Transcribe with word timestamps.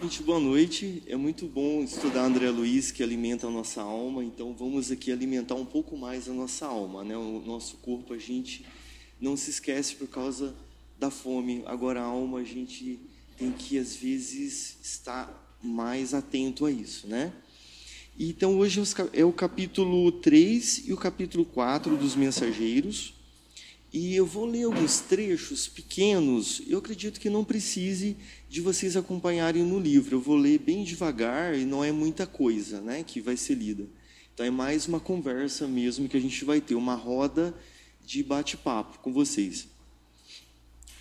Gente, 0.00 0.22
boa 0.22 0.38
noite. 0.38 1.02
É 1.08 1.16
muito 1.16 1.46
bom 1.46 1.82
estudar 1.82 2.24
André 2.24 2.48
Luiz, 2.50 2.92
que 2.92 3.02
alimenta 3.02 3.48
a 3.48 3.50
nossa 3.50 3.82
alma. 3.82 4.22
Então, 4.22 4.54
vamos 4.54 4.92
aqui 4.92 5.10
alimentar 5.10 5.56
um 5.56 5.64
pouco 5.64 5.96
mais 5.96 6.28
a 6.28 6.32
nossa 6.32 6.66
alma, 6.66 7.02
né? 7.02 7.16
O 7.16 7.42
nosso 7.44 7.78
corpo, 7.78 8.14
a 8.14 8.18
gente 8.18 8.64
não 9.20 9.36
se 9.36 9.50
esquece 9.50 9.96
por 9.96 10.06
causa 10.06 10.54
da 10.96 11.10
fome. 11.10 11.64
Agora, 11.66 12.00
a 12.00 12.04
alma, 12.04 12.38
a 12.38 12.44
gente 12.44 13.00
tem 13.36 13.50
que, 13.50 13.76
às 13.76 13.96
vezes, 13.96 14.78
estar 14.80 15.58
mais 15.60 16.14
atento 16.14 16.64
a 16.64 16.70
isso, 16.70 17.08
né? 17.08 17.32
Então, 18.16 18.56
hoje 18.56 18.80
é 19.12 19.24
o 19.24 19.32
capítulo 19.32 20.12
3 20.12 20.86
e 20.86 20.92
o 20.92 20.96
capítulo 20.96 21.44
4 21.44 21.96
dos 21.96 22.14
Mensageiros. 22.14 23.14
E 23.92 24.14
eu 24.14 24.26
vou 24.26 24.44
ler 24.44 24.64
alguns 24.64 25.00
trechos 25.00 25.66
pequenos, 25.66 26.60
eu 26.66 26.78
acredito 26.78 27.18
que 27.18 27.30
não 27.30 27.42
precise 27.42 28.16
de 28.48 28.60
vocês 28.60 28.96
acompanharem 28.96 29.62
no 29.62 29.78
livro. 29.78 30.16
Eu 30.16 30.20
vou 30.20 30.36
ler 30.36 30.58
bem 30.58 30.84
devagar 30.84 31.56
e 31.58 31.64
não 31.64 31.82
é 31.82 31.90
muita 31.90 32.26
coisa 32.26 32.82
né, 32.82 33.02
que 33.02 33.20
vai 33.20 33.36
ser 33.36 33.54
lida. 33.54 33.86
Então 34.34 34.44
é 34.44 34.50
mais 34.50 34.86
uma 34.86 35.00
conversa 35.00 35.66
mesmo 35.66 36.08
que 36.08 36.16
a 36.16 36.20
gente 36.20 36.44
vai 36.44 36.60
ter, 36.60 36.74
uma 36.74 36.94
roda 36.94 37.54
de 38.04 38.22
bate-papo 38.22 38.98
com 38.98 39.12
vocês. 39.12 39.68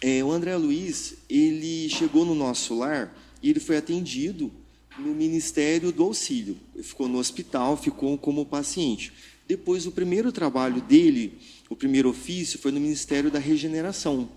É, 0.02 0.24
o 0.24 0.32
André 0.32 0.56
Luiz, 0.56 1.16
ele 1.30 1.90
chegou 1.90 2.24
no 2.24 2.36
nosso 2.36 2.74
lar 2.74 3.16
e 3.44 3.50
ele 3.50 3.60
foi 3.60 3.78
atendido 3.78 4.52
no 4.98 5.14
Ministério 5.14 5.92
do 5.92 6.04
Auxílio. 6.04 6.58
Ele 6.74 6.84
ficou 6.84 7.08
no 7.08 7.18
hospital, 7.18 7.76
ficou 7.76 8.18
como 8.18 8.46
paciente. 8.46 9.14
Depois, 9.48 9.86
o 9.86 9.92
primeiro 9.92 10.32
trabalho 10.32 10.82
dele 10.82 11.40
o 11.70 11.76
primeiro 11.76 12.10
ofício 12.10 12.60
foi 12.60 12.72
no 12.72 12.80
Ministério 12.80 13.30
da 13.30 13.40
Regeneração. 13.40 14.30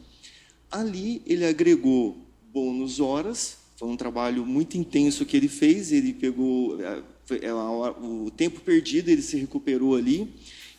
Ali 0.70 1.22
ele 1.26 1.44
agregou 1.44 2.26
bônus 2.52 2.98
horas, 2.98 3.58
foi 3.76 3.88
um 3.88 3.96
trabalho 3.96 4.44
muito 4.44 4.76
intenso 4.76 5.24
que 5.24 5.36
ele 5.36 5.48
fez, 5.48 5.92
ele 5.92 6.12
pegou 6.12 6.80
é, 6.80 7.02
é, 7.42 7.52
o 7.52 8.30
tempo 8.36 8.60
perdido, 8.60 9.08
ele 9.08 9.22
se 9.22 9.36
recuperou 9.36 9.94
ali. 9.94 10.28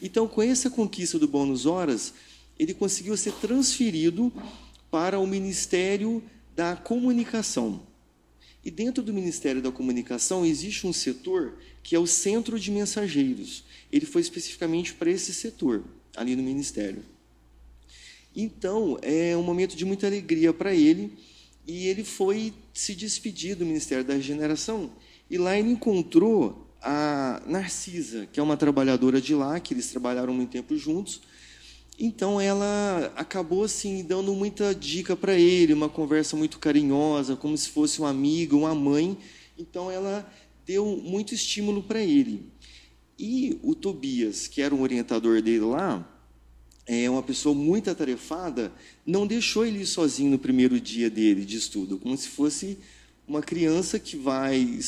Então, 0.02 0.28
com 0.28 0.42
essa 0.42 0.70
conquista 0.70 1.18
do 1.18 1.28
bônus 1.28 1.66
horas, 1.66 2.14
ele 2.60 2.74
conseguiu 2.74 3.16
ser 3.16 3.34
transferido 3.34 4.32
para 4.90 5.20
o 5.20 5.28
Ministério 5.28 6.22
da 6.56 6.76
Comunicação. 6.76 7.82
E 8.64 8.70
dentro 8.70 9.02
do 9.02 9.14
Ministério 9.14 9.62
da 9.62 9.72
Comunicação 9.72 10.46
existe 10.46 10.86
um 10.86 10.94
setor 10.94 11.58
que 11.82 11.96
é 11.96 12.00
o 12.00 12.06
Centro 12.06 12.60
de 12.60 12.70
Mensageiros. 12.70 13.64
Ele 13.92 14.06
foi 14.06 14.22
especificamente 14.22 14.94
para 14.94 15.10
esse 15.10 15.34
setor 15.34 15.84
ali 16.16 16.36
no 16.36 16.44
ministério. 16.44 17.04
Então, 18.36 18.98
é 19.02 19.36
um 19.36 19.44
momento 19.44 19.76
de 19.76 19.84
muita 19.84 20.08
alegria 20.08 20.54
para 20.54 20.74
ele, 20.74 21.12
e 21.68 21.88
ele 21.88 22.04
foi 22.04 22.54
se 22.74 22.96
despedir 22.96 23.56
do 23.56 23.66
Ministério 23.66 24.06
da 24.06 24.14
Regeneração, 24.14 24.92
e 25.30 25.38
lá 25.38 25.58
ele 25.58 25.72
encontrou 25.72 26.68
a 26.82 27.42
Narcisa, 27.46 28.28
que 28.32 28.40
é 28.40 28.44
uma 28.44 28.58
trabalhadora 28.58 29.22
de 29.22 29.36
lá, 29.36 29.60
que 29.60 29.74
eles 29.74 29.88
trabalharam 29.88 30.34
muito 30.34 30.50
tempo 30.50 30.76
juntos. 30.78 31.22
Então 32.04 32.42
ela 32.42 33.14
acabou 33.16 33.64
assim 33.64 34.04
dando 34.04 34.34
muita 34.34 34.74
dica 34.74 35.16
para 35.16 35.38
ele, 35.38 35.72
uma 35.72 35.88
conversa 35.88 36.36
muito 36.36 36.58
carinhosa, 36.58 37.36
como 37.36 37.56
se 37.56 37.70
fosse 37.70 38.00
uma 38.00 38.10
amiga, 38.10 38.56
uma 38.56 38.74
mãe. 38.74 39.16
Então 39.56 39.92
ela 39.92 40.28
deu 40.66 41.00
muito 41.04 41.36
estímulo 41.36 41.84
para 41.84 42.02
ele. 42.02 42.52
E 43.20 43.60
o 43.62 43.76
Tobias, 43.76 44.48
que 44.48 44.64
era 44.64 44.74
um 44.74 44.82
orientador 44.82 45.44
dele 45.44 45.60
lá, 45.60 46.04
é 46.88 47.08
uma 47.08 47.22
pessoa 47.22 47.54
muito 47.54 47.92
atarefada, 47.92 48.74
não 49.06 49.28
deixou 49.28 49.64
ele 49.64 49.86
sozinho 49.86 50.32
no 50.32 50.40
primeiro 50.40 50.82
dia 50.82 51.08
dele 51.08 51.46
de 51.46 51.58
estudo, 51.58 52.00
como 52.00 52.18
se 52.18 52.30
fosse 52.30 52.80
uma 53.28 53.44
criança 53.44 54.00
que 54.00 54.18
vai 54.18 54.80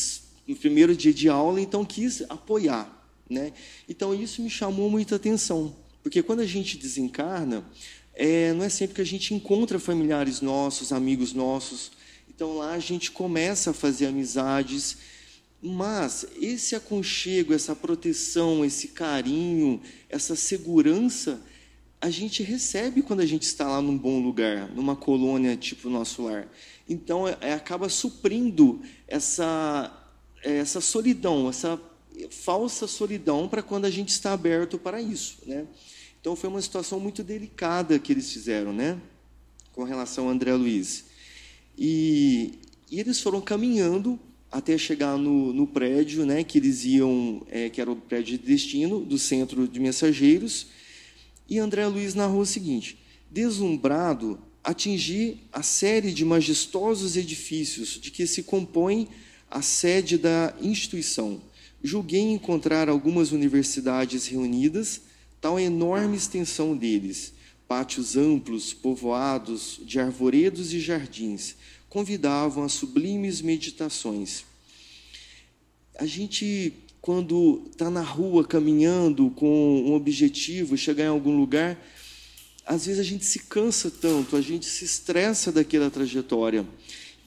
no 0.48 0.56
primeiro 0.56 0.96
dia 0.96 1.14
de 1.14 1.30
aula, 1.30 1.62
então 1.62 1.86
quis 1.86 2.24
apoiar, 2.28 3.08
né? 3.30 3.54
Então 3.88 4.16
isso 4.16 4.42
me 4.42 4.50
chamou 4.50 4.90
muita 4.90 5.18
atenção, 5.18 5.76
porque 6.04 6.22
quando 6.22 6.42
a 6.42 6.46
gente 6.46 6.78
desencarna, 6.78 7.66
é, 8.14 8.54
não 8.54 8.64
é 8.64 8.70
sempre 8.70 8.96
que 8.96 9.02
a 9.02 9.06
gente 9.06 9.34
encontra 9.34 9.80
familiares 9.80 10.42
nossos, 10.42 10.92
amigos 10.92 11.34
nossos. 11.34 11.92
Então 12.30 12.58
lá 12.58 12.74
a 12.74 12.80
gente 12.80 13.10
começa 13.10 13.72
a 13.72 13.74
fazer 13.74 14.06
amizades 14.06 14.98
mas 15.66 16.26
esse 16.42 16.76
aconchego, 16.76 17.54
essa 17.54 17.74
proteção, 17.74 18.66
esse 18.66 18.90
carinho, 18.90 19.82
essa 20.10 20.36
segurança, 20.36 21.42
a 22.02 22.10
gente 22.10 22.44
recebe 22.44 23.02
quando 23.02 23.22
a 23.22 23.26
gente 23.26 23.44
está 23.44 23.66
lá 23.66 23.82
num 23.82 23.98
bom 23.98 24.22
lugar, 24.22 24.68
numa 24.76 24.94
colônia 24.94 25.56
tipo 25.56 25.90
nosso 25.90 26.24
lar. 26.24 26.50
Então, 26.88 27.26
é, 27.26 27.38
é 27.40 27.54
acaba 27.54 27.88
suprindo 27.88 28.82
essa, 29.08 29.90
essa 30.44 30.82
solidão, 30.82 31.48
essa 31.48 31.80
falsa 32.30 32.86
solidão 32.86 33.48
para 33.48 33.64
quando 33.64 33.86
a 33.86 33.90
gente 33.90 34.10
está 34.10 34.34
aberto 34.34 34.78
para 34.78 35.02
isso. 35.02 35.38
Né? 35.46 35.66
Então, 36.24 36.38
foi 36.38 36.50
uma 36.50 36.62
situação 36.62 37.02
muito 37.02 37.22
delicada 37.22 38.00
que 38.00 38.14
eles 38.14 38.32
fizeram 38.32 38.72
né? 38.72 38.98
com 39.74 39.84
relação 39.84 40.30
a 40.30 40.32
André 40.32 40.54
Luiz. 40.54 41.04
E, 41.78 42.54
e 42.90 42.98
eles 42.98 43.20
foram 43.20 43.42
caminhando 43.42 44.18
até 44.50 44.78
chegar 44.78 45.18
no, 45.18 45.52
no 45.52 45.68
prédio, 45.68 46.26
né, 46.26 46.42
que 46.42 46.60
eles 46.60 46.86
iam, 46.86 47.46
é, 47.52 47.70
que 47.70 47.82
era 47.82 47.92
o 47.92 47.98
prédio 47.98 48.38
de 48.38 48.46
destino 48.46 49.02
do 49.02 49.20
centro 49.20 49.68
de 49.68 49.82
mensageiros. 49.82 50.68
E 51.50 51.60
André 51.60 51.86
Luiz 51.88 52.16
narrou 52.16 52.40
o 52.40 52.46
seguinte: 52.46 52.98
deslumbrado, 53.30 54.40
atingi 54.64 55.42
a 55.52 55.62
série 55.62 56.14
de 56.14 56.24
majestosos 56.24 57.18
edifícios 57.18 58.00
de 58.00 58.12
que 58.12 58.26
se 58.26 58.44
compõe 58.44 59.10
a 59.52 59.62
sede 59.62 60.18
da 60.18 60.56
instituição. 60.62 61.42
Julguei 61.84 62.22
encontrar 62.22 62.88
algumas 62.88 63.34
universidades 63.34 64.26
reunidas, 64.28 65.02
tal 65.44 65.60
enorme 65.60 66.16
extensão 66.16 66.74
deles, 66.74 67.34
pátios 67.68 68.16
amplos, 68.16 68.74
povoados 68.74 69.78
de 69.84 70.00
arvoredos 70.00 70.72
e 70.72 70.80
jardins, 70.80 71.56
convidavam 71.90 72.64
a 72.64 72.70
sublimes 72.70 73.42
meditações. 73.42 74.46
A 76.00 76.06
gente, 76.06 76.72
quando 77.02 77.62
está 77.70 77.90
na 77.90 78.00
rua 78.00 78.48
caminhando 78.48 79.32
com 79.32 79.84
um 79.86 79.94
objetivo, 79.94 80.78
chegar 80.78 81.04
em 81.04 81.08
algum 81.08 81.36
lugar, 81.36 81.78
às 82.66 82.86
vezes 82.86 83.02
a 83.02 83.04
gente 83.04 83.26
se 83.26 83.40
cansa 83.40 83.92
tanto, 83.92 84.38
a 84.38 84.42
gente 84.42 84.66
se 84.66 84.86
estressa 84.86 85.52
daquela 85.52 85.92
trajetória. 85.92 86.66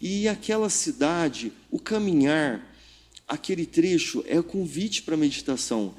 E 0.00 0.26
aquela 0.26 0.70
cidade, 0.70 1.52
o 1.70 1.78
caminhar, 1.78 2.66
aquele 3.28 3.66
trecho 3.66 4.24
é 4.26 4.40
convite 4.40 5.02
para 5.02 5.18
meditação. 5.18 5.94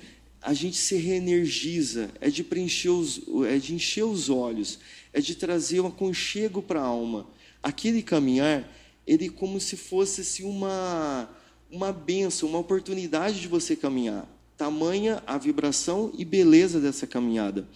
A 0.47 0.53
gente 0.53 0.77
se 0.77 0.95
reenergiza, 0.95 2.09
é 2.21 2.29
de 2.29 2.43
preencher 2.43 2.89
os, 2.89 3.21
é 3.47 3.57
de 3.57 3.73
encher 3.73 4.05
os 4.05 4.29
olhos, 4.29 4.79
é 5.11 5.19
de 5.19 5.35
trazer 5.35 5.81
um 5.81 5.87
aconchego 5.87 6.61
para 6.61 6.79
a 6.79 6.85
alma 6.85 7.27
aquele 7.61 8.01
caminhar, 8.01 8.65
ele 9.05 9.29
como 9.29 9.59
se 9.59 9.75
fosse 9.75 10.21
assim, 10.21 10.43
uma, 10.43 11.29
uma 11.69 11.91
benção, 11.91 12.47
uma 12.47 12.59
oportunidade 12.59 13.41
de 13.41 13.47
você 13.47 13.75
caminhar. 13.75 14.25
Tamanha 14.57 15.21
a 15.27 15.37
vibração 15.37 16.11
e 16.17 16.23
beleza 16.23 16.79
dessa 16.79 17.05
caminhada. 17.05 17.67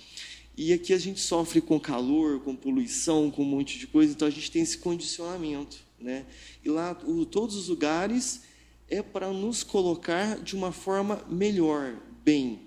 E 0.58 0.74
aqui 0.74 0.94
a 0.94 0.98
gente 0.98 1.20
sofre 1.20 1.60
com 1.60 1.80
calor, 1.80 2.40
com 2.42 2.56
poluição, 2.56 3.30
com 3.32 3.44
um 3.44 3.46
monte 3.46 3.80
de 3.80 3.88
coisa, 3.88 4.14
então 4.14 4.28
a 4.28 4.32
gente 4.32 4.50
tem 4.52 4.62
esse 4.62 4.78
condicionamento. 4.78 5.78
Né? 6.00 6.26
E 6.64 6.70
lá, 6.70 6.98
o, 7.06 7.26
todos 7.26 7.56
os 7.56 7.68
lugares 7.68 8.42
é 8.90 9.02
para 9.02 9.32
nos 9.32 9.64
colocar 9.64 10.40
de 10.40 10.56
uma 10.56 10.72
forma 10.72 11.24
melhor, 11.30 11.96
bem, 12.24 12.62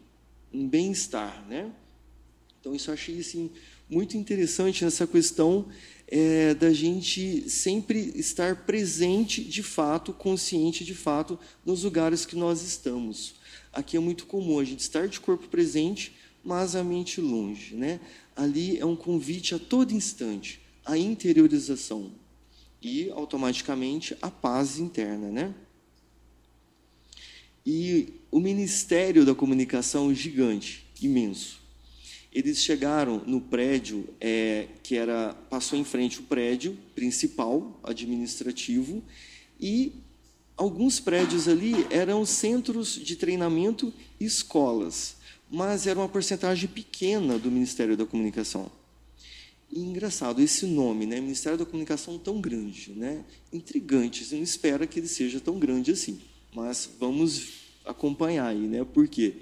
um 0.53 0.69
bem-estar. 0.69 1.45
Né? 1.49 1.71
Então, 2.61 2.75
isso 2.75 2.91
eu 2.91 2.95
achei 2.95 3.19
assim, 3.21 3.51
muito 3.89 4.17
interessante 4.17 4.85
nessa 4.85 5.07
questão 5.07 5.69
é, 6.07 6.55
da 6.55 6.73
gente 6.73 7.49
sempre 7.49 8.13
estar 8.15 8.65
presente 8.65 9.43
de 9.43 9.63
fato, 9.63 10.13
consciente 10.13 10.85
de 10.85 10.95
fato, 10.95 11.39
nos 11.65 11.83
lugares 11.83 12.25
que 12.25 12.37
nós 12.37 12.63
estamos. 12.63 13.35
Aqui 13.73 13.97
é 13.97 14.01
muito 14.01 14.27
comum 14.27 14.59
a 14.59 14.65
gente 14.65 14.81
estar 14.81 15.09
de 15.09 15.21
corpo 15.21 15.49
presente, 15.49 16.15
mas 16.43 16.77
a 16.77 16.85
mente 16.85 17.21
longe. 17.21 17.75
Né? 17.75 18.01
Ali 18.37 18.79
é 18.79 18.85
um 18.85 18.97
convite 18.97 19.55
a 19.55 19.59
todo 19.59 19.93
instante, 19.93 20.61
a 20.85 20.97
interiorização 20.97 22.13
e, 22.81 23.11
automaticamente, 23.11 24.17
a 24.21 24.31
paz 24.31 24.79
interna. 24.79 25.31
Né? 25.31 25.55
E 27.67 28.13
o 28.35 28.41
Ministério 28.41 29.25
da 29.25 29.33
Comunicação 29.33 30.13
gigante, 30.13 30.85
imenso 31.01 31.63
eles 32.35 32.59
chegaram 32.59 33.23
no 33.25 33.41
prédio 33.41 34.09
é, 34.21 34.67
que 34.83 34.97
era 34.97 35.33
passou 35.49 35.79
em 35.79 35.85
frente 35.85 36.19
o 36.19 36.25
prédio 36.25 36.77
principal 36.93 37.79
administrativo 37.85 39.05
e 39.61 39.93
alguns 40.57 40.99
prédios 40.99 41.47
ali 41.47 41.87
eram 41.91 42.27
centros 42.27 42.95
de 42.97 43.15
treinamento 43.15 43.95
e 44.19 44.25
escolas, 44.25 45.15
mas 45.49 45.87
era 45.87 46.01
uma 46.01 46.09
porcentagem 46.09 46.69
pequena 46.69 47.39
do 47.39 47.53
Ministério 47.53 47.97
da 47.97 48.05
Comunicação. 48.05 48.69
E 49.71 49.79
engraçado, 49.79 50.43
esse 50.43 50.67
nome, 50.67 51.07
né, 51.07 51.21
Ministério 51.21 51.57
da 51.57 51.65
Comunicação 51.65 52.19
tão 52.19 52.41
grande, 52.41 52.91
né, 52.97 53.25
intrigante, 53.53 54.25
você 54.25 54.35
não 54.35 54.43
espera 54.43 54.89
que 54.89 54.99
ele 54.99 55.09
seja 55.09 55.39
tão 55.39 55.57
grande 55.61 55.93
assim, 55.93 56.21
mas 56.53 56.91
vamos 56.99 57.64
acompanhar 57.85 58.47
aí, 58.47 58.67
né, 58.67 58.85
por 58.85 59.09
quê? 59.09 59.35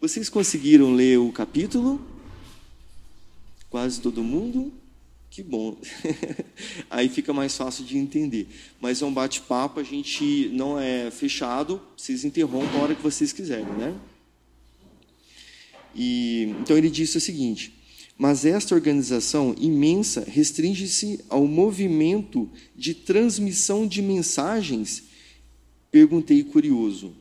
Vocês 0.00 0.28
conseguiram 0.28 0.94
ler 0.94 1.18
o 1.18 1.32
capítulo? 1.32 2.00
Quase 3.70 4.00
todo 4.00 4.22
mundo? 4.22 4.72
Que 5.30 5.42
bom. 5.42 5.76
Aí 6.88 7.08
fica 7.08 7.32
mais 7.32 7.56
fácil 7.56 7.84
de 7.84 7.98
entender. 7.98 8.46
Mas 8.80 9.02
é 9.02 9.04
um 9.04 9.12
bate-papo, 9.12 9.80
a 9.80 9.82
gente 9.82 10.48
não 10.52 10.78
é 10.78 11.10
fechado, 11.10 11.80
vocês 11.96 12.24
interrompam 12.24 12.78
a 12.78 12.82
hora 12.82 12.94
que 12.94 13.02
vocês 13.02 13.32
quiserem, 13.32 13.64
né? 13.64 13.98
E, 15.92 16.54
então 16.60 16.78
ele 16.78 16.88
disse 16.88 17.16
o 17.16 17.20
seguinte: 17.20 17.74
mas 18.16 18.44
esta 18.44 18.76
organização 18.76 19.56
imensa 19.58 20.24
restringe-se 20.24 21.24
ao 21.28 21.46
movimento 21.46 22.48
de 22.76 22.94
transmissão 22.94 23.88
de 23.88 24.00
mensagens? 24.00 25.02
Perguntei 25.90 26.44
curioso. 26.44 27.12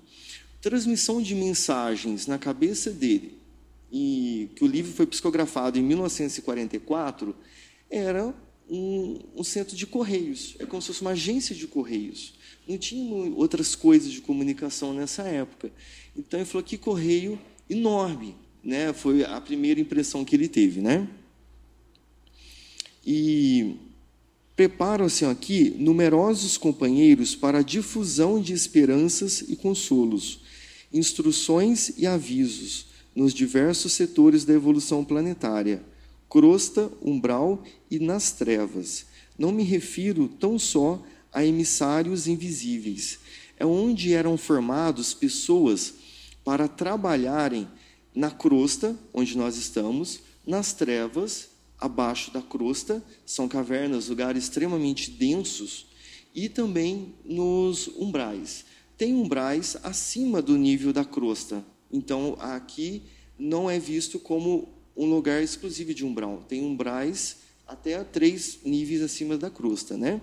Transmissão 0.64 1.22
de 1.22 1.36
mensagens 1.36 2.26
na 2.26 2.40
cabeça 2.40 2.90
dele, 2.90 3.38
e 3.92 4.50
que 4.56 4.64
o 4.64 4.68
livro 4.68 4.94
foi 4.94 5.06
psicografado 5.06 5.78
em 5.78 5.84
1944, 5.84 7.36
era 7.92 8.34
um, 8.70 9.20
um 9.36 9.44
centro 9.44 9.76
de 9.76 9.86
correios, 9.86 10.56
é 10.60 10.66
como 10.66 10.82
se 10.82 10.88
fosse 10.88 11.02
uma 11.02 11.12
agência 11.12 11.54
de 11.54 11.68
correios. 11.68 12.36
Não 12.66 12.78
tinha 12.78 13.14
outras 13.36 13.76
coisas 13.76 14.10
de 14.10 14.22
comunicação 14.22 14.94
nessa 14.94 15.24
época. 15.24 15.70
Então 16.16 16.40
ele 16.40 16.48
falou 16.48 16.64
que 16.64 16.78
correio 16.78 17.38
enorme, 17.70 18.34
né? 18.64 18.94
Foi 18.94 19.26
a 19.26 19.42
primeira 19.42 19.82
impressão 19.82 20.24
que 20.24 20.34
ele 20.34 20.48
teve, 20.48 20.80
né? 20.80 21.10
E 23.06 23.76
preparam-se 24.56 25.26
aqui 25.26 25.76
numerosos 25.78 26.58
companheiros 26.58 27.36
para 27.36 27.60
a 27.60 27.64
difusão 27.64 28.40
de 28.40 28.54
esperanças 28.54 29.42
e 29.42 29.58
consolos, 29.58 30.40
instruções 30.94 31.94
e 31.98 32.06
avisos 32.06 32.86
nos 33.16 33.34
diversos 33.34 33.94
setores 33.94 34.46
da 34.46 34.54
evolução 34.54 35.04
planetária, 35.04 35.84
crosta, 36.30 36.92
umbral 37.02 37.64
e 37.90 38.00
nas 38.00 38.32
trevas. 38.32 39.06
Não 39.38 39.52
me 39.52 39.64
refiro 39.64 40.28
tão 40.28 40.58
só 40.60 41.04
a 41.32 41.44
emissários 41.44 42.28
invisíveis. 42.28 43.20
É 43.58 43.66
onde 43.66 44.14
eram 44.14 44.38
formados 44.38 45.14
pessoas 45.14 45.96
para 46.44 46.68
trabalharem 46.68 47.68
na 48.14 48.30
crosta, 48.30 48.98
onde 49.14 49.38
nós 49.38 49.58
estamos, 49.58 50.20
nas 50.46 50.74
trevas, 50.74 51.50
abaixo 51.80 52.32
da 52.32 52.42
crosta, 52.42 53.04
são 53.26 53.48
cavernas, 53.48 54.10
lugares 54.10 54.44
extremamente 54.44 55.10
densos, 55.10 55.88
e 56.36 56.50
também 56.50 57.14
nos 57.24 57.88
umbrais. 57.98 58.66
Tem 59.04 59.14
umbrais 59.14 59.76
acima 59.84 60.42
do 60.42 60.56
nível 60.56 60.94
da 60.94 61.04
crosta, 61.04 61.62
então 61.92 62.38
aqui 62.40 63.04
não 63.38 63.70
é 63.70 63.78
visto 63.78 64.18
como 64.18 64.70
um 64.96 65.06
lugar 65.08 65.44
exclusivo 65.44 65.94
de 65.94 66.06
umbral. 66.06 66.46
Tem 66.48 66.64
umbrais 66.64 67.40
até 67.68 68.02
três 68.02 68.60
níveis 68.64 69.02
acima 69.02 69.38
da 69.38 69.50
crosta, 69.50 69.98
né? 69.98 70.22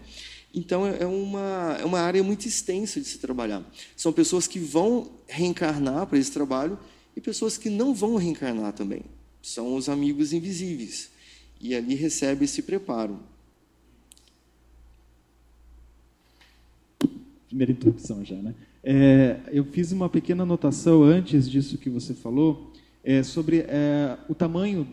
Então 0.55 0.87
é 0.87 1.05
uma, 1.05 1.77
é 1.79 1.85
uma 1.85 2.01
área 2.01 2.23
muito 2.23 2.49
extensa 2.49 2.99
de 2.99 3.07
se 3.07 3.19
trabalhar. 3.19 3.71
São 3.95 4.15
pessoas 4.15 4.47
que 4.47 4.59
vão 4.59 5.13
reencarnar 5.29 6.07
para 6.07 6.19
esse 6.19 6.33
trabalho 6.33 6.79
e 7.15 7.21
pessoas 7.21 7.59
que 7.59 7.69
não 7.69 7.93
vão 7.93 8.17
reencarnar 8.17 8.73
também. 8.73 9.03
São 9.43 9.75
os 9.77 9.91
amigos 9.91 10.33
invisíveis. 10.33 11.11
E 11.61 11.75
ali 11.75 11.95
recebe 11.95 12.47
esse 12.47 12.63
preparo. 12.63 13.21
Primeira 17.47 17.73
introdução 17.73 18.25
já, 18.25 18.37
né? 18.37 18.55
É, 18.83 19.39
eu 19.53 19.65
fiz 19.65 19.93
uma 19.93 20.09
pequena 20.09 20.43
anotação 20.43 21.03
antes 21.03 21.49
disso 21.49 21.77
que 21.77 21.91
você 21.91 22.15
falou 22.15 22.73
é, 23.05 23.23
sobre 23.23 23.65
é, 23.69 24.17
o 24.29 24.35
tamanho 24.35 24.87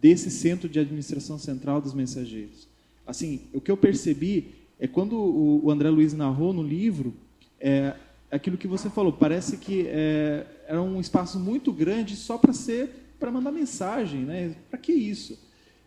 desse 0.00 0.30
centro 0.30 0.68
de 0.68 0.78
administração 0.78 1.38
central 1.38 1.80
dos 1.80 1.94
mensageiros. 1.94 2.68
Assim, 3.06 3.42
o 3.52 3.60
que 3.60 3.70
eu 3.70 3.76
percebi 3.76 4.54
é 4.78 4.86
quando 4.86 5.16
o, 5.16 5.70
André 5.70 5.88
Luiz 5.88 6.12
narrou 6.12 6.52
no 6.52 6.62
livro, 6.62 7.14
é, 7.58 7.94
aquilo 8.30 8.58
que 8.58 8.68
você 8.68 8.90
falou, 8.90 9.12
parece 9.12 9.56
que 9.56 9.86
é, 9.88 10.46
era 10.66 10.82
um 10.82 11.00
espaço 11.00 11.38
muito 11.38 11.72
grande 11.72 12.16
só 12.16 12.36
para 12.36 12.52
ser 12.52 13.04
para 13.18 13.30
mandar 13.30 13.50
mensagem, 13.50 14.20
né? 14.20 14.54
Para 14.68 14.78
que 14.78 14.92
isso? 14.92 15.38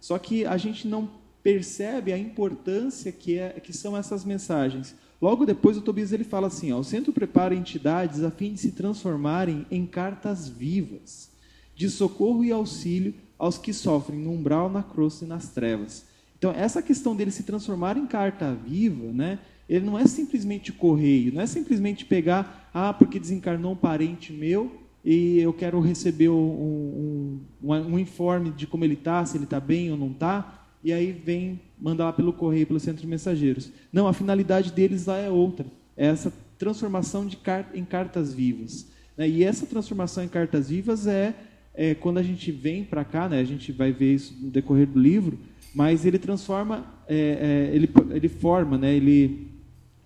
Só 0.01 0.17
que 0.17 0.45
a 0.45 0.57
gente 0.57 0.87
não 0.87 1.09
percebe 1.43 2.11
a 2.11 2.17
importância 2.17 3.11
que 3.11 3.37
é 3.37 3.51
que 3.59 3.71
são 3.71 3.95
essas 3.95 4.25
mensagens. 4.25 4.95
Logo 5.21 5.45
depois 5.45 5.77
o 5.77 5.81
Tobias 5.81 6.13
ele 6.13 6.23
fala 6.23 6.47
assim, 6.47 6.71
ó, 6.71 6.79
o 6.79 6.83
centro 6.83 7.11
prepara 7.11 7.53
entidades 7.53 8.23
a 8.23 8.31
fim 8.31 8.53
de 8.53 8.59
se 8.59 8.71
transformarem 8.71 9.65
em 9.69 9.85
cartas 9.85 10.47
vivas, 10.47 11.29
de 11.75 11.89
socorro 11.89 12.43
e 12.43 12.51
auxílio 12.51 13.13
aos 13.37 13.57
que 13.57 13.73
sofrem 13.73 14.19
no 14.19 14.31
umbral, 14.31 14.69
na 14.69 14.81
crosta 14.81 15.25
e 15.25 15.27
nas 15.27 15.49
trevas. 15.49 16.05
Então 16.37 16.51
essa 16.51 16.81
questão 16.81 17.15
dele 17.15 17.31
se 17.31 17.43
transformar 17.43 17.97
em 17.97 18.07
carta 18.07 18.53
viva, 18.53 19.11
né? 19.11 19.39
Ele 19.67 19.85
não 19.85 19.99
é 19.99 20.07
simplesmente 20.07 20.71
correio, 20.71 21.33
não 21.33 21.41
é 21.41 21.45
simplesmente 21.45 22.05
pegar, 22.05 22.69
ah, 22.73 22.93
porque 22.93 23.19
desencarnou 23.19 23.73
um 23.73 23.75
parente 23.75 24.33
meu 24.33 24.71
e 25.03 25.39
eu 25.39 25.53
quero 25.53 25.79
receber 25.79 26.29
um, 26.29 27.39
um, 27.61 27.71
um 27.71 27.99
informe 27.99 28.51
de 28.51 28.65
como 28.65 28.83
ele 28.83 28.95
está, 28.95 29.23
se 29.25 29.37
ele 29.37 29.43
está 29.43 29.59
bem 29.59 29.91
ou 29.91 29.97
não 29.97 30.11
está, 30.11 30.65
e 30.83 30.91
aí 30.91 31.11
vem 31.11 31.59
mandar 31.79 32.05
lá 32.05 32.13
pelo 32.13 32.33
correio, 32.33 32.67
pelo 32.67 32.79
centro 32.79 33.01
de 33.01 33.07
mensageiros. 33.07 33.71
Não, 33.91 34.07
a 34.07 34.13
finalidade 34.13 34.71
deles 34.71 35.05
lá 35.05 35.17
é 35.17 35.29
outra, 35.29 35.65
é 35.95 36.07
essa 36.07 36.33
transformação 36.57 37.25
de 37.25 37.37
car 37.37 37.69
em 37.73 37.85
cartas 37.85 38.33
vivas. 38.33 38.87
Né? 39.17 39.29
E 39.29 39.43
essa 39.43 39.65
transformação 39.65 40.23
em 40.23 40.27
cartas 40.27 40.69
vivas 40.69 41.07
é, 41.07 41.33
é 41.73 41.95
quando 41.95 42.17
a 42.17 42.23
gente 42.23 42.51
vem 42.51 42.83
para 42.83 43.03
cá, 43.03 43.29
né? 43.29 43.39
a 43.39 43.45
gente 43.45 43.71
vai 43.71 43.91
ver 43.91 44.15
isso 44.15 44.35
no 44.39 44.49
decorrer 44.49 44.87
do 44.87 44.99
livro, 44.99 45.39
mas 45.73 46.05
ele 46.05 46.19
transforma, 46.19 46.85
é, 47.07 47.69
é, 47.71 47.75
ele, 47.75 47.89
ele 48.11 48.27
forma, 48.27 48.77
né? 48.77 48.93
ele 48.93 49.47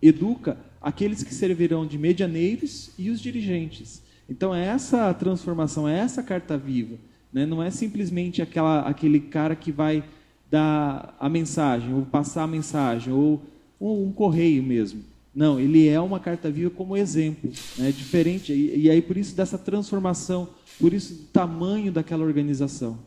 educa 0.02 0.58
aqueles 0.82 1.24
que 1.24 1.34
servirão 1.34 1.88
de 1.88 1.98
medianeiros 1.98 2.92
e 2.98 3.10
os 3.10 3.20
dirigentes. 3.20 4.04
Então, 4.30 4.54
é 4.54 4.66
essa 4.66 5.14
transformação, 5.14 5.88
é 5.88 5.98
essa 6.00 6.22
carta 6.22 6.58
viva. 6.58 6.98
Né? 7.32 7.46
Não 7.46 7.64
é 7.64 7.72
simplesmente 7.72 8.42
aquela, 8.42 8.82
aquele 8.82 9.20
cara 9.20 9.56
que 9.56 9.72
vai 9.72 10.04
dar 10.54 11.18
a 11.20 11.28
mensagem, 11.28 11.92
ou 11.96 12.06
passar 12.06 12.44
a 12.44 12.48
mensagem, 12.48 13.12
ou 13.12 13.42
um, 13.82 14.06
um 14.06 14.12
correio 14.12 14.62
mesmo. 14.62 15.04
Não, 15.34 15.60
ele 15.60 15.88
é 15.88 16.00
uma 16.00 16.20
carta 16.20 16.52
viva 16.52 16.70
como 16.70 16.96
exemplo. 16.96 17.52
Né? 17.76 17.92
Diferente. 17.92 18.54
E, 18.54 18.84
e 18.84 18.90
aí, 18.90 19.02
por 19.02 19.18
isso, 19.18 19.36
dessa 19.36 19.58
transformação, 19.58 20.48
por 20.80 20.94
isso, 20.94 21.16
do 21.16 21.24
tamanho 21.24 21.92
daquela 21.92 22.24
organização. 22.24 23.00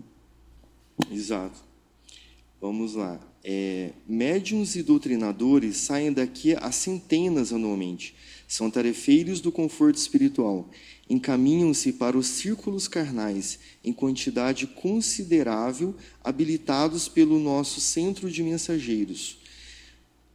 Exato. 1.09 1.65
Vamos 2.61 2.95
lá 2.97 3.21
é, 3.49 3.93
médiums 4.09 4.75
e 4.75 4.83
doutrinadores 4.83 5.77
saem 5.77 6.13
daqui 6.13 6.57
a 6.57 6.73
centenas 6.73 7.53
anualmente. 7.53 8.13
São 8.49 8.69
tarefeiros 8.69 9.41
do 9.41 9.53
conforto 9.53 9.97
espiritual. 9.97 10.69
Encaminham-se 11.09 11.93
para 11.93 12.19
os 12.19 12.27
círculos 12.27 12.89
carnais 12.89 13.59
em 13.85 13.93
quantidade 13.93 14.67
considerável, 14.67 15.95
habilitados 16.23 17.09
pelo 17.09 17.39
nosso 17.39 17.81
centro 17.81 18.31
de 18.31 18.43
mensageiros. 18.43 19.39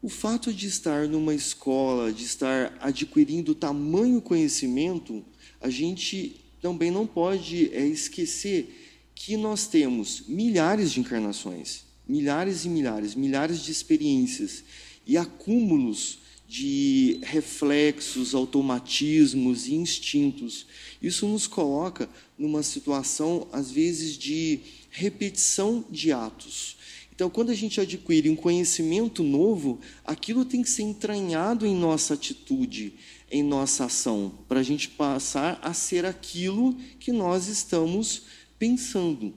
O 0.01 0.09
fato 0.09 0.53
de 0.53 0.67
estar 0.67 1.07
numa 1.07 1.35
escola, 1.35 2.11
de 2.11 2.23
estar 2.23 2.77
adquirindo 2.79 3.53
tamanho 3.53 4.21
conhecimento, 4.21 5.23
a 5.59 5.69
gente 5.69 6.41
também 6.61 6.89
não 6.89 7.05
pode 7.05 7.73
é, 7.73 7.85
esquecer 7.85 8.99
que 9.13 9.37
nós 9.37 9.67
temos 9.67 10.23
milhares 10.27 10.91
de 10.91 11.01
encarnações 11.01 11.91
milhares 12.11 12.65
e 12.65 12.69
milhares, 12.69 13.15
milhares 13.15 13.61
de 13.61 13.71
experiências 13.71 14.63
e 15.07 15.17
acúmulos 15.17 16.19
de 16.51 17.17
reflexos, 17.23 18.35
automatismos 18.35 19.69
e 19.69 19.75
instintos. 19.75 20.65
Isso 21.01 21.25
nos 21.25 21.47
coloca 21.47 22.09
numa 22.37 22.61
situação, 22.61 23.47
às 23.53 23.71
vezes, 23.71 24.17
de 24.17 24.59
repetição 24.89 25.85
de 25.89 26.11
atos. 26.11 26.75
Então, 27.15 27.29
quando 27.29 27.51
a 27.51 27.55
gente 27.55 27.79
adquire 27.79 28.29
um 28.29 28.35
conhecimento 28.35 29.23
novo, 29.23 29.79
aquilo 30.03 30.43
tem 30.43 30.61
que 30.61 30.69
ser 30.69 30.83
entranhado 30.83 31.65
em 31.65 31.73
nossa 31.73 32.15
atitude, 32.15 32.95
em 33.31 33.41
nossa 33.41 33.85
ação, 33.85 34.33
para 34.49 34.59
a 34.59 34.63
gente 34.63 34.89
passar 34.89 35.57
a 35.63 35.73
ser 35.73 36.05
aquilo 36.05 36.73
que 36.99 37.13
nós 37.13 37.47
estamos 37.47 38.23
pensando. 38.59 39.33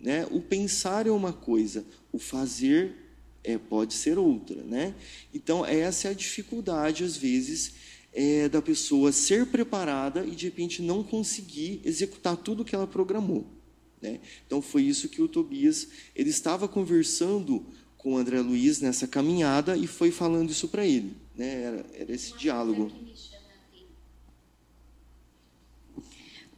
Né? 0.00 0.26
O 0.28 0.40
pensar 0.40 1.06
é 1.06 1.10
uma 1.12 1.32
coisa, 1.32 1.86
o 2.10 2.18
fazer 2.18 3.07
é, 3.44 3.58
pode 3.58 3.94
ser 3.94 4.18
outra. 4.18 4.62
Né? 4.62 4.94
Então, 5.32 5.64
essa 5.64 6.08
é 6.08 6.10
a 6.10 6.14
dificuldade, 6.14 7.04
às 7.04 7.16
vezes, 7.16 7.74
é, 8.12 8.48
da 8.48 8.60
pessoa 8.60 9.12
ser 9.12 9.46
preparada 9.46 10.24
e, 10.24 10.32
de 10.32 10.46
repente, 10.46 10.82
não 10.82 11.02
conseguir 11.02 11.80
executar 11.84 12.36
tudo 12.36 12.64
que 12.64 12.74
ela 12.74 12.86
programou. 12.86 13.58
Né? 14.00 14.20
Então 14.46 14.62
foi 14.62 14.82
isso 14.82 15.08
que 15.08 15.20
o 15.20 15.28
Tobias 15.28 15.88
ele 16.14 16.30
estava 16.30 16.68
conversando 16.68 17.64
com 17.96 18.14
o 18.14 18.16
André 18.16 18.40
Luiz 18.40 18.80
nessa 18.80 19.08
caminhada 19.08 19.76
e 19.76 19.86
foi 19.86 20.10
falando 20.10 20.50
isso 20.50 20.68
para 20.68 20.86
ele. 20.86 21.16
Né? 21.36 21.62
Era, 21.62 21.86
era 21.94 22.12
esse 22.12 22.30
Uma 22.30 22.38
diálogo. 22.38 22.92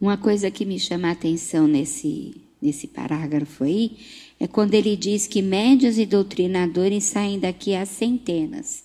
Uma 0.01 0.17
coisa 0.17 0.51
que 0.51 0.65
me 0.65 0.79
chama 0.79 1.09
a 1.09 1.13
atenção 1.13 1.67
nesse, 1.67 2.35
nesse 2.61 2.87
parágrafo 2.87 3.65
aí 3.65 3.99
é 4.41 4.47
quando 4.49 4.73
ele 4.73 4.97
diz 4.97 5.27
que 5.27 5.43
médios 5.43 5.99
e 5.99 6.07
doutrinadores 6.07 7.05
saem 7.05 7.39
daqui 7.39 7.75
a 7.75 7.85
centenas. 7.85 8.83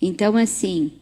Então, 0.00 0.36
assim, 0.36 0.92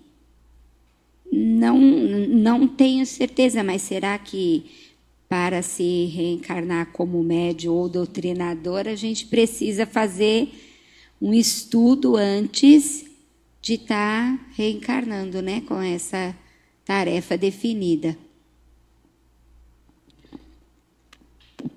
não, 1.31 1.81
não 1.81 2.69
tenho 2.69 3.05
certeza, 3.05 3.65
mas 3.65 3.83
será 3.83 4.17
que 4.19 4.65
para 5.29 5.63
se 5.63 6.05
reencarnar 6.15 6.93
como 6.93 7.23
médio 7.23 7.73
ou 7.73 7.89
doutrinador, 7.89 8.87
a 8.87 8.95
gente 8.95 9.27
precisa 9.27 9.87
fazer 9.87 10.53
um 11.21 11.33
estudo 11.33 12.17
antes 12.17 13.07
de 13.63 13.75
estar 13.75 14.37
tá 14.37 14.47
reencarnando, 14.55 15.41
né, 15.41 15.63
com 15.63 15.81
essa 15.81 16.37
tarefa 16.85 17.39
definida. 17.39 18.17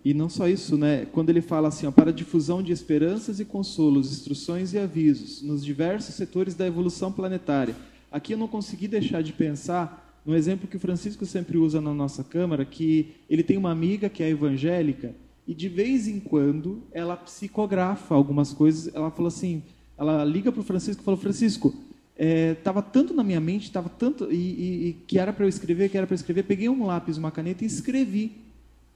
E 0.04 0.13
não 0.13 0.30
só 0.30 0.48
isso, 0.48 0.77
né? 0.77 1.06
Quando 1.12 1.30
ele 1.30 1.42
fala 1.42 1.68
assim, 1.68 1.88
ó, 1.88 1.92
para 1.92 2.13
difusão 2.13 2.62
de 2.62 2.72
esperanças 2.72 3.39
e 3.39 3.46
consolos, 3.46 4.12
instruções 4.12 4.74
e 4.74 4.80
avisos 4.80 5.42
nos 5.42 5.63
diversos 5.63 6.15
setores 6.15 6.56
da 6.56 6.65
evolução 6.68 7.12
planetária. 7.12 7.75
Aqui 8.12 8.34
eu 8.34 8.38
não 8.38 8.48
consegui 8.48 8.88
deixar 8.88 9.22
de 9.22 9.34
pensar 9.34 10.22
no 10.25 10.36
exemplo 10.36 10.68
que 10.68 10.77
o 10.77 10.80
Francisco 10.80 11.25
sempre 11.25 11.58
usa 11.58 11.80
na 11.80 11.94
nossa 11.94 12.24
Câmara, 12.24 12.65
que 12.65 13.13
ele 13.30 13.44
tem 13.44 13.58
uma 13.58 13.72
amiga 13.72 14.10
que 14.10 14.24
é 14.24 14.30
evangélica 14.30 15.13
e 15.48 15.54
de 15.54 15.70
vez 15.70 16.08
em 16.08 16.20
quando 16.20 16.82
ela 16.92 17.15
psicografa 17.15 18.15
algumas 18.15 18.51
coisas. 18.51 18.94
Ela 18.96 19.12
falou 19.12 19.27
assim, 19.27 19.62
ela 19.98 20.24
liga 20.24 20.51
para 20.51 20.62
o 20.62 20.63
Francisco 20.63 21.01
e 21.01 21.06
falou, 21.06 21.20
Francisco, 21.20 21.74
estava 22.18 22.80
é, 22.80 22.84
tanto 22.84 23.13
na 23.13 23.24
minha 23.24 23.39
mente, 23.39 23.63
estava 23.63 23.89
tanto 23.89 24.32
e, 24.32 24.36
e, 24.36 24.88
e, 24.88 24.94
que 25.06 25.20
era 25.20 25.32
para 25.32 25.46
eu 25.46 25.50
escrever, 25.50 25.89
que 25.89 25.98
era 25.98 26.08
para 26.08 26.15
escrever. 26.15 26.44
Peguei 26.44 26.70
um 26.70 26.86
lápis, 26.86 27.18
uma 27.18 27.32
caneta 27.32 27.63
e 27.63 27.68
escrevi 27.68 28.45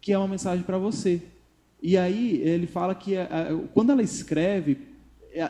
que 0.02 0.12
é 0.12 0.18
uma 0.18 0.28
mensagem 0.28 0.64
para 0.64 0.78
você. 0.78 1.22
E 1.82 1.98
aí 1.98 2.42
ele 2.44 2.68
fala 2.68 2.94
que 2.94 3.14
quando 3.74 3.92
ela 3.92 4.02
escreve, 4.04 4.78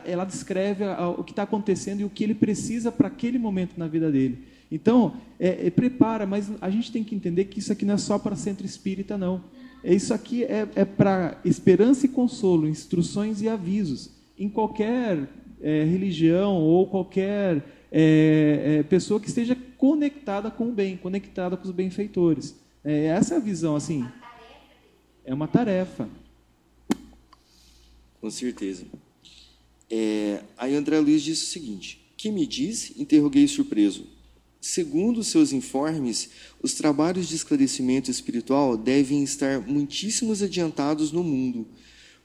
ela 0.04 0.24
descreve 0.24 0.84
o 1.18 1.24
que 1.24 1.32
está 1.32 1.42
acontecendo 1.42 2.00
e 2.00 2.04
o 2.04 2.10
que 2.10 2.22
ele 2.22 2.34
precisa 2.34 2.92
para 2.92 3.08
aquele 3.08 3.38
momento 3.38 3.76
na 3.76 3.88
vida 3.88 4.10
dele. 4.10 4.44
Então, 4.70 5.14
é, 5.38 5.66
é, 5.66 5.70
prepara, 5.70 6.24
mas 6.24 6.50
a 6.60 6.70
gente 6.70 6.92
tem 6.92 7.02
que 7.02 7.14
entender 7.14 7.46
que 7.46 7.58
isso 7.58 7.72
aqui 7.72 7.84
não 7.84 7.94
é 7.94 7.98
só 7.98 8.18
para 8.18 8.36
centro 8.36 8.64
espírita, 8.64 9.18
não. 9.18 9.42
É, 9.82 9.92
isso 9.92 10.14
aqui 10.14 10.44
é, 10.44 10.68
é 10.76 10.84
para 10.84 11.38
esperança 11.44 12.06
e 12.06 12.08
consolo, 12.08 12.68
instruções 12.68 13.42
e 13.42 13.48
avisos. 13.48 14.10
Em 14.38 14.48
qualquer 14.48 15.28
é, 15.60 15.84
religião 15.84 16.54
ou 16.54 16.86
qualquer 16.86 17.64
é, 17.90 18.78
é, 18.78 18.82
pessoa 18.84 19.18
que 19.18 19.26
esteja 19.26 19.56
conectada 19.76 20.50
com 20.50 20.68
o 20.68 20.72
bem, 20.72 20.96
conectada 20.96 21.56
com 21.56 21.64
os 21.64 21.72
benfeitores. 21.72 22.54
É, 22.84 23.06
essa 23.06 23.34
é 23.34 23.36
a 23.38 23.40
visão, 23.40 23.74
assim. 23.74 24.06
É 25.30 25.32
uma 25.32 25.46
tarefa. 25.46 26.10
Com 28.20 28.28
certeza. 28.32 28.84
É, 29.88 30.42
aí 30.58 30.74
André 30.74 30.98
Luiz 30.98 31.22
disse 31.22 31.44
o 31.44 31.46
seguinte: 31.46 32.00
Que 32.16 32.32
me 32.32 32.44
diz? 32.44 32.98
Interroguei 32.98 33.46
surpreso. 33.46 34.08
Segundo 34.60 35.22
seus 35.22 35.52
informes, 35.52 36.30
os 36.60 36.74
trabalhos 36.74 37.28
de 37.28 37.36
esclarecimento 37.36 38.10
espiritual 38.10 38.76
devem 38.76 39.22
estar 39.22 39.60
muitíssimos 39.60 40.42
adiantados 40.42 41.12
no 41.12 41.22
mundo. 41.22 41.64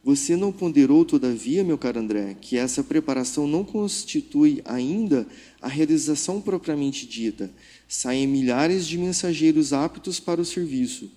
Você 0.03 0.35
não 0.35 0.51
ponderou, 0.51 1.05
todavia, 1.05 1.63
meu 1.63 1.77
caro 1.77 2.00
André, 2.00 2.35
que 2.41 2.57
essa 2.57 2.83
preparação 2.83 3.45
não 3.45 3.63
constitui 3.63 4.63
ainda 4.65 5.27
a 5.62 5.67
realização 5.67 6.41
propriamente 6.41 7.05
dita. 7.05 7.53
Saem 7.88 8.25
milhares 8.25 8.88
de 8.88 8.97
mensageiros 8.97 9.74
aptos 9.74 10.19
para 10.19 10.41
o 10.41 10.45
serviço, 10.45 11.12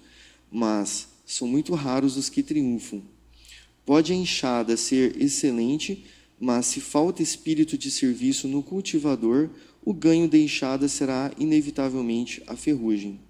mas 0.53 1.09
são 1.29 1.47
muito 1.47 1.75
raros 1.75 2.17
os 2.17 2.31
que 2.31 2.43
triunfam. 2.43 3.03
Pode 3.85 4.13
a 4.15 4.17
enxada 4.17 4.79
ser 4.79 5.21
excelente, 5.21 6.07
mas 6.41 6.67
se 6.67 6.81
falta 6.81 7.23
espírito 7.23 7.77
de 7.77 7.91
serviço 7.91 8.49
no 8.49 8.63
cultivador, 8.63 9.51
o 9.85 9.93
ganho 9.93 10.27
da 10.27 10.39
enxada 10.39 10.89
será 10.89 11.31
inevitavelmente 11.39 12.43
a 12.47 12.57
ferrugem. 12.57 13.21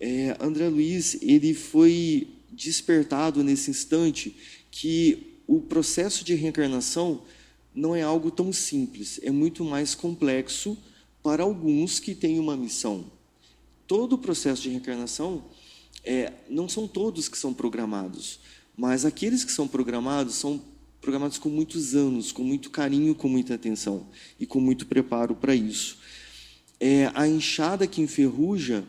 É, 0.00 0.36
André 0.40 0.68
Luiz 0.68 1.16
ele 1.22 1.54
foi 1.54 2.26
despertado 2.50 3.44
nesse 3.44 3.70
instante 3.70 4.34
que 4.70 5.40
o 5.46 5.60
processo 5.60 6.24
de 6.24 6.34
reencarnação 6.34 7.22
não 7.72 7.94
é 7.94 8.02
algo 8.02 8.32
tão 8.32 8.52
simples, 8.52 9.20
é 9.22 9.30
muito 9.30 9.64
mais 9.64 9.94
complexo 9.94 10.76
para 11.22 11.44
alguns 11.44 12.00
que 12.00 12.16
têm 12.16 12.40
uma 12.40 12.56
missão. 12.56 13.04
Todo 13.86 14.14
o 14.14 14.18
processo 14.18 14.62
de 14.62 14.70
reencarnação 14.70 15.44
é, 16.06 16.32
não 16.48 16.68
são 16.68 16.86
todos 16.86 17.28
que 17.28 17.36
são 17.36 17.52
programados, 17.52 18.38
mas 18.76 19.04
aqueles 19.04 19.44
que 19.44 19.50
são 19.50 19.66
programados 19.66 20.36
são 20.36 20.62
programados 21.00 21.36
com 21.36 21.48
muitos 21.48 21.94
anos, 21.94 22.30
com 22.30 22.44
muito 22.44 22.70
carinho, 22.70 23.14
com 23.14 23.28
muita 23.28 23.54
atenção 23.54 24.06
e 24.38 24.46
com 24.46 24.60
muito 24.60 24.86
preparo 24.86 25.34
para 25.34 25.54
isso. 25.54 25.98
É, 26.78 27.10
a 27.14 27.26
enxada 27.26 27.86
que 27.86 28.00
enferruja, 28.00 28.84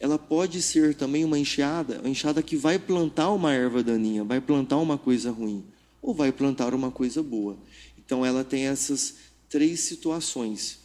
ela 0.00 0.18
pode 0.18 0.62
ser 0.62 0.94
também 0.94 1.24
uma 1.24 1.38
enxada, 1.38 2.00
uma 2.00 2.08
enxada 2.08 2.42
que 2.42 2.56
vai 2.56 2.78
plantar 2.78 3.30
uma 3.30 3.52
erva 3.52 3.82
daninha, 3.82 4.24
vai 4.24 4.40
plantar 4.40 4.78
uma 4.78 4.96
coisa 4.96 5.30
ruim, 5.30 5.64
ou 6.00 6.14
vai 6.14 6.32
plantar 6.32 6.74
uma 6.74 6.90
coisa 6.90 7.22
boa. 7.22 7.56
Então, 7.98 8.24
ela 8.24 8.42
tem 8.42 8.66
essas 8.66 9.14
três 9.48 9.80
situações. 9.80 10.78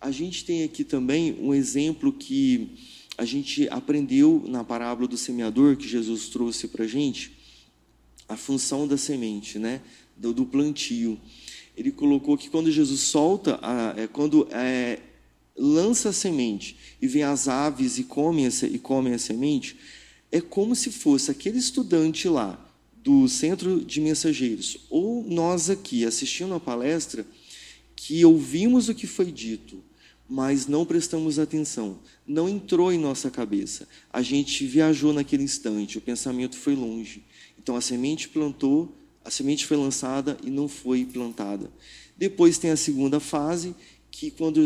A 0.00 0.10
gente 0.10 0.44
tem 0.44 0.64
aqui 0.64 0.84
também 0.84 1.36
um 1.40 1.54
exemplo 1.54 2.12
que 2.12 2.76
a 3.20 3.24
gente 3.26 3.68
aprendeu 3.68 4.42
na 4.48 4.64
parábola 4.64 5.06
do 5.06 5.14
semeador, 5.14 5.76
que 5.76 5.86
Jesus 5.86 6.30
trouxe 6.30 6.66
para 6.66 6.86
a 6.86 6.88
gente, 6.88 7.36
a 8.26 8.34
função 8.34 8.88
da 8.88 8.96
semente, 8.96 9.58
né? 9.58 9.82
do, 10.16 10.32
do 10.32 10.46
plantio. 10.46 11.20
Ele 11.76 11.92
colocou 11.92 12.38
que 12.38 12.48
quando 12.48 12.72
Jesus 12.72 13.02
solta, 13.02 13.58
a, 13.60 13.92
é, 13.94 14.06
quando 14.06 14.48
é, 14.50 15.00
lança 15.54 16.08
a 16.08 16.12
semente 16.14 16.78
e 17.02 17.06
vem 17.06 17.22
as 17.22 17.46
aves 17.46 17.98
e 17.98 18.04
comem, 18.04 18.46
a, 18.46 18.50
e 18.66 18.78
comem 18.78 19.12
a 19.12 19.18
semente, 19.18 19.76
é 20.32 20.40
como 20.40 20.74
se 20.74 20.90
fosse 20.90 21.30
aquele 21.30 21.58
estudante 21.58 22.26
lá 22.26 22.58
do 23.04 23.28
centro 23.28 23.84
de 23.84 24.00
mensageiros, 24.00 24.78
ou 24.88 25.22
nós 25.24 25.68
aqui 25.68 26.06
assistindo 26.06 26.54
a 26.54 26.60
palestra, 26.60 27.26
que 27.94 28.24
ouvimos 28.24 28.88
o 28.88 28.94
que 28.94 29.06
foi 29.06 29.30
dito, 29.30 29.84
mas 30.30 30.68
não 30.68 30.86
prestamos 30.86 31.40
atenção, 31.40 31.98
não 32.24 32.48
entrou 32.48 32.92
em 32.92 32.98
nossa 32.98 33.28
cabeça. 33.28 33.88
A 34.12 34.22
gente 34.22 34.64
viajou 34.64 35.12
naquele 35.12 35.42
instante, 35.42 35.98
o 35.98 36.00
pensamento 36.00 36.56
foi 36.56 36.76
longe. 36.76 37.24
Então 37.58 37.74
a 37.74 37.80
semente 37.80 38.28
plantou, 38.28 38.96
a 39.24 39.30
semente 39.30 39.66
foi 39.66 39.76
lançada 39.76 40.38
e 40.44 40.48
não 40.48 40.68
foi 40.68 41.04
plantada. 41.04 41.68
Depois 42.16 42.58
tem 42.58 42.70
a 42.70 42.76
segunda 42.76 43.18
fase, 43.18 43.74
que 44.08 44.30
quando 44.30 44.64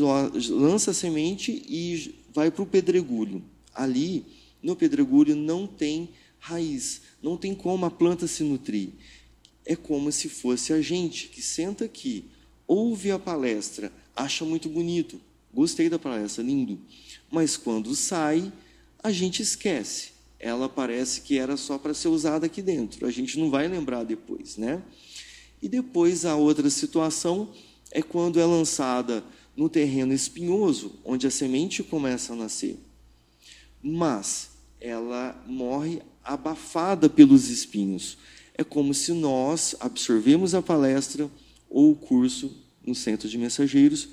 lança 0.50 0.90
a 0.90 0.94
semente 0.94 1.50
e 1.66 2.14
vai 2.35 2.50
para 2.50 2.62
o 2.62 2.66
pedregulho. 2.66 3.42
Ali, 3.75 4.26
no 4.62 4.76
pedregulho, 4.76 5.35
não 5.35 5.66
tem 5.66 6.11
raiz, 6.38 7.00
não 7.23 7.38
tem 7.38 7.54
como 7.54 7.87
a 7.87 7.90
planta 7.90 8.26
se 8.26 8.44
nutrir. 8.44 8.90
É 9.64 9.75
como 9.75 10.12
se 10.12 10.28
fosse 10.28 10.75
a 10.75 10.83
gente 10.83 11.28
que 11.28 11.40
senta 11.40 11.87
aqui, 11.87 12.26
ouve 12.66 13.11
a 13.11 13.18
palestra, 13.18 13.90
acha 14.14 14.44
muito 14.44 14.68
bonito, 14.68 15.18
gostei 15.55 15.89
da 15.89 15.99
palestra, 15.99 16.43
lindo, 16.43 16.79
mas 17.31 17.57
quando 17.57 17.95
sai, 17.95 18.53
a 19.03 19.11
gente 19.11 19.41
esquece 19.41 20.15
ela 20.45 20.69
parece 20.69 21.23
que 21.23 21.39
era 21.39 21.57
só 21.57 21.79
para 21.79 21.95
ser 21.95 22.09
usada 22.09 22.45
aqui 22.45 22.61
dentro. 22.61 23.07
A 23.07 23.11
gente 23.11 23.39
não 23.39 23.51
vai 23.51 23.67
lembrar 23.67 24.05
depois, 24.05 24.59
né? 24.59 24.83
E 25.63 25.71
depois 25.71 26.27
a 26.27 26.37
outra 26.37 26.69
situação 26.69 27.51
é 27.91 28.03
quando 28.03 28.39
é 28.39 28.45
lançada 28.45 29.25
no 29.57 29.71
terreno 29.71 30.13
espinhoso, 30.13 30.97
onde 31.03 31.27
a 31.27 31.31
semente 31.31 31.83
começa 31.83 32.35
a 32.35 32.37
nascer. 32.37 32.79
Mas 33.83 34.51
ela 34.79 35.43
morre 35.47 36.03
abafada 36.23 37.09
pelos 37.09 37.49
espinhos. 37.49 38.19
É 38.53 38.63
como 38.63 38.93
se 38.93 39.13
nós 39.13 39.75
absorvemos 39.81 40.55
a 40.55 40.61
palestra 40.61 41.31
ou 41.71 41.93
o 41.93 41.97
curso 41.97 42.55
no 42.87 42.95
centro 42.95 43.31
de 43.31 43.39
mensageiros 43.39 44.11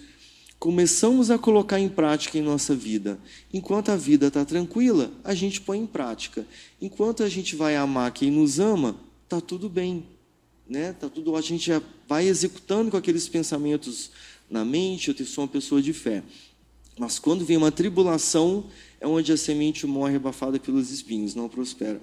começamos 0.62 1.32
a 1.32 1.39
colocar 1.39 1.80
em 1.80 1.89
prática 1.89 2.38
em 2.38 2.41
nossa 2.44 2.75
vida. 2.75 3.20
Enquanto 3.51 3.89
a 3.89 3.96
vida 3.96 4.27
está 4.27 4.46
tranquila, 4.46 5.12
a 5.24 5.34
gente 5.34 5.60
põe 5.60 5.80
em 5.80 5.88
prática. 5.88 6.46
Enquanto 6.80 7.24
a 7.24 7.30
gente 7.30 7.56
vai 7.56 7.75
amar 7.75 8.12
quem 8.12 8.30
nos 8.30 8.60
ama, 8.60 8.96
está 9.24 9.41
tudo 9.41 9.68
bem. 9.68 10.06
Né? 10.70 10.94
Tá 10.94 11.10
tudo, 11.10 11.36
a 11.36 11.41
gente 11.41 11.65
já 11.65 11.82
vai 12.08 12.27
executando 12.27 12.91
com 12.91 12.98
aqueles 12.98 13.27
pensamentos 13.27 14.12
na 14.48 14.63
mente, 14.63 15.10
eu 15.10 15.25
sou 15.25 15.46
uma 15.46 15.48
pessoa 15.48 15.82
de 15.82 15.94
fé. 15.94 16.22
Mas 16.96 17.18
quando 17.18 17.44
vem 17.44 17.58
uma 17.58 17.72
tribulação, 17.72 18.65
é 19.00 19.08
onde 19.08 19.32
a 19.32 19.38
semente 19.38 19.88
morre 19.88 20.18
abafada 20.18 20.60
pelos 20.60 20.91
espinhos, 20.91 21.34
não 21.34 21.50
prospera. 21.50 22.00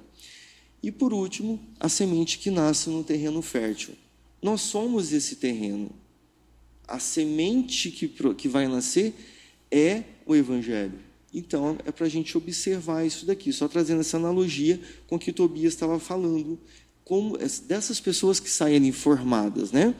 E 0.82 0.90
por 0.90 1.12
último, 1.14 1.60
a 1.78 1.88
semente 1.88 2.40
que 2.40 2.50
nasce 2.50 2.90
no 2.90 3.04
terreno 3.04 3.40
fértil. 3.40 3.94
Nós 4.42 4.62
somos 4.62 5.12
esse 5.12 5.36
terreno. 5.36 5.92
A 6.88 6.98
semente 6.98 7.90
que, 7.90 8.08
que 8.08 8.48
vai 8.48 8.66
nascer 8.66 9.14
é 9.70 10.02
o 10.26 10.34
Evangelho. 10.34 10.98
Então, 11.32 11.76
é 11.84 11.92
para 11.92 12.06
a 12.06 12.08
gente 12.08 12.36
observar 12.36 13.04
isso 13.04 13.26
daqui, 13.26 13.52
só 13.52 13.68
trazendo 13.68 14.00
essa 14.00 14.16
analogia 14.16 14.80
com 15.06 15.16
o 15.16 15.18
que 15.18 15.32
Tobias 15.32 15.74
estava 15.74 15.98
falando, 16.00 16.58
como 17.04 17.36
dessas 17.66 18.00
pessoas 18.00 18.40
que 18.40 18.50
saem 18.50 18.76
ali 18.76 18.92
formadas, 18.92 19.70
né? 19.70 19.94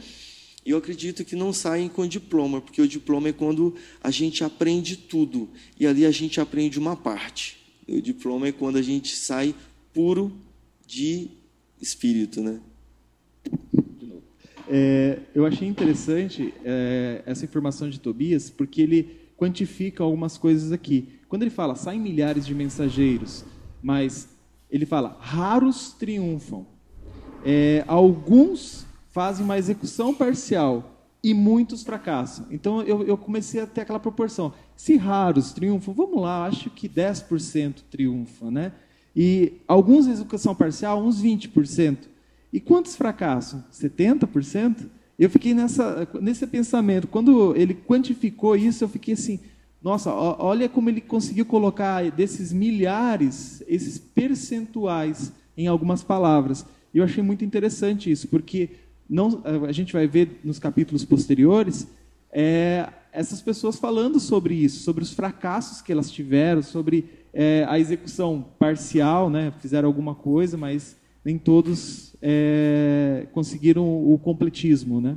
Eu 0.64 0.76
acredito 0.76 1.24
que 1.24 1.36
não 1.36 1.52
saem 1.52 1.88
com 1.88 2.06
diploma, 2.06 2.60
porque 2.60 2.82
o 2.82 2.88
diploma 2.88 3.28
é 3.28 3.32
quando 3.32 3.74
a 4.02 4.10
gente 4.10 4.42
aprende 4.42 4.96
tudo, 4.96 5.48
e 5.78 5.86
ali 5.86 6.04
a 6.04 6.10
gente 6.10 6.40
aprende 6.40 6.78
uma 6.78 6.96
parte. 6.96 7.58
O 7.86 8.00
diploma 8.00 8.48
é 8.48 8.52
quando 8.52 8.76
a 8.76 8.82
gente 8.82 9.16
sai 9.16 9.54
puro 9.94 10.32
de 10.86 11.28
espírito, 11.80 12.42
né? 12.42 12.60
É, 14.70 15.20
eu 15.34 15.46
achei 15.46 15.66
interessante 15.66 16.52
é, 16.64 17.22
essa 17.24 17.44
informação 17.44 17.88
de 17.88 17.98
Tobias, 17.98 18.50
porque 18.50 18.82
ele 18.82 19.18
quantifica 19.36 20.02
algumas 20.02 20.36
coisas 20.36 20.72
aqui. 20.72 21.08
Quando 21.28 21.42
ele 21.42 21.50
fala, 21.50 21.74
saem 21.74 22.00
milhares 22.00 22.46
de 22.46 22.54
mensageiros, 22.54 23.44
mas 23.82 24.28
ele 24.70 24.84
fala, 24.84 25.16
raros 25.20 25.92
triunfam. 25.92 26.66
É, 27.44 27.84
alguns 27.86 28.86
fazem 29.10 29.44
uma 29.44 29.56
execução 29.56 30.12
parcial 30.12 30.98
e 31.22 31.32
muitos 31.32 31.82
fracassam. 31.82 32.46
Então 32.50 32.82
eu, 32.82 33.02
eu, 33.04 33.16
comecei 33.16 33.60
a 33.60 33.66
ter 33.66 33.82
aquela 33.82 33.98
proporção. 34.00 34.52
Se 34.76 34.96
raros 34.96 35.52
triunfam, 35.52 35.94
vamos 35.94 36.20
lá, 36.20 36.46
acho 36.46 36.70
que 36.70 36.88
10% 36.88 37.82
triunfa, 37.90 38.50
né? 38.50 38.72
E 39.14 39.54
alguns 39.66 40.06
execução 40.06 40.54
parcial, 40.54 41.02
uns 41.02 41.22
20%. 41.22 41.98
E 42.52 42.60
quantos 42.60 42.96
fracassam? 42.96 43.64
70%? 43.72 44.86
Eu 45.18 45.28
fiquei 45.28 45.52
nessa, 45.52 46.08
nesse 46.20 46.46
pensamento. 46.46 47.08
Quando 47.08 47.54
ele 47.56 47.74
quantificou 47.74 48.56
isso, 48.56 48.84
eu 48.84 48.88
fiquei 48.88 49.14
assim, 49.14 49.40
nossa, 49.82 50.12
olha 50.12 50.68
como 50.68 50.88
ele 50.88 51.00
conseguiu 51.00 51.44
colocar 51.44 52.10
desses 52.10 52.52
milhares, 52.52 53.62
esses 53.66 53.98
percentuais 53.98 55.32
em 55.56 55.66
algumas 55.66 56.02
palavras. 56.02 56.64
Eu 56.94 57.04
achei 57.04 57.22
muito 57.22 57.44
interessante 57.44 58.10
isso, 58.10 58.28
porque 58.28 58.70
não, 59.08 59.42
a 59.66 59.72
gente 59.72 59.92
vai 59.92 60.06
ver 60.06 60.40
nos 60.44 60.58
capítulos 60.58 61.04
posteriores 61.04 61.86
é, 62.30 62.88
essas 63.12 63.40
pessoas 63.40 63.76
falando 63.76 64.20
sobre 64.20 64.54
isso, 64.54 64.82
sobre 64.82 65.02
os 65.02 65.12
fracassos 65.12 65.80
que 65.80 65.90
elas 65.90 66.10
tiveram, 66.10 66.62
sobre 66.62 67.06
é, 67.32 67.64
a 67.68 67.78
execução 67.78 68.44
parcial, 68.58 69.30
né? 69.30 69.52
fizeram 69.60 69.88
alguma 69.88 70.14
coisa, 70.14 70.56
mas 70.56 70.96
nem 71.24 71.38
todos 71.38 72.07
é, 72.20 73.26
conseguiram 73.32 73.84
o 73.84 74.18
completismo, 74.18 75.00
né? 75.00 75.16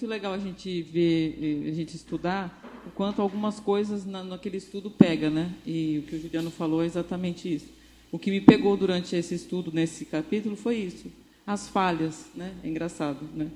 muito 0.00 0.06
legal 0.06 0.32
a 0.32 0.38
gente 0.38 0.80
ver, 0.82 1.66
a 1.68 1.74
gente 1.74 1.94
estudar 1.94 2.82
o 2.86 2.90
quanto 2.90 3.20
algumas 3.20 3.60
coisas 3.60 4.06
na, 4.06 4.24
naquele 4.24 4.56
estudo 4.56 4.90
pega, 4.90 5.28
né? 5.28 5.52
E 5.66 5.98
o 5.98 6.02
que 6.08 6.16
o 6.16 6.20
Juliano 6.22 6.50
falou 6.50 6.82
é 6.82 6.86
exatamente 6.86 7.52
isso. 7.52 7.66
O 8.10 8.18
que 8.18 8.30
me 8.30 8.40
pegou 8.40 8.76
durante 8.78 9.14
esse 9.14 9.34
estudo, 9.34 9.70
nesse 9.70 10.06
capítulo, 10.06 10.56
foi 10.56 10.76
isso. 10.76 11.12
As 11.46 11.68
falhas, 11.68 12.26
né? 12.34 12.54
É 12.64 12.68
engraçado, 12.68 13.28
né? 13.34 13.48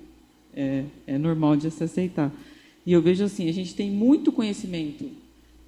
É, 0.54 0.84
é 1.06 1.16
normal 1.16 1.56
de 1.56 1.70
se 1.70 1.82
aceitar. 1.82 2.30
E 2.86 2.92
eu 2.92 3.00
vejo 3.00 3.24
assim, 3.24 3.48
a 3.48 3.52
gente 3.52 3.74
tem 3.74 3.90
muito 3.90 4.30
conhecimento. 4.30 5.10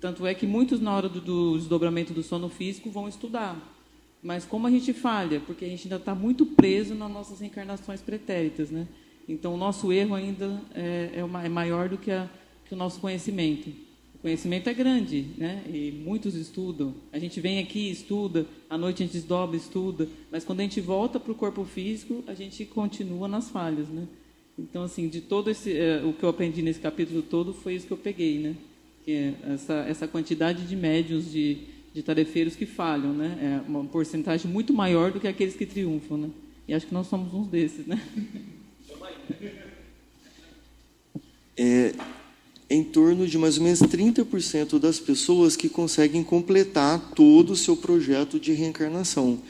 Tanto 0.00 0.26
é 0.26 0.34
que 0.34 0.46
muitos, 0.46 0.80
na 0.80 0.94
hora 0.94 1.08
do, 1.08 1.20
do 1.20 1.56
desdobramento 1.56 2.12
do 2.12 2.22
sono 2.22 2.48
físico, 2.48 2.90
vão 2.90 3.08
estudar. 3.08 3.74
Mas 4.22 4.44
como 4.44 4.66
a 4.66 4.70
gente 4.70 4.92
falha? 4.92 5.40
Porque 5.40 5.64
a 5.64 5.68
gente 5.68 5.84
ainda 5.84 5.96
está 5.96 6.14
muito 6.14 6.44
preso 6.44 6.94
nas 6.94 7.10
nossas 7.10 7.40
reencarnações 7.40 8.00
pretéritas, 8.00 8.70
né? 8.70 8.86
Então, 9.28 9.54
o 9.54 9.56
nosso 9.56 9.92
erro 9.92 10.14
ainda 10.14 10.62
é, 10.74 11.10
é, 11.16 11.24
uma, 11.24 11.44
é 11.44 11.48
maior 11.48 11.88
do 11.88 11.98
que, 11.98 12.10
a, 12.10 12.28
que, 12.66 12.74
o 12.74 12.76
nosso 12.76 13.00
conhecimento. 13.00 13.70
O 14.14 14.18
conhecimento 14.18 14.68
é 14.68 14.74
grande, 14.74 15.26
né? 15.36 15.64
E 15.66 15.92
muitos 16.04 16.34
estudam. 16.34 16.94
A 17.12 17.18
gente 17.18 17.40
vem 17.40 17.58
aqui, 17.58 17.90
estuda, 17.90 18.46
à 18.68 18.76
noite 18.76 19.02
a 19.02 19.06
gente 19.06 19.14
desdobra, 19.14 19.56
estuda, 19.56 20.08
mas 20.30 20.44
quando 20.44 20.60
a 20.60 20.62
gente 20.62 20.80
volta 20.80 21.18
para 21.18 21.32
o 21.32 21.34
corpo 21.34 21.64
físico, 21.64 22.22
a 22.26 22.34
gente 22.34 22.64
continua 22.64 23.26
nas 23.26 23.50
falhas, 23.50 23.88
né? 23.88 24.06
Então, 24.58 24.84
assim, 24.84 25.08
de 25.08 25.20
todo 25.20 25.50
esse, 25.50 25.76
é, 25.76 26.02
o 26.02 26.12
que 26.12 26.22
eu 26.22 26.28
aprendi 26.28 26.62
nesse 26.62 26.80
capítulo 26.80 27.22
todo 27.22 27.52
foi 27.52 27.74
isso 27.74 27.86
que 27.86 27.92
eu 27.92 27.98
peguei, 27.98 28.38
né? 28.38 28.56
É 29.06 29.34
essa, 29.54 29.74
essa 29.88 30.08
quantidade 30.08 30.66
de 30.66 30.74
médios, 30.74 31.30
de, 31.30 31.58
de 31.94 32.02
tarefeiros 32.02 32.56
que 32.56 32.66
falham, 32.66 33.12
né? 33.12 33.62
É 33.66 33.68
uma 33.68 33.84
porcentagem 33.84 34.50
muito 34.50 34.72
maior 34.72 35.12
do 35.12 35.20
que 35.20 35.28
aqueles 35.28 35.54
que 35.54 35.66
triunfam, 35.66 36.16
né? 36.16 36.30
E 36.66 36.74
acho 36.74 36.86
que 36.86 36.94
nós 36.94 37.06
somos 37.06 37.32
uns 37.32 37.48
desses, 37.48 37.86
né? 37.86 38.00
É 41.58 41.94
em 42.68 42.82
torno 42.82 43.26
de 43.26 43.38
mais 43.38 43.58
ou 43.58 43.64
menos 43.64 43.80
30% 43.80 44.78
das 44.78 44.98
pessoas 44.98 45.56
que 45.56 45.68
conseguem 45.68 46.22
completar 46.24 47.12
todo 47.14 47.50
o 47.50 47.56
seu 47.56 47.76
projeto 47.76 48.40
de 48.40 48.52
reencarnação. 48.52 49.40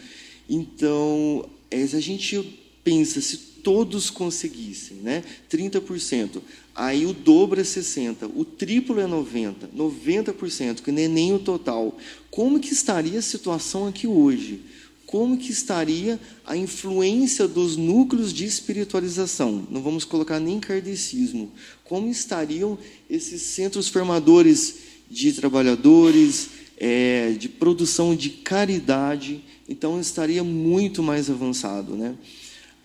Então, 0.48 1.48
é, 1.70 1.86
se 1.86 1.96
a 1.96 2.00
gente 2.00 2.60
pensa, 2.84 3.20
se 3.20 3.55
todos 3.66 4.10
conseguissem, 4.10 4.98
né? 4.98 5.24
30%, 5.50 6.40
aí 6.72 7.04
o 7.04 7.12
dobro 7.12 7.60
é 7.60 7.64
60%, 7.64 8.30
o 8.32 8.44
triplo 8.44 9.00
é 9.00 9.08
90%, 9.08 9.54
90%, 9.76 10.82
que 10.82 10.92
nem, 10.92 11.08
nem 11.08 11.34
o 11.34 11.40
total. 11.40 11.98
Como 12.30 12.60
que 12.60 12.72
estaria 12.72 13.18
a 13.18 13.22
situação 13.22 13.88
aqui 13.88 14.06
hoje? 14.06 14.60
como 15.04 15.36
que 15.36 15.52
estaria 15.52 16.18
a 16.44 16.56
influência 16.56 17.46
dos 17.46 17.76
núcleos 17.76 18.32
de 18.32 18.44
espiritualização? 18.44 19.64
Não 19.70 19.80
vamos 19.80 20.04
colocar 20.04 20.40
nem 20.40 20.58
kardecismo. 20.58 21.52
Como 21.84 22.08
estariam 22.08 22.76
esses 23.08 23.40
centros 23.40 23.88
formadores 23.88 24.78
de 25.08 25.32
trabalhadores, 25.32 26.48
é, 26.76 27.36
de 27.38 27.48
produção 27.48 28.16
de 28.16 28.30
caridade? 28.30 29.40
Então 29.68 30.00
estaria 30.00 30.42
muito 30.42 31.04
mais 31.04 31.30
avançado, 31.30 31.94
né? 31.94 32.16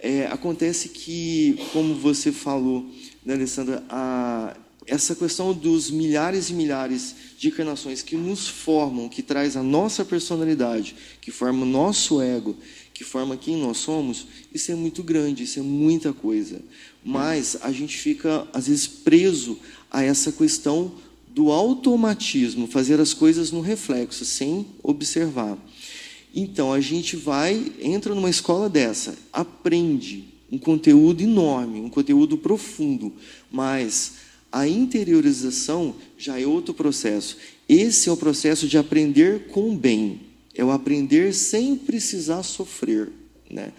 É, 0.03 0.25
acontece 0.25 0.89
que, 0.89 1.59
como 1.71 1.93
você 1.93 2.31
falou, 2.31 2.89
né, 3.23 3.35
Alessandra, 3.35 3.83
a, 3.87 4.57
essa 4.87 5.15
questão 5.15 5.53
dos 5.53 5.91
milhares 5.91 6.49
e 6.49 6.53
milhares 6.53 7.15
de 7.37 7.49
encarnações 7.49 8.01
que 8.01 8.15
nos 8.15 8.47
formam, 8.47 9.07
que 9.07 9.21
traz 9.21 9.55
a 9.55 9.61
nossa 9.61 10.03
personalidade, 10.03 10.95
que 11.21 11.29
forma 11.29 11.61
o 11.61 11.69
nosso 11.69 12.19
ego, 12.19 12.57
que 12.95 13.03
forma 13.03 13.37
quem 13.37 13.55
nós 13.57 13.77
somos, 13.77 14.25
isso 14.51 14.71
é 14.71 14.75
muito 14.75 15.03
grande, 15.03 15.43
isso 15.43 15.59
é 15.59 15.61
muita 15.61 16.11
coisa. 16.11 16.59
Mas 17.05 17.57
a 17.61 17.71
gente 17.71 17.95
fica, 17.95 18.47
às 18.51 18.67
vezes, 18.67 18.87
preso 18.87 19.59
a 19.91 20.03
essa 20.03 20.31
questão 20.31 20.91
do 21.27 21.51
automatismo, 21.51 22.65
fazer 22.65 22.99
as 22.99 23.13
coisas 23.13 23.51
no 23.51 23.61
reflexo, 23.61 24.25
sem 24.25 24.65
observar. 24.81 25.57
Então, 26.34 26.72
a 26.72 26.80
gente 26.80 27.15
vai, 27.15 27.74
entra 27.82 28.15
numa 28.15 28.30
escola 28.30 28.70
dessa, 28.70 29.17
aprende 29.34 30.26
um 30.52 30.58
conteúdo 30.58 31.22
enorme, 31.22 31.80
um 31.80 31.89
conteúdo 31.89 32.38
profundo, 32.38 33.13
mas 33.50 34.13
a 34.52 34.67
interiorização 34.67 35.96
já 36.17 36.39
é 36.39 36.46
outro 36.46 36.74
processo. 36.74 37.38
Esse 37.67 38.10
é 38.10 38.12
o 38.12 38.17
processo 38.17 38.67
de 38.67 38.78
aprender 38.78 39.48
com 39.48 39.76
bem. 39.76 40.20
É 40.54 40.63
o 40.63 40.72
aprender 40.72 41.34
sem 41.34 41.76
precisar 41.76 42.44
sofrer, 42.44 43.10
né? 43.50 43.72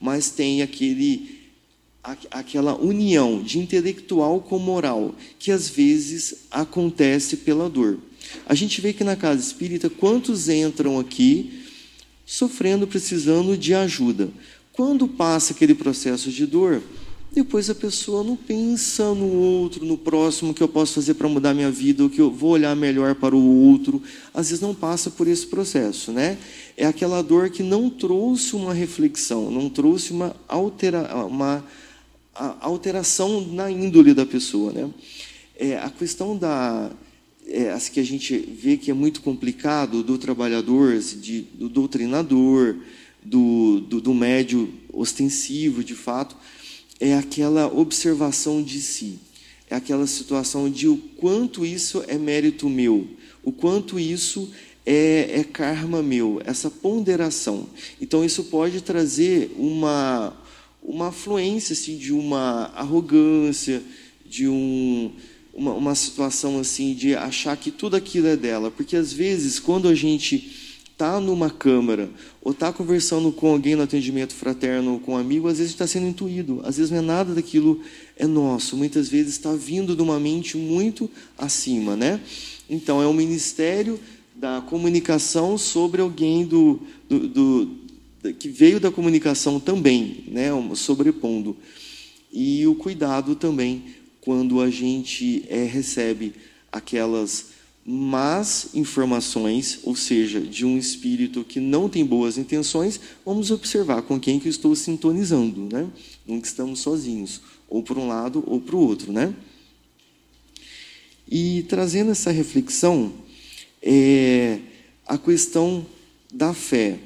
Mas 0.00 0.30
tem 0.30 0.60
aquele 0.60 1.38
aquela 2.30 2.74
união 2.74 3.42
de 3.42 3.58
intelectual 3.58 4.40
com 4.40 4.58
moral 4.58 5.14
que 5.38 5.50
às 5.50 5.68
vezes 5.68 6.46
acontece 6.50 7.38
pela 7.38 7.68
dor. 7.68 7.98
A 8.46 8.54
gente 8.54 8.80
vê 8.80 8.92
que 8.92 9.04
na 9.04 9.16
casa 9.16 9.42
espírita 9.42 9.90
quantos 9.90 10.48
entram 10.48 10.98
aqui 10.98 11.64
sofrendo, 12.28 12.86
precisando 12.86 13.56
de 13.56 13.72
ajuda. 13.72 14.28
Quando 14.70 15.08
passa 15.08 15.54
aquele 15.54 15.74
processo 15.74 16.30
de 16.30 16.44
dor, 16.44 16.82
depois 17.32 17.70
a 17.70 17.74
pessoa 17.74 18.22
não 18.22 18.36
pensa 18.36 19.14
no 19.14 19.32
outro, 19.32 19.82
no 19.82 19.96
próximo, 19.96 20.52
que 20.52 20.62
eu 20.62 20.68
posso 20.68 20.92
fazer 20.92 21.14
para 21.14 21.26
mudar 21.26 21.54
minha 21.54 21.70
vida, 21.70 22.04
o 22.04 22.10
que 22.10 22.20
eu 22.20 22.30
vou 22.30 22.50
olhar 22.50 22.76
melhor 22.76 23.14
para 23.14 23.34
o 23.34 23.70
outro. 23.70 24.02
Às 24.34 24.50
vezes 24.50 24.60
não 24.60 24.74
passa 24.74 25.10
por 25.10 25.26
esse 25.26 25.46
processo, 25.46 26.12
né? 26.12 26.36
É 26.76 26.84
aquela 26.84 27.22
dor 27.22 27.48
que 27.48 27.62
não 27.62 27.88
trouxe 27.88 28.54
uma 28.54 28.74
reflexão, 28.74 29.50
não 29.50 29.70
trouxe 29.70 30.12
uma, 30.12 30.36
altera, 30.46 31.24
uma 31.24 31.64
alteração 32.60 33.40
na 33.40 33.70
índole 33.70 34.12
da 34.12 34.26
pessoa, 34.26 34.70
né? 34.70 34.90
É, 35.58 35.78
a 35.78 35.88
questão 35.88 36.36
da 36.36 36.90
é, 37.48 37.70
as 37.70 37.88
que 37.88 37.98
a 37.98 38.04
gente 38.04 38.36
vê 38.36 38.76
que 38.76 38.90
é 38.90 38.94
muito 38.94 39.22
complicado 39.22 40.02
do 40.02 40.18
trabalhador, 40.18 40.98
de, 40.98 41.42
do 41.54 41.68
doutrinador, 41.68 42.76
do, 43.24 43.80
do, 43.80 44.00
do 44.00 44.14
médio 44.14 44.72
ostensivo, 44.92 45.82
de 45.82 45.94
fato, 45.94 46.36
é 47.00 47.14
aquela 47.14 47.66
observação 47.66 48.62
de 48.62 48.80
si. 48.80 49.18
é 49.70 49.76
aquela 49.76 50.06
situação 50.06 50.70
de 50.70 50.88
o 50.88 50.96
quanto 51.16 51.64
isso 51.64 52.02
é 52.06 52.16
mérito 52.16 52.68
meu, 52.68 53.06
o 53.42 53.52
quanto 53.52 53.98
isso 53.98 54.50
é, 54.84 55.40
é 55.40 55.44
karma 55.44 56.02
meu, 56.02 56.40
essa 56.44 56.70
ponderação. 56.70 57.68
Então, 58.00 58.24
isso 58.24 58.44
pode 58.44 58.80
trazer 58.80 59.52
uma, 59.56 60.34
uma 60.82 61.08
afluência 61.08 61.74
assim, 61.74 61.96
de 61.96 62.12
uma 62.12 62.72
arrogância, 62.74 63.82
de 64.24 64.48
um, 64.48 65.12
uma, 65.58 65.74
uma 65.74 65.94
situação 65.96 66.60
assim 66.60 66.94
de 66.94 67.16
achar 67.16 67.56
que 67.56 67.72
tudo 67.72 67.96
aquilo 67.96 68.28
é 68.28 68.36
dela. 68.36 68.70
Porque, 68.70 68.96
às 68.96 69.12
vezes, 69.12 69.58
quando 69.58 69.88
a 69.88 69.94
gente 69.94 70.78
está 70.92 71.20
numa 71.20 71.50
câmara 71.50 72.08
ou 72.40 72.52
está 72.52 72.72
conversando 72.72 73.32
com 73.32 73.52
alguém 73.52 73.74
no 73.74 73.82
atendimento 73.82 74.34
fraterno 74.34 74.94
ou 74.94 75.00
com 75.00 75.14
um 75.14 75.16
amigo, 75.16 75.48
às 75.48 75.58
vezes 75.58 75.72
está 75.72 75.86
sendo 75.86 76.06
intuído, 76.06 76.60
às 76.64 76.76
vezes 76.76 76.90
não 76.90 76.98
é 76.98 77.02
nada 77.02 77.34
daquilo 77.34 77.80
é 78.16 78.26
nosso, 78.26 78.76
muitas 78.76 79.08
vezes 79.08 79.34
está 79.34 79.52
vindo 79.52 79.94
de 79.94 80.02
uma 80.02 80.18
mente 80.18 80.56
muito 80.56 81.08
acima, 81.36 81.94
né? 81.94 82.20
Então 82.68 83.00
é 83.00 83.06
um 83.06 83.12
ministério 83.12 83.98
da 84.34 84.60
comunicação 84.60 85.56
sobre 85.56 86.00
alguém 86.00 86.44
do, 86.44 86.80
do, 87.08 87.28
do 87.28 88.34
que 88.38 88.48
veio 88.48 88.80
da 88.80 88.90
comunicação 88.90 89.60
também, 89.60 90.24
né? 90.26 90.48
Sobrepondo 90.74 91.56
e 92.32 92.66
o 92.66 92.74
cuidado 92.74 93.34
também 93.34 93.84
quando 94.20 94.60
a 94.60 94.70
gente 94.70 95.44
é, 95.48 95.64
recebe 95.64 96.34
aquelas 96.70 97.58
más 97.90 98.68
informações, 98.74 99.80
ou 99.82 99.96
seja, 99.96 100.40
de 100.40 100.66
um 100.66 100.76
espírito 100.76 101.42
que 101.42 101.58
não 101.58 101.88
tem 101.88 102.04
boas 102.04 102.36
intenções, 102.36 103.00
vamos 103.24 103.50
observar 103.50 104.02
com 104.02 104.20
quem 104.20 104.38
que 104.38 104.46
eu 104.46 104.50
estou 104.50 104.76
sintonizando, 104.76 105.68
né? 105.72 105.88
Que 106.26 106.46
estamos 106.46 106.80
sozinhos, 106.80 107.40
ou 107.66 107.82
para 107.82 107.98
um 107.98 108.06
lado 108.06 108.44
ou 108.46 108.60
para 108.60 108.76
o 108.76 108.80
outro, 108.80 109.10
né? 109.10 109.34
E 111.26 111.64
trazendo 111.68 112.10
essa 112.10 112.30
reflexão, 112.30 113.12
é 113.82 114.58
a 115.06 115.16
questão 115.16 115.86
da 116.32 116.52
fé, 116.52 116.98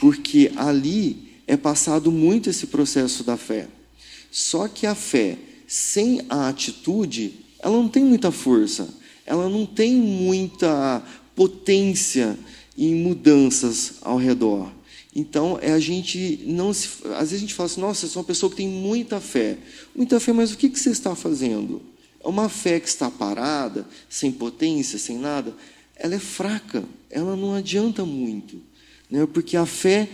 porque 0.00 0.52
ali 0.56 1.30
é 1.46 1.56
passado 1.56 2.12
muito 2.12 2.50
esse 2.50 2.66
processo 2.66 3.24
da 3.24 3.38
fé. 3.38 3.68
Só 4.30 4.68
que 4.68 4.86
a 4.86 4.94
fé 4.94 5.38
sem 5.70 6.22
a 6.28 6.48
atitude, 6.48 7.32
ela 7.60 7.76
não 7.76 7.88
tem 7.88 8.04
muita 8.04 8.30
força 8.32 9.00
ela 9.30 9.48
não 9.48 9.64
tem 9.64 9.94
muita 9.94 11.00
potência 11.36 12.36
em 12.76 12.96
mudanças 12.96 13.94
ao 14.02 14.16
redor. 14.16 14.72
Então, 15.14 15.56
é 15.62 15.70
a 15.70 15.78
gente 15.78 16.40
não 16.46 16.72
se, 16.72 16.88
às 17.14 17.30
vezes 17.30 17.36
a 17.36 17.38
gente 17.38 17.54
fala 17.54 17.68
assim: 17.68 17.80
"Nossa, 17.80 18.06
eu 18.06 18.10
sou 18.10 18.22
uma 18.22 18.26
pessoa 18.26 18.50
que 18.50 18.56
tem 18.56 18.68
muita 18.68 19.20
fé". 19.20 19.56
Muita 19.94 20.18
fé, 20.18 20.32
mas 20.32 20.52
o 20.52 20.56
que 20.56 20.68
que 20.68 20.80
você 20.80 20.90
está 20.90 21.14
fazendo? 21.14 21.80
É 22.22 22.26
uma 22.26 22.48
fé 22.48 22.80
que 22.80 22.88
está 22.88 23.08
parada, 23.08 23.86
sem 24.08 24.32
potência, 24.32 24.98
sem 24.98 25.16
nada, 25.16 25.54
ela 25.94 26.16
é 26.16 26.18
fraca, 26.18 26.82
ela 27.08 27.36
não 27.36 27.54
adianta 27.54 28.04
muito, 28.04 28.60
né? 29.08 29.26
Porque 29.32 29.56
a 29.56 29.66
fé 29.66 30.08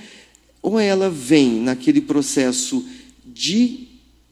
ou 0.60 0.78
ela 0.78 1.08
vem 1.08 1.60
naquele 1.60 2.02
processo 2.02 2.86
de 3.24 3.85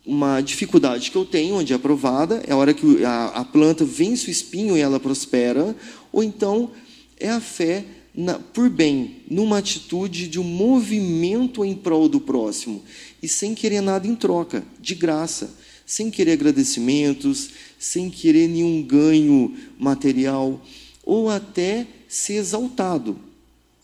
uma 0.07 0.41
dificuldade 0.41 1.11
que 1.11 1.17
eu 1.17 1.25
tenho, 1.25 1.57
onde 1.57 1.73
é 1.73 1.77
aprovada, 1.77 2.43
é 2.47 2.53
a 2.53 2.57
hora 2.57 2.75
que 2.75 3.05
a, 3.05 3.27
a 3.27 3.45
planta 3.45 3.85
vence 3.85 4.29
o 4.29 4.31
espinho 4.31 4.77
e 4.77 4.81
ela 4.81 5.01
prospera, 5.01 5.75
ou 6.13 6.23
então 6.23 6.71
é 7.19 7.31
a 7.31 7.41
fé 7.41 7.85
na, 8.15 8.39
por 8.39 8.69
bem, 8.69 9.23
numa 9.29 9.59
atitude 9.59 10.29
de 10.29 10.39
um 10.39 10.45
movimento 10.45 11.65
em 11.65 11.75
prol 11.75 12.09
do 12.09 12.21
próximo, 12.21 12.83
e 13.23 13.27
sem 13.27 13.55
querer 13.55 13.81
nada 13.81 14.07
em 14.07 14.15
troca, 14.15 14.65
de 14.81 14.95
graça, 14.95 15.55
sem 15.87 16.11
querer 16.11 16.33
agradecimentos, 16.33 17.51
sem 17.79 18.11
querer 18.11 18.49
nenhum 18.49 18.83
ganho 18.83 19.55
material, 19.79 20.61
ou 21.03 21.29
até 21.29 21.87
ser 22.09 22.35
exaltado 22.35 23.19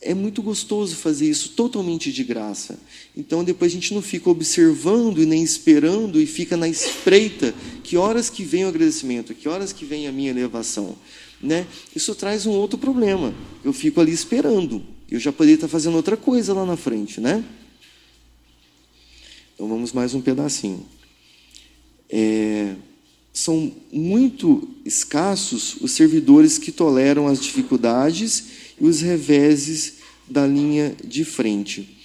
é 0.03 0.15
muito 0.15 0.43
gostoso 0.43 0.97
fazer 0.97 1.29
isso 1.29 1.51
totalmente 1.51 2.11
de 2.11 2.25
graça. 2.25 2.79
Então 3.15 3.45
depois 3.45 3.71
a 3.71 3.75
gente 3.75 3.93
não 3.93 4.01
fica 4.01 4.31
observando 4.31 5.23
e 5.23 5.27
nem 5.27 5.43
esperando 5.43 6.21
e 6.21 6.27
fica 6.27 6.57
na 6.57 6.69
espreita 6.69 7.55
que 7.85 7.97
horas 7.97 8.31
que 8.31 8.43
vem 8.43 8.65
o 8.65 8.69
agradecimento, 8.69 9.35
que 9.35 9.49
horas 9.49 9.73
que 9.73 9.85
vem 9.85 10.09
a 10.09 10.13
minha 10.13 10.31
elevação, 10.31 10.97
né? 11.41 11.67
Isso 11.95 12.15
traz 12.15 12.47
um 12.47 12.53
outro 12.53 12.79
problema. 12.79 13.35
Eu 13.63 13.73
fico 13.73 14.01
ali 14.01 14.13
esperando. 14.13 14.83
Eu 15.11 15.21
já 15.21 15.33
poderia 15.33 15.57
estar 15.57 15.69
fazendo 15.69 15.97
outra 15.97 16.17
coisa 16.17 16.55
lá 16.55 16.65
na 16.65 16.77
frente, 16.77 17.21
né? 17.21 17.45
Então 19.55 19.69
vamos 19.69 19.93
mais 19.93 20.15
um 20.15 20.23
pedacinho. 20.23 20.87
É, 22.09 22.75
são 23.33 23.73
muito 23.93 24.69
escassos 24.85 25.77
os 25.81 25.93
servidores 25.93 26.57
que 26.59 26.73
toleram 26.73 27.29
as 27.29 27.41
dificuldades 27.41 28.60
os 28.81 29.01
reveses 29.01 29.95
da 30.29 30.47
linha 30.47 30.95
de 31.05 31.25
frente. 31.25 31.97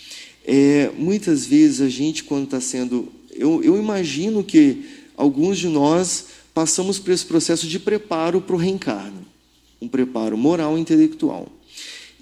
É, 0.45 0.91
muitas 0.97 1.45
vezes 1.45 1.81
a 1.81 1.89
gente, 1.89 2.23
quando 2.23 2.45
está 2.45 2.59
sendo. 2.59 3.11
Eu, 3.31 3.63
eu 3.63 3.77
imagino 3.77 4.43
que 4.43 4.83
alguns 5.15 5.57
de 5.57 5.67
nós 5.67 6.25
passamos 6.53 6.99
por 6.99 7.11
esse 7.11 7.25
processo 7.25 7.67
de 7.67 7.79
preparo 7.79 8.41
para 8.41 8.55
o 8.55 8.59
reencarno 8.59 9.25
um 9.81 9.87
preparo 9.87 10.37
moral 10.37 10.77
e 10.77 10.81
intelectual. 10.81 11.47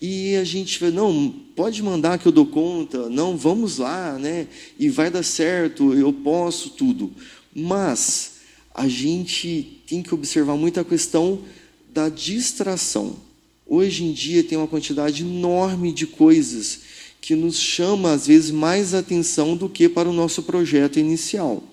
E 0.01 0.35
a 0.35 0.43
gente 0.43 0.79
fala, 0.79 0.91
não, 0.91 1.33
pode 1.55 1.81
mandar 1.81 2.19
que 2.19 2.27
eu 2.27 2.31
dou 2.31 2.45
conta, 2.45 3.09
não, 3.09 3.37
vamos 3.37 3.77
lá, 3.77 4.17
né? 4.19 4.47
E 4.77 4.89
vai 4.89 5.09
dar 5.09 5.23
certo, 5.23 5.93
eu 5.93 6.11
posso 6.11 6.71
tudo. 6.71 7.11
Mas 7.55 8.33
a 8.73 8.87
gente 8.87 9.81
tem 9.87 10.03
que 10.03 10.13
observar 10.13 10.57
muito 10.57 10.79
a 10.79 10.83
questão 10.83 11.41
da 11.93 12.09
distração. 12.09 13.15
Hoje 13.75 14.03
em 14.03 14.11
dia 14.11 14.43
tem 14.43 14.55
uma 14.55 14.67
quantidade 14.67 15.23
enorme 15.23 15.91
de 15.91 16.05
coisas 16.05 16.81
que 17.19 17.33
nos 17.33 17.57
chama 17.57 18.11
às 18.11 18.27
vezes 18.27 18.51
mais 18.51 18.93
atenção 18.93 19.57
do 19.57 19.67
que 19.67 19.89
para 19.89 20.07
o 20.07 20.13
nosso 20.13 20.43
projeto 20.43 20.99
inicial. 20.99 21.63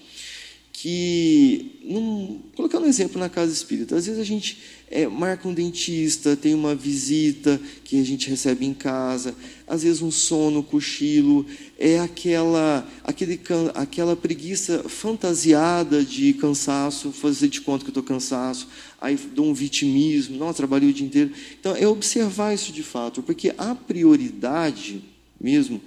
Que, 0.72 1.78
num, 1.84 2.40
colocando 2.56 2.86
um 2.86 2.88
exemplo 2.88 3.20
na 3.20 3.28
casa 3.28 3.52
espírita, 3.52 3.96
às 3.96 4.06
vezes 4.06 4.18
a 4.18 4.24
gente 4.24 4.56
é, 4.90 5.07
marca 5.07 5.48
um 5.48 5.55
dentista, 5.55 6.37
tem 6.37 6.53
uma 6.53 6.74
visita 6.74 7.61
que 7.85 8.00
a 8.00 8.05
gente 8.05 8.29
recebe 8.29 8.66
em 8.66 8.74
casa, 8.74 9.35
às 9.66 9.85
vezes 9.85 10.03
um 10.03 10.11
sono, 10.11 10.64
cochilo, 10.64 11.46
é 11.79 12.00
aquela, 12.00 12.87
aquele, 13.05 13.40
aquela 13.74 14.16
preguiça 14.16 14.83
fantasiada 14.88 16.05
de 16.05 16.33
cansaço, 16.33 17.12
fazer 17.12 17.48
de 17.48 17.61
conta 17.61 17.85
que 17.85 17.90
estou 17.90 18.03
cansaço, 18.03 18.66
aí 19.00 19.16
dou 19.16 19.46
um 19.46 19.55
vitimismo, 19.55 20.37
não, 20.37 20.53
trabalhei 20.53 20.90
o 20.90 20.92
dia 20.92 21.07
inteiro. 21.07 21.31
Então, 21.59 21.76
é 21.76 21.87
observar 21.87 22.53
isso 22.53 22.72
de 22.72 22.83
fato, 22.83 23.22
porque 23.22 23.55
a 23.57 23.76
prioridade 23.76 25.05
mesmo, 25.40 25.81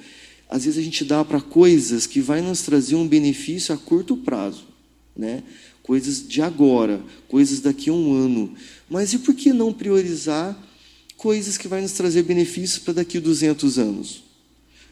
às 0.49 0.63
vezes 0.63 0.79
a 0.79 0.83
gente 0.83 1.03
dá 1.03 1.25
para 1.25 1.41
coisas 1.41 2.07
que 2.07 2.21
vai 2.21 2.41
nos 2.41 2.61
trazer 2.61 2.95
um 2.95 3.07
benefício 3.07 3.75
a 3.75 3.77
curto 3.77 4.15
prazo, 4.15 4.65
né? 5.15 5.43
coisas 5.83 6.25
de 6.25 6.41
agora, 6.41 7.03
coisas 7.27 7.59
daqui 7.59 7.89
a 7.89 7.93
um 7.93 8.13
ano. 8.13 8.53
Mas 8.89 9.13
e 9.13 9.19
por 9.19 9.33
que 9.33 9.53
não 9.53 9.73
priorizar 9.73 10.57
coisas 11.17 11.57
que 11.57 11.67
vai 11.67 11.81
nos 11.81 11.93
trazer 11.93 12.23
benefícios 12.23 12.79
para 12.79 12.95
daqui 12.95 13.17
a 13.17 13.21
200 13.21 13.79
anos? 13.79 14.23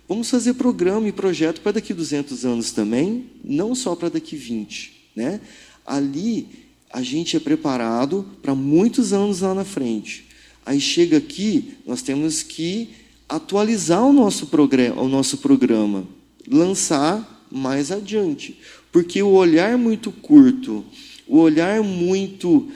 Vamos 0.08 0.30
fazer 0.30 0.56
programa 0.56 1.08
e 1.08 1.12
projeto 1.12 1.62
para 1.62 1.74
daqui 1.74 1.94
a 1.94 1.96
200 1.96 2.46
anos 2.46 2.72
também, 2.72 3.28
não 3.44 3.74
só 3.74 3.96
para 3.96 4.10
daqui 4.10 4.36
a 4.36 4.40
20. 4.40 4.94
Né? 5.16 5.42
Ali 5.86 6.48
a 6.92 7.02
gente 7.02 7.38
é 7.38 7.40
preparado 7.40 8.26
para 8.42 8.54
muitos 8.54 9.14
anos 9.14 9.42
lá 9.42 9.54
na 9.54 9.64
frente. 9.64 10.26
Aí 10.66 10.80
chega 10.80 11.18
aqui, 11.18 11.76
nós 11.86 12.02
temos 12.02 12.44
que 12.44 12.90
atualizar 13.28 14.06
o 14.06 14.12
nosso, 14.12 14.50
o 14.98 15.08
nosso 15.08 15.38
programa, 15.38 16.06
lançar 16.48 17.48
mais 17.50 17.92
adiante. 17.92 18.60
Porque 18.92 19.24
o 19.24 19.30
olhar 19.30 19.78
muito 19.78 20.12
curto, 20.12 20.84
o 21.26 21.38
olhar 21.38 21.82
muito 21.82 22.70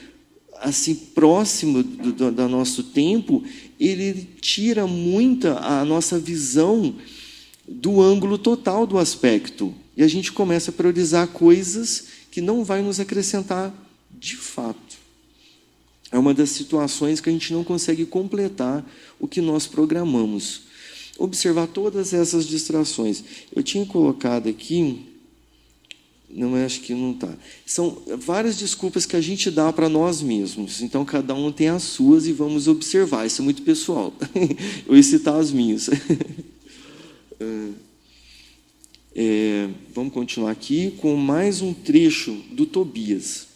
assim 0.66 0.96
próximo 0.96 1.84
do, 1.84 2.12
do, 2.12 2.32
do 2.32 2.50
nosso 2.50 2.84
tempo, 2.84 3.44
ele 3.80 4.28
tira 4.42 4.88
muita 4.88 5.60
a 5.60 5.86
nossa 5.86 6.18
visão 6.18 6.96
do 7.68 8.02
ângulo 8.02 8.38
total 8.38 8.88
do 8.88 8.98
aspecto. 8.98 9.74
E 9.96 10.02
a 10.02 10.08
gente 10.08 10.32
começa 10.32 10.72
a 10.72 10.74
priorizar 10.74 11.28
coisas 11.28 12.08
que 12.32 12.42
não 12.42 12.64
vai 12.64 12.82
nos 12.82 13.00
acrescentar 13.00 13.74
de 14.12 14.36
fato. 14.36 14.98
É 16.12 16.18
uma 16.18 16.34
das 16.34 16.50
situações 16.50 17.22
que 17.22 17.30
a 17.30 17.32
gente 17.32 17.54
não 17.54 17.64
consegue 17.64 18.06
completar 18.06 18.84
o 19.20 19.28
que 19.28 19.42
nós 19.42 19.68
programamos. 19.68 20.64
Observar 21.18 21.68
todas 21.68 22.14
essas 22.14 22.46
distrações. 22.46 23.24
Eu 23.56 23.62
tinha 23.62 23.86
colocado 23.86 24.50
aqui, 24.50 25.15
não 26.36 26.54
acho 26.56 26.82
que 26.82 26.94
não 26.94 27.12
está. 27.12 27.34
São 27.66 27.98
várias 28.20 28.58
desculpas 28.58 29.06
que 29.06 29.16
a 29.16 29.22
gente 29.22 29.50
dá 29.50 29.72
para 29.72 29.88
nós 29.88 30.22
mesmos. 30.22 30.82
Então 30.82 31.06
cada 31.06 31.34
um 31.34 31.50
tem 31.52 31.70
as 31.70 31.84
suas 31.84 32.28
e 32.28 32.34
vamos 32.34 32.68
observar. 32.68 33.26
Isso 33.26 33.42
é 33.42 33.46
muito 33.46 33.62
pessoal. 33.62 34.14
Eu 34.86 34.94
vou 34.94 35.04
citar 35.04 35.40
as 35.40 35.52
minhas. 35.52 35.90
É, 39.18 39.70
vamos 39.94 40.14
continuar 40.14 40.52
aqui 40.52 40.92
com 40.98 41.16
mais 41.16 41.62
um 41.62 41.74
trecho 41.74 42.34
do 42.52 42.66
Tobias. 42.66 43.48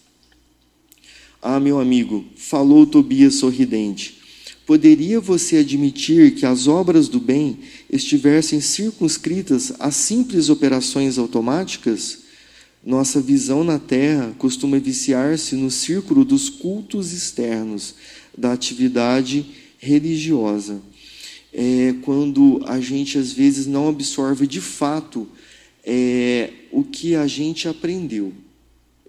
Ah, 1.41 1.59
meu 1.59 1.81
amigo, 1.81 2.23
falou 2.37 2.85
Tobias 2.85 3.35
sorridente. 3.35 4.19
Poderia 4.65 5.19
você 5.19 5.57
admitir 5.57 6.35
que 6.35 6.45
as 6.45 6.65
obras 6.65 7.09
do 7.09 7.19
bem 7.19 7.59
estivessem 7.91 8.61
circunscritas 8.61 9.73
a 9.79 9.91
simples 9.91 10.47
operações 10.47 11.17
automáticas? 11.17 12.28
Nossa 12.83 13.19
visão 13.19 13.63
na 13.63 13.77
Terra 13.77 14.33
costuma 14.37 14.79
viciar-se 14.79 15.55
no 15.55 15.69
círculo 15.69 16.23
dos 16.23 16.49
cultos 16.49 17.11
externos, 17.11 17.95
da 18.37 18.53
atividade 18.53 19.45
religiosa. 19.77 20.81
É 21.53 21.93
quando 22.03 22.61
a 22.65 22.79
gente, 22.79 23.17
às 23.17 23.31
vezes, 23.31 23.65
não 23.65 23.89
absorve 23.89 24.47
de 24.47 24.61
fato 24.61 25.27
é, 25.83 26.51
o 26.71 26.83
que 26.83 27.15
a 27.15 27.27
gente 27.27 27.67
aprendeu. 27.67 28.31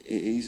É, 0.04 0.40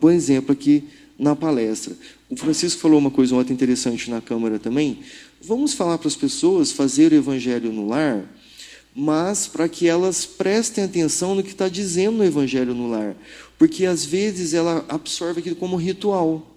por 0.00 0.12
exemplo, 0.12 0.52
aqui 0.52 0.84
na 1.18 1.34
palestra. 1.34 1.96
O 2.28 2.36
Francisco 2.36 2.80
falou 2.80 2.98
uma 2.98 3.10
coisa 3.10 3.34
muito 3.34 3.52
interessante 3.52 4.10
na 4.10 4.20
Câmara 4.20 4.58
também. 4.58 4.98
Vamos 5.40 5.72
falar 5.72 5.98
para 5.98 6.08
as 6.08 6.16
pessoas 6.16 6.70
fazer 6.72 7.12
o 7.12 7.16
evangelho 7.16 7.72
no 7.72 7.88
lar, 7.88 8.24
mas 8.94 9.46
para 9.46 9.68
que 9.68 9.88
elas 9.88 10.26
prestem 10.26 10.84
atenção 10.84 11.34
no 11.34 11.42
que 11.42 11.50
está 11.50 11.68
dizendo 11.68 12.18
no 12.18 12.24
evangelho 12.24 12.74
no 12.74 12.90
lar. 12.90 13.16
Porque 13.58 13.86
às 13.86 14.04
vezes 14.04 14.54
ela 14.54 14.84
absorve 14.88 15.40
aquilo 15.40 15.56
como 15.56 15.76
ritual. 15.76 16.56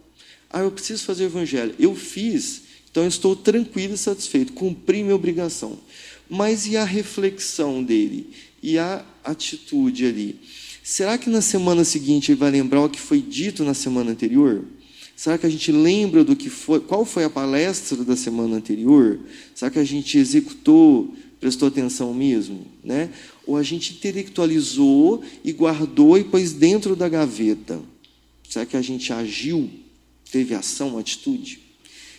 Ah, 0.49 0.61
eu 0.61 0.71
preciso 0.71 1.03
fazer 1.03 1.23
o 1.23 1.27
evangelho. 1.27 1.75
Eu 1.79 1.95
fiz, 1.95 2.63
então 2.89 3.03
eu 3.03 3.09
estou 3.09 3.35
tranquilo 3.35 3.93
e 3.93 3.97
satisfeito, 3.97 4.53
cumpri 4.53 5.03
minha 5.03 5.15
obrigação. 5.15 5.77
Mas 6.29 6.65
e 6.67 6.75
a 6.75 6.83
reflexão 6.83 7.83
dele? 7.83 8.31
E 8.61 8.77
a 8.77 9.05
atitude 9.23 10.05
ali? 10.05 10.39
Será 10.83 11.17
que 11.17 11.29
na 11.29 11.41
semana 11.41 11.83
seguinte 11.83 12.31
ele 12.31 12.39
vai 12.39 12.51
lembrar 12.51 12.81
o 12.81 12.89
que 12.89 12.99
foi 12.99 13.21
dito 13.21 13.63
na 13.63 13.73
semana 13.73 14.11
anterior? 14.11 14.63
Será 15.15 15.37
que 15.37 15.45
a 15.45 15.49
gente 15.49 15.71
lembra 15.71 16.23
do 16.23 16.35
que 16.35 16.49
foi, 16.49 16.79
qual 16.81 17.05
foi 17.05 17.23
a 17.23 17.29
palestra 17.29 18.03
da 18.03 18.15
semana 18.15 18.57
anterior? 18.57 19.19
Será 19.53 19.71
que 19.71 19.79
a 19.79 19.83
gente 19.83 20.17
executou, 20.17 21.13
prestou 21.45 21.67
atenção 21.67 22.11
mesmo, 22.11 22.65
né? 22.83 23.13
Ou 23.45 23.55
a 23.55 23.61
gente 23.61 23.93
intelectualizou 23.93 25.23
e 25.43 25.51
guardou 25.51 26.17
e 26.17 26.23
pôs 26.23 26.53
dentro 26.53 26.95
da 26.95 27.07
gaveta? 27.07 27.79
Será 28.49 28.65
que 28.65 28.75
a 28.75 28.81
gente 28.81 29.13
agiu, 29.13 29.69
teve 30.31 30.55
ação, 30.55 30.97
atitude? 30.97 31.59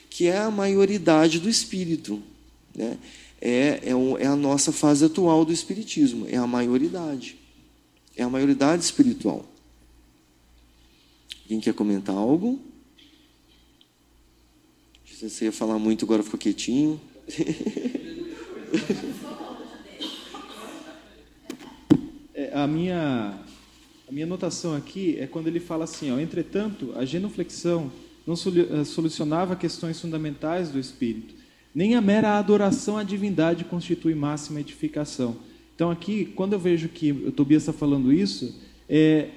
Que 0.09 0.29
é 0.29 0.39
a 0.39 0.49
maioridade 0.49 1.41
do 1.41 1.51
espírito, 1.51 2.23
né? 2.73 2.97
É, 3.41 3.81
é, 3.83 3.91
é 4.21 4.27
a 4.29 4.37
nossa 4.37 4.71
fase 4.71 5.05
atual 5.05 5.45
do 5.45 5.53
espiritismo, 5.53 6.29
é 6.29 6.37
a 6.37 6.47
maioridade. 6.47 7.37
É 8.17 8.23
a 8.23 8.31
maioridade 8.31 8.85
espiritual. 8.85 9.45
Quem 11.49 11.59
quer 11.59 11.75
comentar 11.75 12.15
algo? 12.15 12.61
Você 15.21 15.47
ia 15.47 15.53
falar 15.53 15.81
muito, 15.81 16.05
agora 16.05 16.23
ficou 16.23 16.39
quietinho. 16.39 17.01
É, 22.35 22.51
a, 22.53 22.67
minha, 22.67 23.39
a 24.07 24.13
minha 24.13 24.27
anotação 24.27 24.77
aqui 24.77 25.17
é 25.19 25.27
quando 25.27 25.47
ele 25.47 25.59
fala 25.59 25.85
assim: 25.85 26.13
ó, 26.13 26.19
entretanto, 26.19 26.93
a 26.95 27.05
genuflexão 27.05 27.91
não 28.27 28.35
eh, 28.35 28.85
solucionava 28.85 29.57
questões 29.57 30.01
fundamentais 30.01 30.69
do 30.69 30.79
espírito, 30.79 31.35
nem 31.75 31.95
a 31.95 32.01
mera 32.01 32.39
adoração 32.39 32.99
à 32.99 33.03
divindade 33.03 33.65
constitui 33.65 34.15
máxima 34.15 34.61
edificação. 34.61 35.37
Então, 35.75 35.91
aqui, 35.91 36.27
quando 36.35 36.55
eu 36.55 36.59
vejo 36.59 36.89
que 36.89 37.13
o 37.13 37.31
Tobias 37.31 37.63
está 37.63 37.73
falando 37.73 38.13
isso, 38.13 38.61
é, 38.89 39.29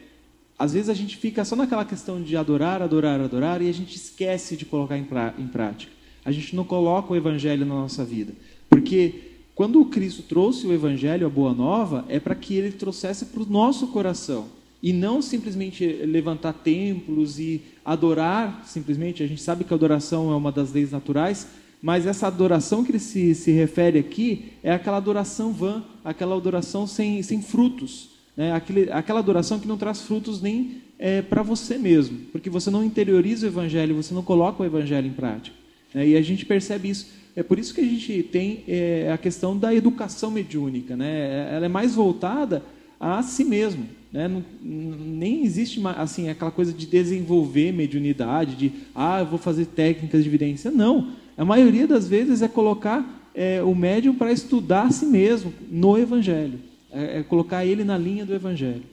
às 0.57 0.73
vezes 0.73 0.89
a 0.89 0.93
gente 0.93 1.17
fica 1.17 1.43
só 1.45 1.55
naquela 1.55 1.85
questão 1.85 2.21
de 2.21 2.35
adorar, 2.35 2.81
adorar, 2.81 3.19
adorar, 3.19 3.61
e 3.61 3.69
a 3.69 3.73
gente 3.73 3.95
esquece 3.95 4.55
de 4.57 4.65
colocar 4.65 4.97
em, 4.97 5.03
pra, 5.03 5.33
em 5.37 5.47
prática. 5.47 5.91
A 6.23 6.31
gente 6.31 6.55
não 6.55 6.63
coloca 6.63 7.13
o 7.13 7.15
Evangelho 7.15 7.65
na 7.65 7.75
nossa 7.75 8.03
vida. 8.03 8.33
Porque 8.69 9.29
quando 9.55 9.81
o 9.81 9.85
Cristo 9.85 10.23
trouxe 10.23 10.65
o 10.65 10.73
Evangelho, 10.73 11.27
a 11.27 11.29
Boa 11.29 11.53
Nova, 11.53 12.05
é 12.07 12.19
para 12.19 12.35
que 12.35 12.53
ele 12.53 12.71
trouxesse 12.71 13.25
para 13.25 13.43
o 13.43 13.45
nosso 13.45 13.87
coração. 13.87 14.47
E 14.81 14.93
não 14.93 15.21
simplesmente 15.21 15.85
levantar 15.85 16.53
templos 16.53 17.39
e 17.39 17.61
adorar, 17.83 18.63
simplesmente. 18.65 19.21
A 19.21 19.27
gente 19.27 19.41
sabe 19.41 19.65
que 19.65 19.73
a 19.73 19.75
adoração 19.75 20.31
é 20.31 20.35
uma 20.35 20.51
das 20.51 20.71
leis 20.71 20.91
naturais, 20.91 21.47
mas 21.81 22.05
essa 22.05 22.27
adoração 22.27 22.83
que 22.83 22.91
ele 22.91 22.99
se, 22.99 23.35
se 23.35 23.51
refere 23.51 23.99
aqui 23.99 24.53
é 24.63 24.71
aquela 24.71 24.97
adoração 24.97 25.51
vã, 25.51 25.83
aquela 26.05 26.35
adoração 26.37 26.87
sem, 26.87 27.21
sem 27.21 27.41
frutos. 27.41 28.11
Né? 28.37 28.53
Aquele, 28.53 28.89
aquela 28.91 29.19
adoração 29.19 29.59
que 29.59 29.67
não 29.67 29.77
traz 29.77 30.01
frutos 30.01 30.41
nem 30.41 30.81
é, 30.97 31.21
para 31.21 31.43
você 31.43 31.77
mesmo, 31.77 32.17
porque 32.31 32.49
você 32.49 32.69
não 32.69 32.83
interioriza 32.83 33.45
o 33.45 33.49
evangelho, 33.49 33.95
você 33.95 34.13
não 34.13 34.23
coloca 34.23 34.63
o 34.63 34.65
evangelho 34.65 35.07
em 35.07 35.13
prática. 35.13 35.55
Né? 35.93 36.09
E 36.09 36.15
a 36.15 36.21
gente 36.21 36.45
percebe 36.45 36.89
isso. 36.89 37.07
É 37.35 37.43
por 37.43 37.59
isso 37.59 37.73
que 37.73 37.81
a 37.81 37.85
gente 37.85 38.23
tem 38.23 38.63
é, 38.67 39.11
a 39.13 39.17
questão 39.17 39.57
da 39.57 39.73
educação 39.73 40.31
mediúnica. 40.31 40.95
Né? 40.95 41.49
Ela 41.53 41.65
é 41.65 41.69
mais 41.69 41.95
voltada 41.95 42.63
a 42.99 43.21
si 43.23 43.43
mesmo. 43.43 43.87
Né? 44.11 44.27
Não, 44.27 44.43
nem 44.61 45.43
existe 45.43 45.81
assim 45.95 46.29
aquela 46.29 46.51
coisa 46.51 46.73
de 46.73 46.85
desenvolver 46.85 47.71
mediunidade, 47.71 48.55
de 48.55 48.71
ah, 48.93 49.19
eu 49.19 49.25
vou 49.25 49.39
fazer 49.39 49.65
técnicas 49.65 50.23
de 50.23 50.29
evidência. 50.29 50.71
Não. 50.71 51.13
A 51.37 51.45
maioria 51.45 51.87
das 51.87 52.07
vezes 52.07 52.41
é 52.41 52.47
colocar 52.47 53.29
é, 53.33 53.63
o 53.63 53.73
médium 53.73 54.15
para 54.15 54.31
estudar 54.31 54.87
a 54.87 54.91
si 54.91 55.05
mesmo 55.05 55.53
no 55.69 55.97
Evangelho. 55.97 56.59
É, 56.91 57.19
é 57.19 57.23
colocar 57.23 57.65
ele 57.65 57.83
na 57.83 57.97
linha 57.97 58.25
do 58.25 58.33
Evangelho. 58.33 58.83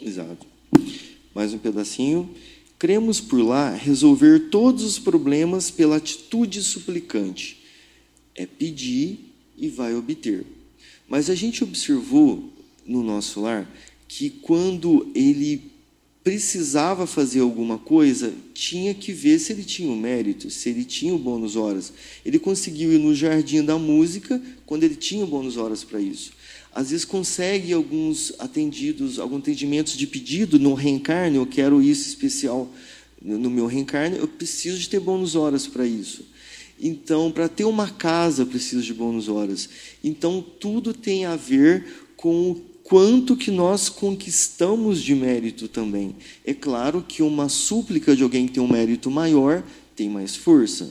Exato. 0.00 0.46
Mais 1.34 1.52
um 1.52 1.58
pedacinho. 1.58 2.30
Cremos 2.80 3.20
por 3.20 3.42
lá 3.42 3.74
resolver 3.74 4.48
todos 4.48 4.84
os 4.84 4.98
problemas 4.98 5.70
pela 5.70 5.98
atitude 5.98 6.62
suplicante. 6.62 7.58
É 8.34 8.46
pedir 8.46 9.18
e 9.54 9.68
vai 9.68 9.94
obter. 9.94 10.46
Mas 11.06 11.28
a 11.28 11.34
gente 11.34 11.62
observou 11.62 12.50
no 12.86 13.02
nosso 13.02 13.38
lar 13.42 13.70
que 14.08 14.30
quando 14.30 15.06
ele 15.14 15.70
precisava 16.24 17.06
fazer 17.06 17.40
alguma 17.40 17.76
coisa, 17.76 18.32
tinha 18.54 18.94
que 18.94 19.12
ver 19.12 19.38
se 19.38 19.52
ele 19.52 19.62
tinha 19.62 19.92
o 19.92 19.96
mérito, 19.96 20.50
se 20.50 20.70
ele 20.70 20.82
tinha 20.82 21.14
o 21.14 21.18
bônus 21.18 21.56
horas. 21.56 21.92
Ele 22.24 22.38
conseguiu 22.38 22.94
ir 22.94 22.98
no 22.98 23.14
jardim 23.14 23.62
da 23.62 23.76
música 23.78 24.40
quando 24.64 24.84
ele 24.84 24.96
tinha 24.96 25.22
o 25.22 25.28
bônus 25.28 25.58
horas 25.58 25.84
para 25.84 26.00
isso. 26.00 26.32
Às 26.72 26.90
vezes 26.90 27.04
consegue 27.04 27.72
alguns 27.72 28.32
atendidos, 28.38 29.18
alguns 29.18 29.40
atendimentos 29.40 29.96
de 29.96 30.06
pedido 30.06 30.58
no 30.58 30.74
reencarne, 30.74 31.36
eu 31.36 31.46
quero 31.46 31.82
isso 31.82 32.08
especial 32.08 32.70
no 33.20 33.50
meu 33.50 33.66
reencarne, 33.66 34.16
eu 34.16 34.28
preciso 34.28 34.78
de 34.78 34.88
ter 34.88 35.00
bônus 35.00 35.34
horas 35.34 35.66
para 35.66 35.86
isso. 35.86 36.24
Então, 36.80 37.30
para 37.30 37.48
ter 37.48 37.64
uma 37.64 37.88
casa, 37.90 38.42
eu 38.42 38.46
preciso 38.46 38.82
de 38.82 38.94
bônus 38.94 39.28
horas. 39.28 39.68
Então, 40.02 40.42
tudo 40.58 40.94
tem 40.94 41.26
a 41.26 41.36
ver 41.36 41.84
com 42.16 42.52
o 42.52 42.54
quanto 42.82 43.36
que 43.36 43.50
nós 43.50 43.88
conquistamos 43.88 45.02
de 45.02 45.14
mérito 45.14 45.68
também. 45.68 46.16
É 46.44 46.54
claro 46.54 47.04
que 47.06 47.22
uma 47.22 47.48
súplica 47.48 48.16
de 48.16 48.22
alguém 48.22 48.46
que 48.46 48.54
tem 48.54 48.62
um 48.62 48.68
mérito 48.68 49.10
maior 49.10 49.62
tem 49.94 50.08
mais 50.08 50.34
força. 50.34 50.90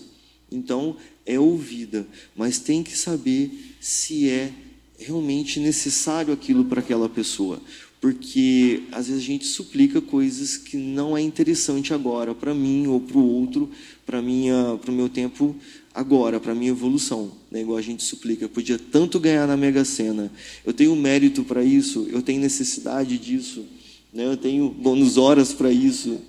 Então, 0.51 0.95
é 1.25 1.39
ouvida, 1.39 2.07
mas 2.35 2.59
tem 2.59 2.83
que 2.83 2.95
saber 2.95 3.75
se 3.79 4.29
é 4.29 4.51
realmente 4.99 5.59
necessário 5.59 6.33
aquilo 6.33 6.65
para 6.65 6.81
aquela 6.81 7.09
pessoa. 7.09 7.61
Porque 8.01 8.83
às 8.91 9.07
vezes 9.07 9.21
a 9.21 9.25
gente 9.25 9.45
suplica 9.45 9.99
coisas 9.99 10.55
que 10.55 10.77
não 10.77 11.17
é 11.17 11.21
interessante 11.21 11.93
agora 11.93 12.33
para 12.33 12.53
mim 12.53 12.87
ou 12.87 12.99
para 12.99 13.17
o 13.17 13.25
outro, 13.25 13.69
para 14.05 14.19
o 14.19 14.91
meu 14.91 15.09
tempo 15.09 15.55
agora, 15.93 16.39
para 16.39 16.55
minha 16.55 16.71
evolução. 16.71 17.31
Né? 17.51 17.61
Igual 17.61 17.77
a 17.77 17.81
gente 17.81 18.03
suplica, 18.03 18.45
eu 18.45 18.49
podia 18.49 18.79
tanto 18.79 19.19
ganhar 19.19 19.45
na 19.47 19.57
Mega 19.57 19.83
Sena. 19.83 20.31
Eu 20.65 20.73
tenho 20.73 20.95
mérito 20.95 21.43
para 21.43 21.63
isso, 21.63 22.07
eu 22.09 22.21
tenho 22.21 22.39
necessidade 22.39 23.17
disso. 23.17 23.65
Né? 24.13 24.25
Eu 24.25 24.37
tenho 24.37 24.69
bônus 24.69 25.17
horas 25.17 25.53
para 25.53 25.69
isso. 25.69 26.21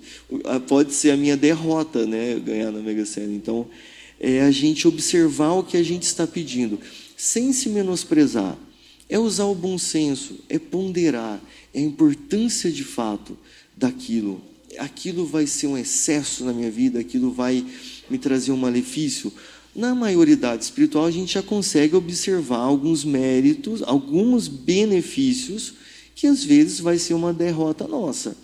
Pode 0.67 0.93
ser 0.93 1.11
a 1.11 1.17
minha 1.17 1.37
derrota 1.37 2.05
né? 2.05 2.37
ganhar 2.37 2.71
na 2.71 2.79
Mega 2.79 3.05
Sena. 3.05 3.33
Então, 3.33 3.65
é 4.19 4.41
a 4.41 4.51
gente 4.51 4.87
observar 4.87 5.53
o 5.53 5.63
que 5.63 5.75
a 5.77 5.83
gente 5.83 6.03
está 6.03 6.27
pedindo, 6.27 6.79
sem 7.21 7.53
se 7.53 7.69
menosprezar. 7.69 8.57
É 9.07 9.19
usar 9.19 9.45
o 9.45 9.53
bom 9.53 9.77
senso, 9.77 10.39
é 10.49 10.57
ponderar, 10.57 11.39
é 11.71 11.79
a 11.79 11.83
importância 11.83 12.71
de 12.71 12.83
fato 12.83 13.37
daquilo. 13.77 14.41
Aquilo 14.79 15.23
vai 15.23 15.45
ser 15.45 15.67
um 15.67 15.77
excesso 15.77 16.43
na 16.43 16.51
minha 16.51 16.71
vida, 16.71 16.99
aquilo 16.99 17.31
vai 17.31 17.63
me 18.09 18.17
trazer 18.17 18.51
um 18.51 18.57
malefício? 18.57 19.31
Na 19.75 19.93
maioridade 19.93 20.63
espiritual, 20.63 21.05
a 21.05 21.11
gente 21.11 21.35
já 21.35 21.43
consegue 21.43 21.95
observar 21.95 22.57
alguns 22.57 23.05
méritos, 23.05 23.83
alguns 23.83 24.47
benefícios, 24.47 25.75
que 26.15 26.25
às 26.25 26.43
vezes 26.43 26.79
vai 26.79 26.97
ser 26.97 27.13
uma 27.13 27.31
derrota 27.31 27.87
nossa. 27.87 28.35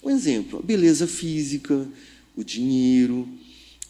Um 0.00 0.10
exemplo, 0.10 0.60
a 0.60 0.62
beleza 0.62 1.08
física, 1.08 1.88
o 2.36 2.44
dinheiro, 2.44 3.28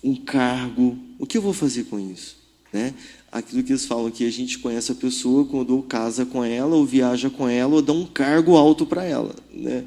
um 0.02 0.16
cargo. 0.16 0.96
O 1.18 1.26
que 1.26 1.36
eu 1.36 1.42
vou 1.42 1.52
fazer 1.52 1.84
com 1.84 2.00
isso? 2.00 2.40
Né? 2.72 2.94
Aquilo 3.32 3.62
que 3.62 3.72
eles 3.72 3.86
falam 3.86 4.10
que 4.10 4.26
a 4.26 4.30
gente 4.30 4.58
conhece 4.58 4.92
a 4.92 4.94
pessoa 4.94 5.46
quando 5.46 5.82
casa 5.84 6.26
com 6.26 6.44
ela, 6.44 6.76
ou 6.76 6.84
viaja 6.84 7.30
com 7.30 7.48
ela, 7.48 7.76
ou 7.76 7.82
dá 7.82 7.94
um 7.94 8.06
cargo 8.06 8.54
alto 8.56 8.84
para 8.84 9.04
ela. 9.04 9.34
Né? 9.50 9.86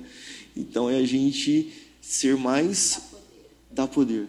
Então 0.57 0.89
é 0.89 0.97
a 0.97 1.05
gente 1.05 1.71
ser 2.01 2.35
mais 2.35 3.01
dá 3.69 3.85
poder. 3.85 4.27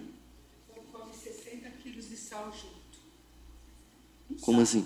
Come 0.93 1.13
60 1.15 1.71
quilos 1.83 2.09
de 2.09 2.17
sal 2.17 2.53
junto. 2.53 4.41
Como 4.43 4.61
assim? 4.61 4.85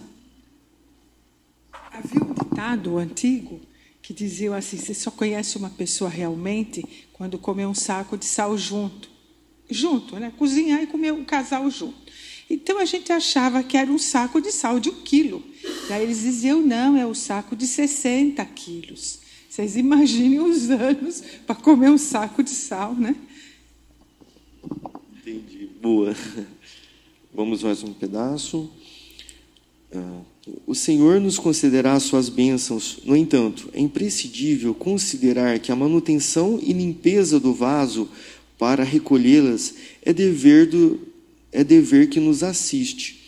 Havia 1.72 2.22
um 2.22 2.32
ditado 2.32 2.98
antigo 2.98 3.60
que 4.02 4.12
dizia 4.12 4.54
assim: 4.54 4.76
você 4.76 4.94
só 4.94 5.10
conhece 5.10 5.56
uma 5.56 5.70
pessoa 5.70 6.10
realmente 6.10 6.84
quando 7.12 7.38
comer 7.38 7.66
um 7.66 7.74
saco 7.74 8.18
de 8.18 8.26
sal 8.26 8.56
junto. 8.56 9.08
Junto, 9.68 10.18
né? 10.18 10.32
Cozinhar 10.36 10.82
e 10.82 10.86
comer 10.86 11.12
um 11.12 11.24
casal 11.24 11.70
junto. 11.70 12.09
Então 12.50 12.78
a 12.78 12.84
gente 12.84 13.12
achava 13.12 13.62
que 13.62 13.76
era 13.76 13.90
um 13.90 13.98
saco 13.98 14.40
de 14.40 14.50
sal 14.50 14.80
de 14.80 14.90
um 14.90 14.94
quilo. 15.02 15.40
Daí 15.88 16.02
eles 16.02 16.22
diziam: 16.22 16.60
não, 16.60 16.96
é 16.96 17.06
o 17.06 17.10
um 17.10 17.14
saco 17.14 17.54
de 17.54 17.64
60 17.64 18.44
quilos. 18.46 19.20
Vocês 19.48 19.76
imaginem 19.76 20.40
os 20.40 20.68
anos 20.68 21.22
para 21.46 21.54
comer 21.54 21.90
um 21.90 21.98
saco 21.98 22.42
de 22.42 22.50
sal, 22.50 22.94
né? 22.94 23.14
Entendi. 25.16 25.68
Boa. 25.80 26.14
Vamos 27.32 27.62
mais 27.62 27.84
um 27.84 27.92
pedaço. 27.92 28.68
Ah, 29.94 30.22
o 30.66 30.74
Senhor 30.74 31.20
nos 31.20 31.38
concederá 31.38 31.98
suas 32.00 32.28
bênçãos. 32.28 32.98
No 33.04 33.16
entanto, 33.16 33.70
é 33.72 33.80
imprescindível 33.80 34.74
considerar 34.74 35.58
que 35.60 35.70
a 35.70 35.76
manutenção 35.76 36.58
e 36.60 36.72
limpeza 36.72 37.38
do 37.38 37.54
vaso 37.54 38.08
para 38.58 38.82
recolhê-las 38.82 39.74
é 40.02 40.12
dever 40.12 40.66
do 40.66 41.09
é 41.52 41.64
dever 41.64 42.08
que 42.08 42.20
nos 42.20 42.42
assiste. 42.42 43.20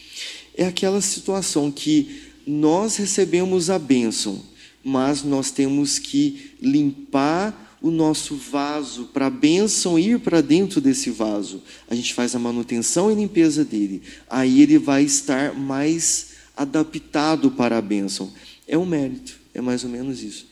É 0.54 0.64
aquela 0.64 1.00
situação 1.00 1.70
que 1.70 2.22
nós 2.46 2.96
recebemos 2.96 3.70
a 3.70 3.78
bênção, 3.78 4.42
mas 4.85 5.22
nós 5.22 5.50
temos 5.50 5.98
que 5.98 6.52
limpar 6.61 7.78
o 7.80 7.90
nosso 7.90 8.37
vaso 8.37 9.06
para 9.12 9.26
a 9.26 9.30
bênção 9.30 9.98
ir 9.98 10.20
para 10.20 10.40
dentro 10.40 10.80
desse 10.80 11.11
vaso. 11.11 11.62
A 11.90 11.94
gente 11.94 12.14
faz 12.14 12.35
a 12.35 12.38
manutenção 12.38 13.11
e 13.11 13.14
limpeza 13.14 13.64
dele. 13.64 14.02
Aí 14.30 14.62
ele 14.62 14.78
vai 14.78 15.02
estar 15.02 15.54
mais 15.54 16.28
adaptado 16.56 17.50
para 17.50 17.78
a 17.78 17.82
bênção. 17.82 18.32
É 18.68 18.78
um 18.78 18.87
mérito, 18.87 19.37
é 19.52 19.61
mais 19.61 19.82
ou 19.82 19.90
menos 19.90 20.22
isso. 20.22 20.46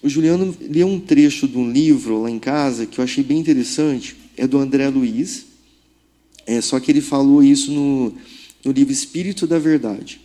O 0.00 0.08
Juliano 0.08 0.56
leu 0.60 0.86
um 0.86 1.00
trecho 1.00 1.48
de 1.48 1.58
um 1.58 1.68
livro 1.68 2.22
lá 2.22 2.30
em 2.30 2.38
casa 2.38 2.86
que 2.86 3.00
eu 3.00 3.04
achei 3.04 3.24
bem 3.24 3.38
interessante, 3.38 4.14
é 4.36 4.46
do 4.46 4.58
André 4.58 4.88
Luiz, 4.88 5.46
é, 6.48 6.62
só 6.62 6.80
que 6.80 6.90
ele 6.90 7.02
falou 7.02 7.44
isso 7.44 7.70
no, 7.70 8.16
no 8.64 8.72
livro 8.72 8.90
Espírito 8.90 9.46
da 9.46 9.58
Verdade. 9.58 10.18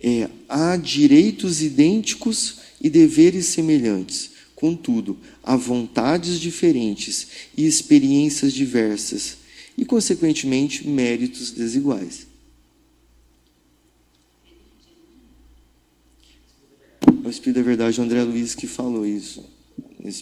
É, 0.00 0.30
há 0.48 0.76
direitos 0.76 1.60
idênticos 1.60 2.58
e 2.80 2.88
deveres 2.88 3.46
semelhantes, 3.46 4.30
contudo, 4.54 5.18
há 5.42 5.56
vontades 5.56 6.38
diferentes 6.38 7.26
e 7.56 7.66
experiências 7.66 8.52
diversas, 8.52 9.38
e, 9.76 9.84
consequentemente, 9.84 10.86
méritos 10.86 11.50
desiguais. 11.50 12.28
É 17.24 17.26
o 17.26 17.28
Espírito 17.28 17.56
da 17.56 17.62
Verdade, 17.62 18.00
André 18.00 18.22
Luiz, 18.22 18.54
que 18.54 18.68
falou 18.68 19.04
isso. 19.04 19.44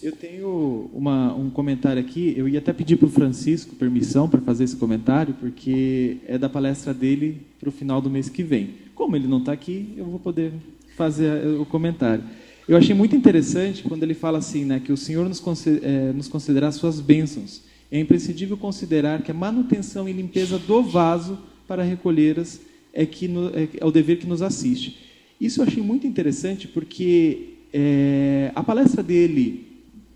Eu 0.02 0.12
tenho 0.12 0.90
uma, 0.92 1.32
um 1.34 1.50
comentário 1.50 2.00
aqui. 2.00 2.34
Eu 2.36 2.48
ia 2.48 2.58
até 2.58 2.72
pedir 2.72 2.96
para 2.96 3.06
o 3.06 3.10
Francisco 3.10 3.76
permissão 3.76 4.28
para 4.28 4.40
fazer 4.40 4.64
esse 4.64 4.76
comentário, 4.76 5.34
porque 5.38 6.16
é 6.26 6.36
da 6.36 6.48
palestra 6.48 6.92
dele 6.92 7.42
para 7.60 7.68
o 7.68 7.72
final 7.72 8.00
do 8.00 8.10
mês 8.10 8.28
que 8.28 8.42
vem. 8.42 8.70
Como 8.94 9.14
ele 9.14 9.28
não 9.28 9.38
está 9.38 9.52
aqui, 9.52 9.94
eu 9.96 10.04
vou 10.06 10.18
poder 10.18 10.52
fazer 10.96 11.46
o 11.60 11.64
comentário. 11.64 12.24
Eu 12.66 12.76
achei 12.76 12.94
muito 12.94 13.14
interessante 13.14 13.84
quando 13.84 14.02
ele 14.02 14.14
fala 14.14 14.38
assim, 14.38 14.64
né, 14.64 14.80
que 14.84 14.92
o 14.92 14.96
Senhor 14.96 15.26
nos, 15.28 15.42
é, 15.66 16.12
nos 16.12 16.28
concederá 16.28 16.72
suas 16.72 17.00
bênçãos. 17.00 17.62
É 17.90 17.98
imprescindível 18.00 18.56
considerar 18.56 19.22
que 19.22 19.30
a 19.30 19.34
manutenção 19.34 20.08
e 20.08 20.12
limpeza 20.12 20.58
do 20.58 20.82
vaso 20.82 21.38
para 21.66 21.82
recolhê-las 21.82 22.60
é, 22.92 23.06
que 23.06 23.28
no, 23.28 23.48
é, 23.50 23.68
é 23.78 23.86
o 23.86 23.92
dever 23.92 24.18
que 24.18 24.26
nos 24.26 24.42
assiste. 24.42 24.98
Isso 25.40 25.60
eu 25.60 25.66
achei 25.66 25.82
muito 25.82 26.06
interessante 26.06 26.66
porque 26.66 27.54
é, 27.72 28.50
a 28.54 28.62
palestra 28.62 29.02
dele 29.02 29.67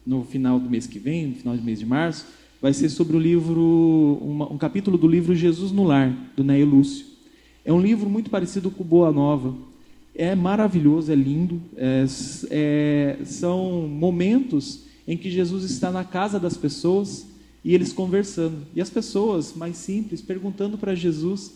no 0.06 0.24
final 0.24 0.58
do 0.58 0.68
mês 0.68 0.86
que 0.86 0.98
vem, 0.98 1.28
no 1.28 1.34
final 1.36 1.56
do 1.56 1.62
mês 1.62 1.78
de 1.78 1.86
março, 1.86 2.26
vai 2.60 2.72
ser 2.72 2.88
sobre 2.88 3.16
o 3.16 3.20
livro, 3.20 4.18
uma, 4.22 4.52
um 4.52 4.56
capítulo 4.56 4.96
do 4.96 5.08
livro 5.08 5.34
Jesus 5.34 5.72
no 5.72 5.84
Lar, 5.84 6.14
do 6.36 6.44
Neio 6.44 6.66
Lúcio. 6.66 7.06
É 7.64 7.72
um 7.72 7.80
livro 7.80 8.08
muito 8.08 8.30
parecido 8.30 8.70
com 8.70 8.84
Boa 8.84 9.12
Nova. 9.12 9.54
É 10.14 10.34
maravilhoso, 10.34 11.10
é 11.10 11.14
lindo. 11.14 11.60
É, 11.76 12.04
é, 12.50 13.18
são 13.24 13.88
momentos 13.88 14.84
em 15.06 15.16
que 15.16 15.30
Jesus 15.30 15.64
está 15.64 15.90
na 15.90 16.04
casa 16.04 16.38
das 16.38 16.56
pessoas 16.56 17.26
e 17.64 17.74
eles 17.74 17.92
conversando. 17.92 18.58
E 18.74 18.80
as 18.80 18.90
pessoas 18.90 19.54
mais 19.54 19.76
simples 19.76 20.20
perguntando 20.20 20.76
para 20.76 20.94
Jesus. 20.94 21.52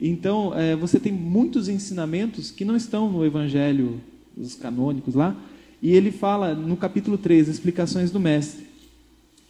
Então, 0.00 0.54
é, 0.54 0.74
você 0.74 0.98
tem 0.98 1.12
muitos 1.12 1.68
ensinamentos 1.68 2.50
que 2.50 2.64
não 2.64 2.76
estão 2.76 3.10
no 3.10 3.24
Evangelho, 3.24 4.00
os 4.36 4.54
canônicos 4.54 5.14
lá, 5.14 5.36
e 5.82 5.92
ele 5.92 6.10
fala 6.10 6.54
no 6.54 6.76
capítulo 6.76 7.16
3, 7.16 7.48
explicações 7.48 8.10
do 8.10 8.20
mestre. 8.20 8.66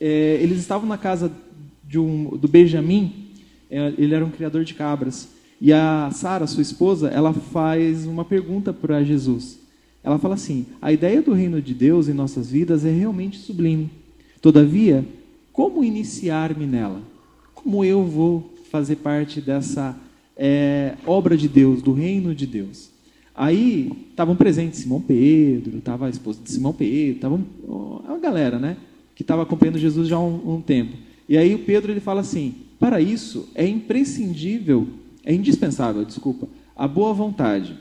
É, 0.01 0.39
eles 0.41 0.59
estavam 0.59 0.89
na 0.89 0.97
casa 0.97 1.31
um, 1.95 2.37
do 2.37 2.49
Benjamim, 2.49 3.29
é, 3.71 3.93
ele 3.99 4.15
era 4.15 4.25
um 4.25 4.31
criador 4.31 4.65
de 4.65 4.75
cabras. 4.75 5.29
E 5.61 5.73
a 5.73 6.11
Sara, 6.13 6.47
sua 6.47 6.63
esposa, 6.63 7.09
ela 7.09 7.33
faz 7.33 8.07
uma 8.07 8.25
pergunta 8.25 8.73
para 8.73 9.05
Jesus. 9.05 9.59
Ela 10.03 10.19
fala 10.19 10.35
assim: 10.35 10.67
a 10.81 10.93
ideia 10.93 11.21
do 11.21 11.33
reino 11.33 11.61
de 11.61 11.75
Deus 11.75 12.09
em 12.09 12.15
nossas 12.15 12.51
vidas 12.51 12.85
é 12.85 12.91
realmente 12.91 13.39
sublime. 13.39 13.91
Todavia, 14.41 15.05
como 15.53 15.85
iniciar-me 15.85 16.65
nela? 16.65 17.03
Como 17.55 17.85
eu 17.85 18.05
vou 18.05 18.55
fazer 18.71 18.97
parte 18.97 19.41
dessa 19.41 19.95
é, 20.37 20.95
obra 21.05 21.37
de 21.37 21.49
Deus, 21.49 21.83
do 21.83 21.93
reino 21.93 22.35
de 22.35 22.47
Deus? 22.47 22.89
Aí 23.35 23.91
estavam 24.11 24.37
presentes 24.37 24.81
Simão 24.81 25.01
Pedro, 25.01 25.79
estava 25.79 26.07
a 26.07 26.11
esposa 26.11 26.41
de 26.43 26.51
Simão 26.51 26.73
Pedro, 26.73 27.17
estava 27.17 27.41
uma 27.67 28.19
galera, 28.19 28.59
né? 28.59 28.77
Que 29.15 29.23
estava 29.23 29.43
acompanhando 29.43 29.79
Jesus 29.79 30.09
já 30.09 30.17
há 30.17 30.21
um, 30.21 30.57
um, 30.57 30.61
tempo. 30.61 30.97
E 31.29 31.37
aí 31.39 31.55
o 31.55 31.61
Pedro 31.61 31.93
ele 31.93 32.01
fala 32.01 32.21
assim: 32.21 32.55
para 32.79 33.01
isso 33.01 33.49
é 33.55 33.67
imprescindível, 33.67 34.89
é 35.25 35.33
indispensável, 35.33 36.05
desculpa, 36.05 36.49
a 36.77 36.89
boa 36.89 37.15
vontade. 37.15 37.79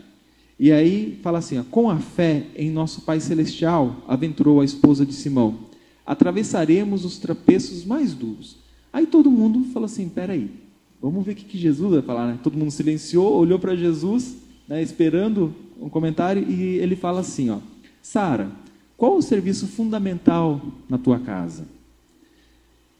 E 0.59 0.71
aí 0.71 1.19
fala 1.23 1.39
assim: 1.39 1.61
com 1.63 1.89
a 1.89 1.97
fé 1.97 2.45
em 2.55 2.69
nosso 2.69 3.01
Pai 3.01 3.19
Celestial, 3.19 4.03
aventurou 4.07 4.61
a 4.61 4.65
esposa 4.65 5.05
de 5.05 5.13
Simão, 5.13 5.57
atravessaremos 6.05 7.05
os 7.05 7.17
trapeços 7.17 7.85
mais 7.85 8.13
duros. 8.13 8.57
Aí 8.93 9.07
todo 9.07 9.31
mundo 9.31 9.65
falou 9.73 9.85
assim: 9.85 10.07
peraí, 10.07 10.49
vamos 11.01 11.25
ver 11.25 11.31
o 11.31 11.35
que, 11.35 11.45
que 11.45 11.57
Jesus 11.57 11.91
vai 11.93 12.01
falar, 12.01 12.27
né? 12.27 12.39
Todo 12.43 12.57
mundo 12.57 12.71
silenciou, 12.71 13.33
olhou 13.33 13.57
para 13.57 13.75
Jesus 13.75 14.48
né, 14.69 14.83
esperando 14.83 15.55
um 15.81 15.89
comentário, 15.89 16.47
e 16.47 16.77
ele 16.77 16.95
fala 16.95 17.21
assim: 17.21 17.49
ó, 17.49 17.57
Sara, 18.03 18.51
qual 18.95 19.17
o 19.17 19.21
serviço 19.21 19.67
fundamental 19.67 20.61
na 20.87 20.99
tua 20.99 21.17
casa? 21.17 21.65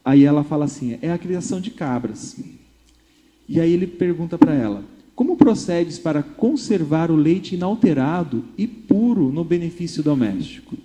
Aí 0.03 0.23
ela 0.23 0.43
fala 0.43 0.65
assim: 0.65 0.97
é 0.99 1.11
a 1.11 1.17
criação 1.17 1.61
de 1.61 1.69
cabras. 1.69 2.35
E 3.47 3.59
aí 3.59 3.71
ele 3.71 3.85
pergunta 3.85 4.35
para 4.35 4.55
ela: 4.55 4.83
como 5.15 5.37
procedes 5.37 5.99
para 5.99 6.23
conservar 6.23 7.11
o 7.11 7.15
leite 7.15 7.53
inalterado 7.53 8.43
e 8.57 8.65
puro 8.65 9.31
no 9.31 9.43
benefício 9.43 10.01
doméstico? 10.01 10.75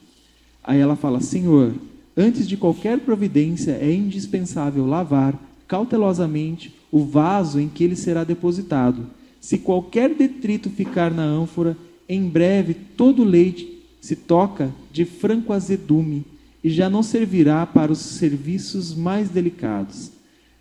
Aí 0.62 0.78
ela 0.80 0.96
fala: 0.96 1.20
Senhor, 1.20 1.72
antes 2.14 2.46
de 2.46 2.58
qualquer 2.58 2.98
providência 3.00 3.72
é 3.72 3.90
indispensável 3.90 4.84
lavar 4.84 5.40
cautelosamente 5.66 6.74
o 6.92 7.02
vaso 7.04 7.58
em 7.58 7.70
que 7.70 7.82
ele 7.82 7.96
será 7.96 8.22
depositado 8.22 9.06
se 9.44 9.58
qualquer 9.58 10.14
detrito 10.14 10.70
ficar 10.70 11.10
na 11.10 11.22
ânfora, 11.22 11.76
em 12.08 12.26
breve 12.26 12.72
todo 12.72 13.20
o 13.20 13.26
leite 13.26 13.78
se 14.00 14.16
toca 14.16 14.72
de 14.90 15.04
franco 15.04 15.52
azedume 15.52 16.24
e 16.64 16.70
já 16.70 16.88
não 16.88 17.02
servirá 17.02 17.66
para 17.66 17.92
os 17.92 17.98
serviços 17.98 18.94
mais 18.94 19.28
delicados. 19.28 20.12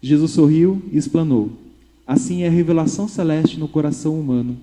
Jesus 0.01 0.31
sorriu 0.31 0.81
e 0.91 0.97
explanou: 0.97 1.53
Assim 2.05 2.43
é 2.43 2.47
a 2.49 2.51
revelação 2.51 3.07
celeste 3.07 3.57
no 3.57 3.69
coração 3.69 4.19
humano. 4.19 4.57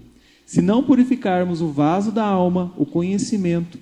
Se 0.45 0.61
não 0.61 0.83
purificarmos 0.83 1.63
o 1.63 1.69
vaso 1.69 2.13
da 2.13 2.27
alma, 2.27 2.75
o 2.77 2.85
conhecimento, 2.85 3.79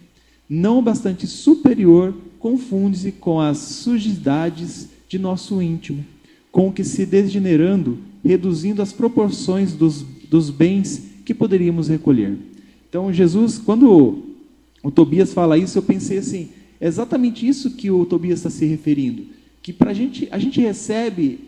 não 0.48 0.80
bastante 0.80 1.26
superior, 1.26 2.14
confunde-se 2.38 3.10
com 3.10 3.40
as 3.40 3.58
sujidades 3.58 4.88
de 5.08 5.18
nosso 5.18 5.60
íntimo, 5.60 6.06
com 6.52 6.68
o 6.68 6.72
que 6.72 6.84
se 6.84 7.04
degenerando, 7.04 7.98
reduzindo 8.24 8.80
as 8.80 8.92
proporções 8.92 9.72
dos 9.72 10.06
dos 10.28 10.50
bens 10.50 11.02
que 11.24 11.34
poderíamos 11.34 11.88
recolher. 11.88 12.36
Então, 12.88 13.12
Jesus, 13.12 13.58
quando 13.58 14.22
o 14.82 14.90
Tobias 14.90 15.32
fala 15.32 15.58
isso, 15.58 15.78
eu 15.78 15.82
pensei 15.82 16.18
assim: 16.18 16.48
é 16.80 16.86
exatamente 16.86 17.46
isso 17.46 17.72
que 17.72 17.90
o 17.90 18.06
Tobias 18.06 18.40
está 18.40 18.50
se 18.50 18.64
referindo. 18.64 19.26
Que 19.62 19.72
para 19.72 19.90
a 19.90 19.94
gente, 19.94 20.28
a 20.30 20.38
gente 20.38 20.60
recebe 20.60 21.40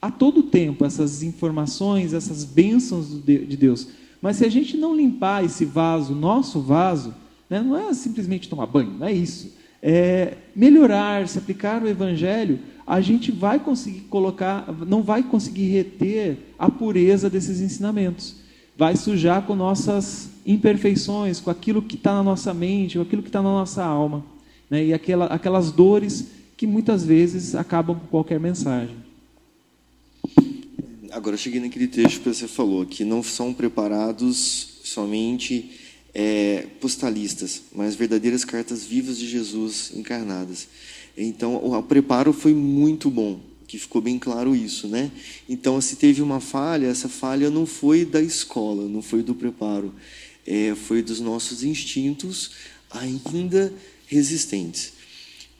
a 0.00 0.10
todo 0.10 0.42
tempo 0.42 0.84
essas 0.84 1.22
informações, 1.22 2.12
essas 2.12 2.44
bênçãos 2.44 3.22
de 3.24 3.56
Deus. 3.56 3.88
Mas 4.20 4.36
se 4.36 4.44
a 4.44 4.48
gente 4.48 4.76
não 4.76 4.94
limpar 4.94 5.44
esse 5.44 5.64
vaso, 5.64 6.14
nosso 6.14 6.60
vaso, 6.60 7.14
né, 7.48 7.60
não 7.60 7.76
é 7.76 7.92
simplesmente 7.94 8.48
tomar 8.48 8.66
banho, 8.66 8.92
não 8.98 9.06
é 9.06 9.12
isso. 9.12 9.52
É 9.80 10.36
melhorar, 10.54 11.26
se 11.26 11.38
aplicar 11.38 11.82
o 11.82 11.88
Evangelho, 11.88 12.58
a 12.86 13.00
gente 13.00 13.30
vai 13.30 13.58
conseguir 13.58 14.00
colocar, 14.02 14.66
não 14.86 15.02
vai 15.02 15.22
conseguir 15.22 15.68
reter 15.68 16.38
a 16.58 16.70
pureza 16.70 17.30
desses 17.30 17.60
ensinamentos. 17.60 18.36
Vai 18.76 18.96
sujar 18.96 19.42
com 19.46 19.54
nossas 19.54 20.30
imperfeições, 20.44 21.40
com 21.40 21.50
aquilo 21.50 21.82
que 21.82 21.94
está 21.96 22.14
na 22.14 22.22
nossa 22.22 22.52
mente, 22.52 22.96
com 22.96 23.02
aquilo 23.02 23.22
que 23.22 23.28
está 23.28 23.42
na 23.42 23.50
nossa 23.50 23.84
alma. 23.84 24.24
Né? 24.68 24.86
E 24.86 24.94
aquela, 24.94 25.26
aquelas 25.26 25.70
dores 25.70 26.26
que 26.56 26.66
muitas 26.66 27.04
vezes 27.04 27.54
acabam 27.54 27.98
com 27.98 28.06
qualquer 28.06 28.40
mensagem. 28.40 28.96
Agora, 31.10 31.36
cheguei 31.36 31.60
naquele 31.60 31.86
trecho 31.86 32.20
que 32.20 32.28
você 32.28 32.48
falou, 32.48 32.86
que 32.86 33.04
não 33.04 33.22
são 33.22 33.52
preparados 33.52 34.78
somente 34.82 35.70
é, 36.14 36.66
postalistas, 36.80 37.62
mas 37.74 37.94
verdadeiras 37.94 38.44
cartas 38.44 38.84
vivas 38.84 39.18
de 39.18 39.26
Jesus 39.26 39.92
encarnadas. 39.94 40.68
Então, 41.16 41.56
o 41.56 41.82
preparo 41.82 42.32
foi 42.32 42.54
muito 42.54 43.10
bom, 43.10 43.40
que 43.66 43.78
ficou 43.78 44.00
bem 44.00 44.18
claro 44.18 44.54
isso, 44.54 44.88
né? 44.88 45.10
Então, 45.48 45.80
se 45.80 45.96
teve 45.96 46.22
uma 46.22 46.40
falha, 46.40 46.86
essa 46.86 47.08
falha 47.08 47.50
não 47.50 47.66
foi 47.66 48.04
da 48.04 48.20
escola, 48.20 48.88
não 48.88 49.02
foi 49.02 49.22
do 49.22 49.34
preparo, 49.34 49.94
é, 50.46 50.74
foi 50.74 51.02
dos 51.02 51.20
nossos 51.20 51.62
instintos 51.62 52.52
ainda 52.90 53.72
resistentes. 54.06 54.92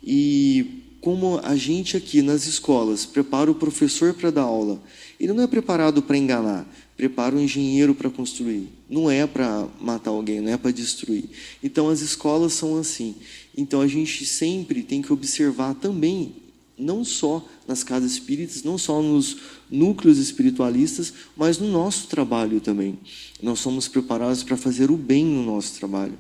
E 0.03 0.83
como 1.01 1.41
a 1.43 1.57
gente 1.57 1.97
aqui 1.97 2.23
nas 2.23 2.47
escolas 2.47 3.05
prepara 3.05 3.51
o 3.51 3.55
professor 3.55 4.15
para 4.15 4.31
dar 4.31 4.43
aula, 4.43 4.81
ele 5.19 5.33
não 5.33 5.43
é 5.43 5.47
preparado 5.47 6.03
para 6.03 6.17
enganar, 6.17 6.67
prepara 6.97 7.35
o 7.35 7.41
engenheiro 7.41 7.95
para 7.95 8.11
construir. 8.11 8.69
Não 8.89 9.11
é 9.11 9.27
para 9.27 9.67
matar 9.81 10.11
alguém, 10.11 10.41
não 10.41 10.53
é 10.53 10.57
para 10.57 10.71
destruir. 10.71 11.25
Então 11.63 11.89
as 11.89 12.01
escolas 12.01 12.53
são 12.53 12.77
assim. 12.77 13.17
Então 13.57 13.81
a 13.81 13.87
gente 13.87 14.25
sempre 14.25 14.83
tem 14.83 15.03
que 15.03 15.13
observar 15.13 15.75
também, 15.75 16.35
não 16.79 17.05
só 17.05 17.47
nas 17.67 17.85
casas 17.85 18.13
espíritas, 18.13 18.63
não 18.63 18.79
só 18.79 19.03
nos 19.03 19.37
núcleos 19.71 20.19
espiritualistas, 20.19 21.13
mas 21.37 21.59
no 21.59 21.71
nosso 21.71 22.09
trabalho 22.09 22.61
também. 22.61 22.99
Nós 23.43 23.61
somos 23.61 23.89
preparados 23.89 24.43
para 24.43 24.57
fazer 24.57 24.91
o 24.91 24.97
bem 24.97 25.25
no 25.25 25.45
nosso 25.45 25.79
trabalho. 25.79 26.19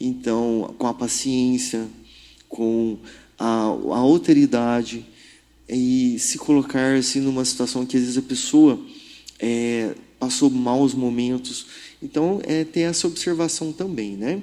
Então, 0.00 0.74
com 0.78 0.86
a 0.86 0.94
paciência, 0.94 1.88
com 2.48 2.98
a, 3.38 3.66
a 3.66 3.98
alteridade 3.98 5.06
e 5.68 6.18
se 6.18 6.38
colocar 6.38 6.96
assim 6.96 7.20
numa 7.20 7.44
situação 7.44 7.86
que 7.86 7.96
às 7.96 8.02
vezes 8.02 8.18
a 8.18 8.22
pessoa 8.22 8.78
é, 9.38 9.94
passou 10.18 10.50
maus 10.50 10.94
momentos. 10.94 11.66
Então, 12.02 12.40
é 12.44 12.64
ter 12.64 12.80
essa 12.80 13.06
observação 13.06 13.72
também, 13.72 14.16
né? 14.16 14.42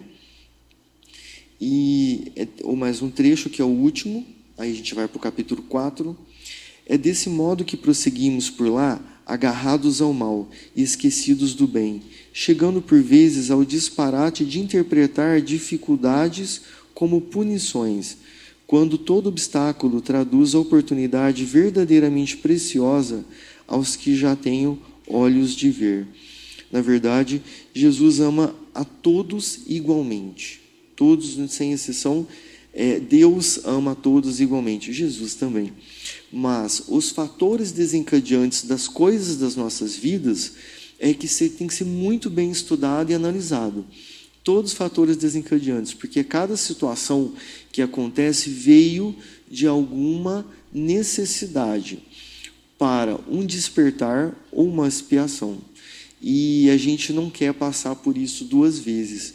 E 1.59 2.31
é, 2.37 2.47
ou 2.63 2.75
mais 2.75 3.01
um 3.01 3.09
trecho 3.09 3.49
que 3.49 3.61
é 3.61 3.65
o 3.65 3.67
último, 3.67 4.25
aí 4.57 4.71
a 4.71 4.75
gente 4.75 4.95
vai 4.95 5.07
para 5.07 5.17
o 5.17 5.21
capítulo 5.21 5.61
4. 5.63 6.17
É 6.85 6.97
desse 6.97 7.29
modo 7.29 7.65
que 7.65 7.75
prosseguimos 7.75 8.49
por 8.49 8.69
lá, 8.69 8.99
agarrados 9.25 10.01
ao 10.01 10.13
mal 10.13 10.49
e 10.75 10.81
esquecidos 10.81 11.53
do 11.53 11.67
bem, 11.67 12.01
chegando 12.31 12.81
por 12.81 13.01
vezes 13.01 13.51
ao 13.51 13.65
disparate 13.65 14.45
de 14.45 14.59
interpretar 14.59 15.41
dificuldades 15.41 16.61
como 16.93 17.21
punições, 17.21 18.17
quando 18.65 18.97
todo 18.97 19.27
obstáculo 19.27 19.99
traduz 19.99 20.55
a 20.55 20.59
oportunidade 20.59 21.43
verdadeiramente 21.43 22.37
preciosa 22.37 23.25
aos 23.67 23.95
que 23.95 24.15
já 24.15 24.35
tenham 24.35 24.79
olhos 25.07 25.53
de 25.55 25.69
ver. 25.69 26.07
Na 26.71 26.81
verdade, 26.81 27.41
Jesus 27.73 28.19
ama 28.19 28.55
a 28.73 28.85
todos 28.85 29.61
igualmente. 29.67 30.68
Todos, 30.99 31.37
sem 31.49 31.71
exceção, 31.71 32.27
é, 32.73 32.99
Deus 32.99 33.61
ama 33.63 33.93
a 33.93 33.95
todos 33.95 34.41
igualmente. 34.41 34.91
Jesus 34.91 35.33
também. 35.33 35.71
Mas 36.29 36.83
os 36.89 37.09
fatores 37.11 37.71
desencadeantes 37.71 38.63
das 38.63 38.85
coisas 38.85 39.37
das 39.37 39.55
nossas 39.55 39.95
vidas 39.95 40.51
é 40.99 41.13
que 41.13 41.25
tem 41.51 41.69
que 41.69 41.73
ser 41.73 41.85
muito 41.85 42.29
bem 42.29 42.51
estudado 42.51 43.11
e 43.11 43.15
analisado. 43.15 43.85
Todos 44.43 44.71
os 44.71 44.77
fatores 44.77 45.15
desencadeantes, 45.15 45.93
porque 45.93 46.21
cada 46.21 46.57
situação 46.57 47.31
que 47.71 47.81
acontece 47.81 48.49
veio 48.49 49.15
de 49.49 49.67
alguma 49.67 50.45
necessidade 50.73 51.99
para 52.77 53.17
um 53.29 53.45
despertar 53.45 54.35
ou 54.51 54.67
uma 54.67 54.85
expiação. 54.85 55.59
E 56.21 56.69
a 56.69 56.75
gente 56.75 57.13
não 57.13 57.29
quer 57.29 57.53
passar 57.53 57.95
por 57.95 58.17
isso 58.17 58.43
duas 58.43 58.77
vezes. 58.77 59.33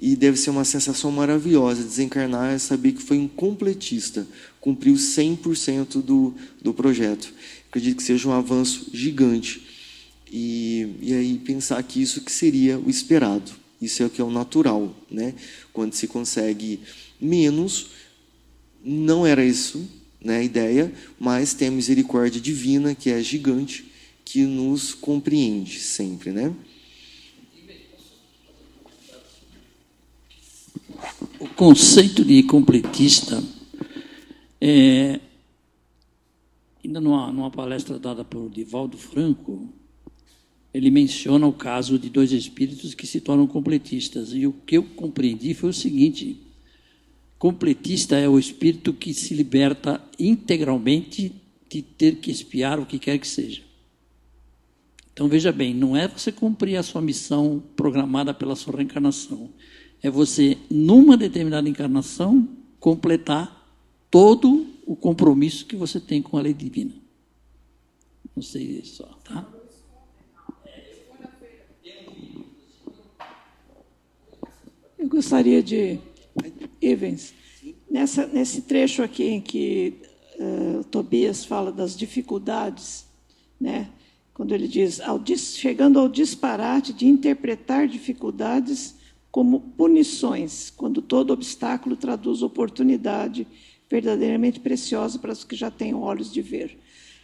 E 0.00 0.16
deve 0.16 0.38
ser 0.38 0.50
uma 0.50 0.64
sensação 0.64 1.10
maravilhosa 1.12 1.82
desencarnar 1.82 2.54
e 2.54 2.58
saber 2.58 2.92
que 2.92 3.02
foi 3.02 3.18
um 3.18 3.28
completista, 3.28 4.26
cumpriu 4.60 4.94
100% 4.94 6.02
do, 6.02 6.34
do 6.62 6.72
projeto. 6.72 7.32
Acredito 7.68 7.96
que 7.96 8.02
seja 8.02 8.28
um 8.28 8.32
avanço 8.32 8.86
gigante. 8.92 9.66
E, 10.32 10.96
e 11.02 11.12
aí 11.12 11.38
pensar 11.38 11.82
que 11.82 12.00
isso 12.00 12.22
que 12.22 12.32
seria 12.32 12.78
o 12.78 12.88
esperado. 12.88 13.52
Isso 13.80 14.02
é 14.02 14.06
o 14.06 14.10
que 14.10 14.20
é 14.20 14.24
o 14.24 14.30
natural, 14.30 14.94
né? 15.10 15.34
Quando 15.72 15.94
se 15.94 16.06
consegue 16.06 16.80
menos, 17.20 17.90
não 18.84 19.26
era 19.26 19.44
isso 19.44 19.88
né, 20.22 20.38
a 20.38 20.42
ideia, 20.42 20.92
mas 21.18 21.54
tem 21.54 21.68
a 21.68 21.72
misericórdia 21.72 22.40
divina, 22.40 22.94
que 22.94 23.10
é 23.10 23.22
gigante, 23.22 23.90
que 24.24 24.44
nos 24.44 24.94
compreende 24.94 25.80
sempre. 25.80 26.30
Né? 26.30 26.54
O 31.40 31.48
conceito 31.48 32.22
de 32.22 32.42
completista, 32.42 33.42
é, 34.60 35.18
ainda 36.84 37.00
numa, 37.00 37.32
numa 37.32 37.50
palestra 37.50 37.98
dada 37.98 38.22
por 38.22 38.50
Divaldo 38.50 38.98
Franco, 38.98 39.72
ele 40.74 40.90
menciona 40.90 41.46
o 41.46 41.52
caso 41.52 41.98
de 41.98 42.10
dois 42.10 42.30
espíritos 42.30 42.92
que 42.92 43.06
se 43.06 43.22
tornam 43.22 43.46
completistas. 43.46 44.34
E 44.34 44.46
o 44.46 44.52
que 44.52 44.76
eu 44.76 44.82
compreendi 44.82 45.54
foi 45.54 45.70
o 45.70 45.72
seguinte: 45.74 46.36
Completista 47.38 48.18
é 48.18 48.28
o 48.28 48.38
espírito 48.38 48.92
que 48.92 49.14
se 49.14 49.32
liberta 49.32 49.98
integralmente 50.18 51.32
de 51.70 51.80
ter 51.80 52.16
que 52.16 52.30
espiar 52.30 52.78
o 52.78 52.84
que 52.84 52.98
quer 52.98 53.18
que 53.18 53.26
seja. 53.26 53.62
Então 55.10 55.26
veja 55.26 55.50
bem, 55.50 55.72
não 55.72 55.96
é 55.96 56.06
você 56.06 56.30
cumprir 56.30 56.76
a 56.76 56.82
sua 56.82 57.00
missão 57.00 57.62
programada 57.74 58.34
pela 58.34 58.54
sua 58.54 58.76
reencarnação. 58.76 59.48
É 60.02 60.08
você, 60.10 60.56
numa 60.70 61.16
determinada 61.16 61.68
encarnação, 61.68 62.48
completar 62.78 63.60
todo 64.10 64.66
o 64.86 64.96
compromisso 64.96 65.66
que 65.66 65.76
você 65.76 66.00
tem 66.00 66.22
com 66.22 66.36
a 66.36 66.40
lei 66.40 66.54
divina. 66.54 66.94
Não 68.34 68.42
sei 68.42 68.82
só, 68.84 69.04
tá? 69.24 69.46
Eu 74.98 75.08
gostaria 75.08 75.62
de 75.62 75.98
Ivens, 76.80 77.34
nessa, 77.90 78.26
nesse 78.26 78.62
trecho 78.62 79.02
aqui 79.02 79.24
em 79.24 79.40
que 79.40 80.00
uh, 80.38 80.84
Tobias 80.84 81.44
fala 81.44 81.70
das 81.70 81.96
dificuldades, 81.96 83.06
né? 83.60 83.90
quando 84.40 84.52
ele 84.54 84.66
diz, 84.66 85.00
ao, 85.00 85.22
chegando 85.36 85.98
ao 85.98 86.08
disparate 86.08 86.94
de 86.94 87.06
interpretar 87.06 87.86
dificuldades 87.86 88.94
como 89.30 89.60
punições, 89.60 90.70
quando 90.70 91.00
todo 91.00 91.32
obstáculo 91.32 91.96
traduz 91.96 92.42
oportunidade 92.42 93.46
verdadeiramente 93.88 94.60
preciosa 94.60 95.18
para 95.18 95.32
os 95.32 95.44
que 95.44 95.56
já 95.56 95.70
têm 95.70 95.94
olhos 95.94 96.32
de 96.32 96.42
ver. 96.42 96.78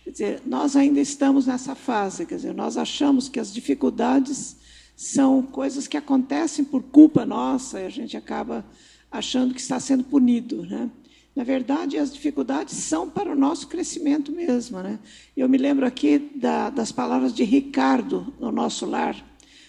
Quer 0.05 0.11
dizer, 0.11 0.43
nós 0.47 0.77
ainda 0.77 1.01
estamos 1.01 1.47
nessa 1.47 1.75
fase, 1.75 2.27
quer 2.27 2.37
dizer, 2.37 2.55
nós 2.55 2.77
achamos 2.77 3.29
que 3.29 3.41
as 3.41 3.53
dificuldades 3.53 4.57
são 4.95 5.43
coisas 5.43 5.87
que 5.87 5.97
acontecem 5.97 6.65
por 6.65 6.83
culpa 6.83 7.27
nossa 7.27 7.81
e 7.81 7.87
a 7.87 7.91
gente 7.91 8.17
acaba 8.17 8.65
achando 9.11 9.53
que 9.53 9.61
está 9.61 9.79
sendo 9.81 10.05
punido. 10.05 10.65
Né? 10.65 10.91
Na 11.35 11.45
verdade, 11.45 11.99
as 11.99 12.13
dificuldades 12.13 12.75
são 12.77 13.11
para 13.11 13.31
o 13.31 13.37
nosso 13.37 13.69
crescimento 13.69 14.33
mesmo. 14.33 14.79
Né? 14.81 14.99
Eu 15.37 15.49
me 15.49 15.59
lembro 15.59 15.85
aqui 15.85 16.19
da, 16.37 16.71
das 16.71 16.91
palavras 16.91 17.35
de 17.35 17.45
Ricardo 17.45 18.33
no 18.41 18.51
nosso 18.51 18.87
lar. 18.87 19.17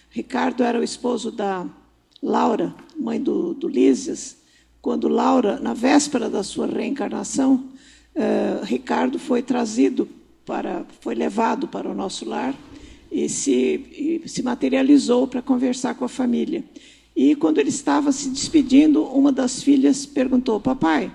Ricardo 0.08 0.62
era 0.62 0.80
o 0.80 0.84
esposo 0.84 1.30
da 1.30 1.66
Laura, 2.22 2.74
mãe 2.98 3.20
do, 3.20 3.54
do 3.54 3.68
Lísias. 3.68 4.36
Quando 4.80 5.08
Laura, 5.08 5.58
na 5.60 5.74
véspera 5.74 6.28
da 6.28 6.42
sua 6.42 6.66
reencarnação, 6.66 7.64
uh, 8.14 8.64
Ricardo 8.64 9.18
foi 9.18 9.42
trazido 9.42 10.08
para, 10.44 10.86
foi 11.00 11.14
levado 11.14 11.68
para 11.68 11.90
o 11.90 11.94
nosso 11.94 12.24
lar 12.24 12.54
e 13.10 13.28
se, 13.28 14.20
e 14.24 14.28
se 14.28 14.42
materializou 14.42 15.26
para 15.26 15.42
conversar 15.42 15.94
com 15.94 16.04
a 16.04 16.08
família. 16.08 16.64
E 17.14 17.34
quando 17.34 17.58
ele 17.58 17.70
estava 17.70 18.12
se 18.12 18.28
despedindo, 18.30 19.02
uma 19.04 19.32
das 19.32 19.62
filhas 19.62 20.06
perguntou: 20.06 20.60
Papai, 20.60 21.10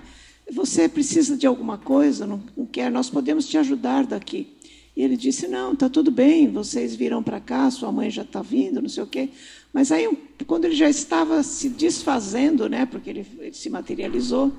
você 0.52 0.88
precisa 0.88 1.36
de 1.36 1.46
alguma 1.46 1.78
coisa? 1.78 2.26
Não, 2.26 2.42
não 2.56 2.66
quer? 2.66 2.90
Nós 2.90 3.08
podemos 3.08 3.48
te 3.48 3.56
ajudar 3.56 4.06
daqui. 4.06 4.53
E 4.96 5.02
ele 5.02 5.16
disse: 5.16 5.48
Não, 5.48 5.72
está 5.72 5.88
tudo 5.88 6.10
bem, 6.10 6.50
vocês 6.50 6.94
virão 6.94 7.22
para 7.22 7.40
cá, 7.40 7.70
sua 7.70 7.90
mãe 7.90 8.10
já 8.10 8.22
está 8.22 8.42
vindo, 8.42 8.80
não 8.80 8.88
sei 8.88 9.02
o 9.02 9.06
quê. 9.06 9.28
Mas 9.72 9.90
aí, 9.90 10.08
quando 10.46 10.66
ele 10.66 10.76
já 10.76 10.88
estava 10.88 11.42
se 11.42 11.68
desfazendo, 11.68 12.68
né, 12.68 12.86
porque 12.86 13.10
ele, 13.10 13.26
ele 13.38 13.54
se 13.54 13.68
materializou, 13.68 14.52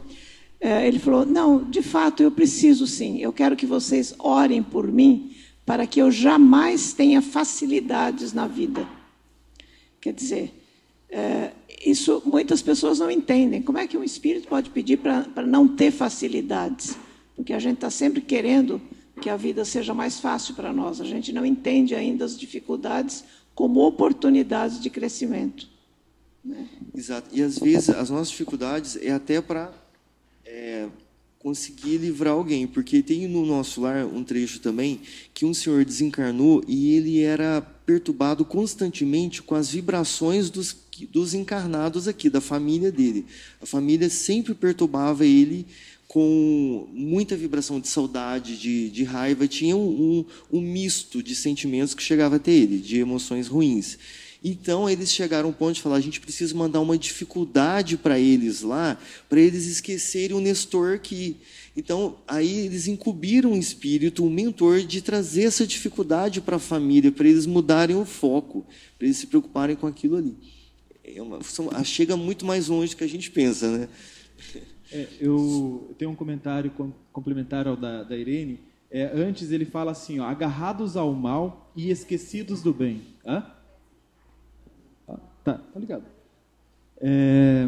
é, 0.59 0.87
ele 0.87 0.99
falou: 0.99 1.25
Não, 1.25 1.63
de 1.63 1.81
fato, 1.81 2.21
eu 2.21 2.31
preciso 2.31 2.85
sim. 2.85 3.19
Eu 3.19 3.31
quero 3.31 3.55
que 3.55 3.65
vocês 3.65 4.13
orem 4.19 4.61
por 4.61 4.91
mim 4.91 5.31
para 5.65 5.87
que 5.87 5.99
eu 6.01 6.11
jamais 6.11 6.93
tenha 6.93 7.21
facilidades 7.21 8.33
na 8.33 8.47
vida. 8.47 8.87
Quer 9.99 10.13
dizer, 10.13 10.53
é, 11.09 11.51
isso 11.83 12.21
muitas 12.25 12.61
pessoas 12.61 12.99
não 12.99 13.09
entendem. 13.09 13.61
Como 13.61 13.79
é 13.79 13.87
que 13.87 13.97
um 13.97 14.03
espírito 14.03 14.47
pode 14.47 14.69
pedir 14.69 14.97
para 14.97 15.45
não 15.45 15.67
ter 15.67 15.91
facilidades? 15.91 16.95
Porque 17.35 17.51
a 17.51 17.59
gente 17.59 17.75
está 17.75 17.89
sempre 17.89 18.21
querendo 18.21 18.79
que 19.21 19.29
a 19.29 19.37
vida 19.37 19.63
seja 19.63 19.93
mais 19.93 20.19
fácil 20.19 20.55
para 20.55 20.73
nós. 20.73 20.99
A 20.99 21.05
gente 21.05 21.31
não 21.31 21.45
entende 21.45 21.95
ainda 21.95 22.25
as 22.25 22.37
dificuldades 22.37 23.23
como 23.53 23.85
oportunidades 23.85 24.81
de 24.81 24.89
crescimento. 24.89 25.67
Né? 26.43 26.67
Exato. 26.93 27.29
E 27.31 27.41
às 27.41 27.57
vezes 27.57 27.89
as 27.89 28.09
nossas 28.09 28.29
dificuldades 28.29 28.97
é 28.97 29.11
até 29.11 29.41
para 29.41 29.73
é, 30.45 30.87
conseguir 31.39 31.97
livrar 31.97 32.33
alguém, 32.33 32.67
porque 32.67 33.01
tem 33.01 33.27
no 33.27 33.45
nosso 33.45 33.81
lar 33.81 34.05
um 34.05 34.23
trecho 34.23 34.59
também 34.59 35.01
que 35.33 35.45
um 35.45 35.53
senhor 35.53 35.85
desencarnou 35.85 36.63
e 36.67 36.93
ele 36.93 37.21
era 37.21 37.61
perturbado 37.61 38.43
constantemente 38.43 39.43
com 39.43 39.55
as 39.55 39.69
vibrações 39.69 40.49
dos, 40.49 40.75
dos 41.11 41.33
encarnados 41.33 42.07
aqui, 42.07 42.29
da 42.29 42.41
família 42.41 42.91
dele. 42.91 43.25
A 43.61 43.65
família 43.65 44.09
sempre 44.09 44.53
perturbava 44.53 45.25
ele 45.25 45.67
com 46.15 46.87
muita 46.93 47.35
vibração 47.35 47.77
de 47.77 47.89
saudade, 47.89 48.57
de, 48.57 48.89
de 48.89 49.03
raiva, 49.03 49.49
tinha 49.49 49.75
um, 49.75 49.81
um, 49.89 50.25
um 50.49 50.61
misto 50.61 51.21
de 51.21 51.35
sentimentos 51.35 51.93
que 51.93 52.01
chegava 52.01 52.37
até 52.37 52.53
ele, 52.53 52.79
de 52.79 52.99
emoções 52.99 53.49
ruins. 53.49 53.97
Então 54.41 54.89
eles 54.89 55.11
chegaram 55.11 55.49
ao 55.49 55.53
ponto 55.53 55.73
de 55.73 55.81
falar: 55.81 55.97
a 55.97 56.01
gente 56.01 56.21
precisa 56.21 56.55
mandar 56.55 56.79
uma 56.79 56.97
dificuldade 56.97 57.97
para 57.97 58.17
eles 58.17 58.61
lá, 58.61 58.97
para 59.27 59.41
eles 59.41 59.65
esquecerem 59.65 60.37
o 60.37 60.39
Nestor 60.39 60.95
aqui. 60.95 61.35
Então 61.75 62.15
aí 62.25 62.59
eles 62.59 62.87
incumbiram 62.87 63.51
um 63.51 63.59
espírito, 63.59 64.23
um 64.23 64.29
mentor, 64.29 64.83
de 64.83 65.01
trazer 65.01 65.43
essa 65.43 65.67
dificuldade 65.67 66.39
para 66.39 66.55
a 66.55 66.59
família, 66.59 67.11
para 67.11 67.27
eles 67.27 67.45
mudarem 67.45 67.97
o 67.97 68.05
foco, 68.05 68.65
para 68.97 69.05
eles 69.05 69.17
se 69.17 69.27
preocuparem 69.27 69.75
com 69.75 69.85
aquilo 69.85 70.15
ali. 70.15 70.33
É 71.03 71.21
uma, 71.21 71.41
chega 71.83 72.15
muito 72.15 72.45
mais 72.45 72.69
longe 72.69 72.93
do 72.93 72.97
que 72.99 73.03
a 73.03 73.09
gente 73.09 73.29
pensa, 73.29 73.69
né? 73.69 73.89
É, 74.95 75.07
eu 75.19 75.93
tenho 75.97 76.11
um 76.11 76.15
comentário 76.15 76.71
complementar 77.11 77.67
ao 77.67 77.75
da, 77.75 78.03
da 78.03 78.15
Irene. 78.15 78.61
É, 78.89 79.11
antes 79.13 79.51
ele 79.51 79.65
fala 79.65 79.91
assim: 79.91 80.21
ó, 80.21 80.23
agarrados 80.23 80.95
ao 80.95 81.11
mal 81.11 81.69
e 81.75 81.91
esquecidos 81.91 82.61
do 82.61 82.73
bem. 82.73 83.01
Hã? 83.25 83.45
Ah, 85.05 85.19
tá, 85.43 85.53
tá 85.57 85.79
ligado. 85.81 86.05
É, 87.01 87.67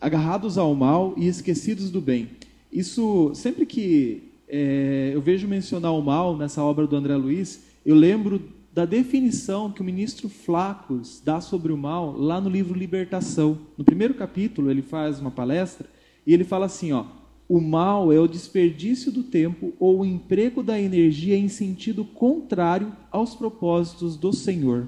agarrados 0.00 0.56
ao 0.56 0.72
mal 0.76 1.12
e 1.16 1.26
esquecidos 1.26 1.90
do 1.90 2.00
bem. 2.00 2.30
Isso, 2.72 3.32
sempre 3.34 3.66
que 3.66 4.30
é, 4.48 5.10
eu 5.12 5.20
vejo 5.20 5.48
mencionar 5.48 5.92
o 5.92 6.00
mal 6.00 6.36
nessa 6.36 6.62
obra 6.62 6.86
do 6.86 6.94
André 6.94 7.16
Luiz, 7.16 7.64
eu 7.84 7.96
lembro 7.96 8.40
da 8.72 8.84
definição 8.84 9.72
que 9.72 9.80
o 9.80 9.84
ministro 9.84 10.28
Flacos 10.28 11.20
dá 11.24 11.40
sobre 11.40 11.72
o 11.72 11.76
mal 11.76 12.16
lá 12.16 12.40
no 12.40 12.48
livro 12.48 12.78
Libertação. 12.78 13.58
No 13.76 13.82
primeiro 13.82 14.14
capítulo, 14.14 14.70
ele 14.70 14.82
faz 14.82 15.18
uma 15.18 15.32
palestra 15.32 15.88
e 16.30 16.32
ele 16.32 16.44
fala 16.44 16.66
assim, 16.66 16.92
ó, 16.92 17.06
o 17.48 17.60
mal 17.60 18.12
é 18.12 18.20
o 18.20 18.28
desperdício 18.28 19.10
do 19.10 19.24
tempo 19.24 19.72
ou 19.80 19.98
o 19.98 20.06
emprego 20.06 20.62
da 20.62 20.80
energia 20.80 21.36
em 21.36 21.48
sentido 21.48 22.04
contrário 22.04 22.92
aos 23.10 23.34
propósitos 23.34 24.16
do 24.16 24.32
Senhor. 24.32 24.86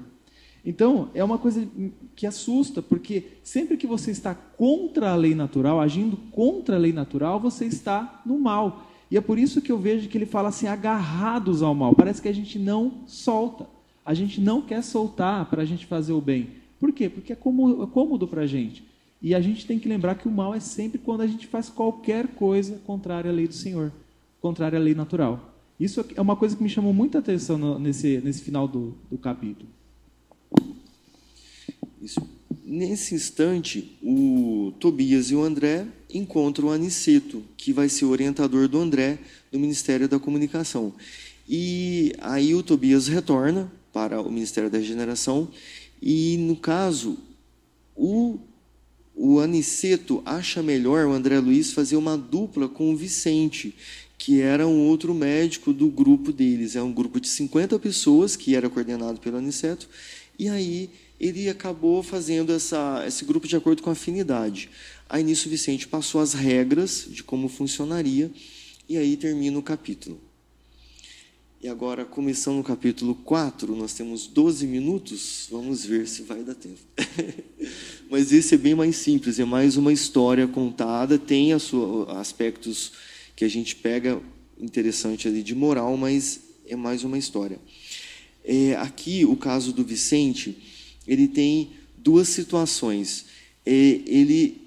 Então, 0.65 1.09
é 1.13 1.21
uma 1.21 1.37
coisa 1.37 1.67
que 2.15 2.25
assusta, 2.25 2.81
porque 2.81 3.25
sempre 3.43 3.75
que 3.75 3.85
você 3.85 4.09
está 4.09 4.33
contra 4.33 5.11
a 5.11 5.15
lei 5.17 5.35
natural, 5.35 5.81
agindo 5.81 6.15
contra 6.31 6.77
a 6.77 6.79
lei 6.79 6.93
natural, 6.93 7.41
você 7.41 7.65
está 7.65 8.21
no 8.25 8.39
mal. 8.39 8.89
E 9.11 9.17
é 9.17 9.21
por 9.21 9.37
isso 9.37 9.61
que 9.61 9.69
eu 9.69 9.77
vejo 9.77 10.07
que 10.07 10.17
ele 10.17 10.25
fala 10.25 10.47
assim, 10.47 10.67
agarrados 10.67 11.61
ao 11.61 11.75
mal. 11.75 11.93
Parece 11.93 12.21
que 12.21 12.29
a 12.29 12.33
gente 12.33 12.57
não 12.57 13.01
solta. 13.05 13.67
A 14.05 14.13
gente 14.13 14.39
não 14.39 14.61
quer 14.61 14.81
soltar 14.81 15.49
para 15.49 15.63
a 15.63 15.65
gente 15.65 15.85
fazer 15.85 16.13
o 16.13 16.21
bem. 16.21 16.51
Por 16.79 16.93
quê? 16.93 17.09
Porque 17.09 17.33
é 17.33 17.35
cômodo, 17.35 17.83
é 17.83 17.87
cômodo 17.87 18.29
para 18.29 18.43
a 18.43 18.47
gente. 18.47 18.92
E 19.23 19.33
a 19.33 19.39
gente 19.39 19.65
tem 19.65 19.79
que 19.79 19.87
lembrar 19.87 20.15
que 20.15 20.27
o 20.27 20.31
mal 20.31 20.53
é 20.53 20.59
sempre 20.59 20.97
quando 20.97 21.21
a 21.21 21.27
gente 21.27 21.47
faz 21.47 21.69
qualquer 21.69 22.27
coisa 22.27 22.81
contrária 22.85 23.31
à 23.31 23.33
lei 23.33 23.47
do 23.47 23.53
Senhor, 23.53 23.89
contrária 24.41 24.77
à 24.77 24.81
lei 24.81 24.93
natural. 24.93 25.55
Isso 25.79 26.05
é 26.13 26.21
uma 26.21 26.35
coisa 26.35 26.57
que 26.57 26.61
me 26.61 26.69
chamou 26.69 26.93
muita 26.93 27.19
atenção 27.19 27.57
no, 27.57 27.79
nesse, 27.79 28.19
nesse 28.21 28.41
final 28.41 28.67
do, 28.67 28.93
do 29.09 29.17
capítulo. 29.17 29.69
Isso. 32.01 32.21
Nesse 32.65 33.15
instante, 33.15 33.97
o 34.03 34.73
Tobias 34.79 35.31
e 35.31 35.35
o 35.35 35.41
André 35.41 35.87
encontram 36.13 36.67
o 36.67 36.71
Aniceto, 36.71 37.43
que 37.55 37.71
vai 37.71 37.87
ser 37.87 38.05
o 38.05 38.09
orientador 38.09 38.67
do 38.67 38.77
André 38.77 39.19
no 39.51 39.59
Ministério 39.59 40.07
da 40.07 40.19
Comunicação. 40.19 40.93
E 41.47 42.13
aí 42.19 42.53
o 42.53 42.63
Tobias 42.63 43.07
retorna 43.07 43.71
para 43.93 44.21
o 44.21 44.31
Ministério 44.31 44.69
da 44.69 44.79
Regeneração 44.79 45.47
e, 46.01 46.37
no 46.37 46.55
caso, 46.55 47.17
o 47.95 48.39
o 49.15 49.39
Aniceto 49.39 50.21
acha 50.25 50.63
melhor 50.63 51.05
o 51.05 51.13
André 51.13 51.39
Luiz 51.39 51.71
fazer 51.71 51.95
uma 51.95 52.17
dupla 52.17 52.67
com 52.67 52.91
o 52.91 52.95
Vicente, 52.95 53.75
que 54.17 54.41
era 54.41 54.67
um 54.67 54.87
outro 54.87 55.13
médico 55.13 55.71
do 55.71 55.87
grupo 55.87 56.31
deles. 56.31 56.75
É 56.75 56.81
um 56.81 56.91
grupo 56.91 57.19
de 57.19 57.27
50 57.27 57.77
pessoas 57.79 58.35
que 58.35 58.55
era 58.55 58.69
coordenado 58.69 59.19
pelo 59.19 59.37
Aniceto. 59.37 59.87
E 60.37 60.49
aí 60.49 60.89
ele 61.19 61.47
acabou 61.47 62.01
fazendo 62.01 62.51
essa, 62.51 63.03
esse 63.07 63.23
grupo 63.23 63.47
de 63.47 63.55
acordo 63.55 63.83
com 63.83 63.89
a 63.89 63.93
afinidade. 63.93 64.69
Aí 65.07 65.23
nisso 65.23 65.47
o 65.47 65.51
Vicente 65.51 65.87
passou 65.87 66.19
as 66.19 66.33
regras 66.33 67.05
de 67.07 67.23
como 67.23 67.47
funcionaria 67.47 68.31
e 68.89 68.97
aí 68.97 69.15
termina 69.15 69.57
o 69.57 69.63
capítulo. 69.63 70.19
E 71.63 71.69
agora, 71.69 72.03
começando 72.03 72.57
no 72.57 72.63
capítulo 72.63 73.15
4, 73.15 73.73
nós 73.73 73.93
temos 73.93 74.27
12 74.27 74.67
minutos, 74.67 75.47
vamos 75.49 75.85
ver 75.85 76.09
se 76.09 76.21
vai 76.23 76.43
dar 76.43 76.55
tempo. 76.55 76.81
Mas 78.11 78.33
esse 78.33 78.55
é 78.55 78.57
bem 78.57 78.75
mais 78.75 78.97
simples, 78.97 79.39
é 79.39 79.45
mais 79.45 79.77
uma 79.77 79.93
história 79.93 80.45
contada, 80.45 81.17
tem 81.17 81.57
sua, 81.57 82.19
aspectos 82.19 82.91
que 83.33 83.45
a 83.45 83.47
gente 83.47 83.77
pega 83.77 84.21
interessante 84.59 85.25
ali 85.25 85.41
de 85.41 85.55
moral, 85.55 85.95
mas 85.95 86.41
é 86.67 86.75
mais 86.75 87.05
uma 87.05 87.17
história. 87.17 87.57
É, 88.43 88.75
aqui, 88.75 89.23
o 89.23 89.37
caso 89.37 89.71
do 89.71 89.85
Vicente, 89.85 90.57
ele 91.07 91.29
tem 91.29 91.71
duas 91.97 92.27
situações. 92.27 93.27
É, 93.65 93.71
ele 94.05 94.61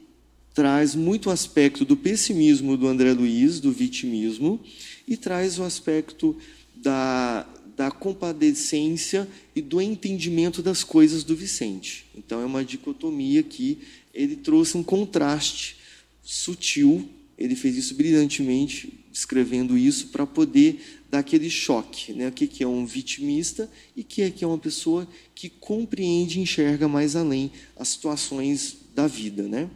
traz 0.54 0.94
muito 0.94 1.28
o 1.28 1.30
aspecto 1.30 1.84
do 1.84 1.94
pessimismo 1.94 2.74
do 2.74 2.88
André 2.88 3.12
Luiz, 3.12 3.60
do 3.60 3.70
vitimismo, 3.70 4.58
e 5.06 5.14
traz 5.14 5.58
o 5.58 5.62
aspecto 5.62 6.34
da, 6.76 7.46
da 7.76 7.90
compadecência 7.90 9.28
e 9.54 9.60
do 9.60 9.80
entendimento 9.80 10.62
das 10.62 10.82
coisas 10.82 11.24
do 11.24 11.36
Vicente. 11.36 12.06
Então, 12.14 12.40
é 12.40 12.44
uma 12.44 12.64
dicotomia 12.64 13.42
que 13.42 13.78
ele 14.14 14.36
trouxe 14.36 14.76
um 14.76 14.82
contraste 14.82 15.76
sutil, 16.22 17.08
ele 17.38 17.54
fez 17.54 17.76
isso 17.76 17.94
brilhantemente, 17.94 19.04
escrevendo 19.12 19.76
isso, 19.76 20.08
para 20.08 20.26
poder 20.26 21.02
dar 21.10 21.20
aquele 21.20 21.50
choque. 21.50 22.12
Né? 22.12 22.28
O 22.28 22.32
que 22.32 22.62
é 22.62 22.66
um 22.66 22.84
vitimista 22.86 23.70
e 23.94 24.00
o 24.00 24.04
que 24.04 24.22
é 24.42 24.46
uma 24.46 24.58
pessoa 24.58 25.06
que 25.34 25.48
compreende 25.48 26.38
e 26.38 26.42
enxerga 26.42 26.88
mais 26.88 27.14
além 27.14 27.52
as 27.76 27.88
situações 27.88 28.76
da 28.94 29.06
vida. 29.06 29.42
Né? 29.42 29.70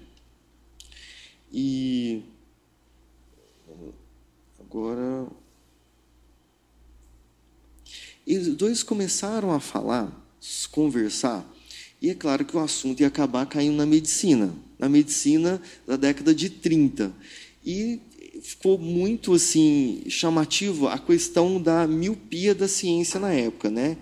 E 1.53 2.23
agora 4.59 5.27
e 8.31 8.39
os 8.39 8.47
dois 8.55 8.85
começaram 8.85 9.51
a 9.51 9.59
falar, 9.59 10.09
conversar, 10.71 11.45
e 12.01 12.11
é 12.11 12.15
claro 12.15 12.45
que 12.45 12.57
o 12.57 12.61
assunto 12.61 13.01
ia 13.01 13.09
acabar 13.09 13.45
caindo 13.45 13.75
na 13.75 13.85
medicina, 13.85 14.55
na 14.79 14.89
medicina 14.89 15.61
da 15.85 15.97
década 15.97 16.33
de 16.33 16.49
30. 16.49 17.13
E 17.67 17.99
ficou 18.41 18.79
muito 18.79 19.35
assim 19.35 20.05
chamativo 20.09 20.87
a 20.87 20.97
questão 20.97 21.61
da 21.61 21.89
miopia 21.89 22.55
da 22.55 22.69
ciência 22.69 23.19
na 23.19 23.33
época, 23.33 23.69
né? 23.69 23.97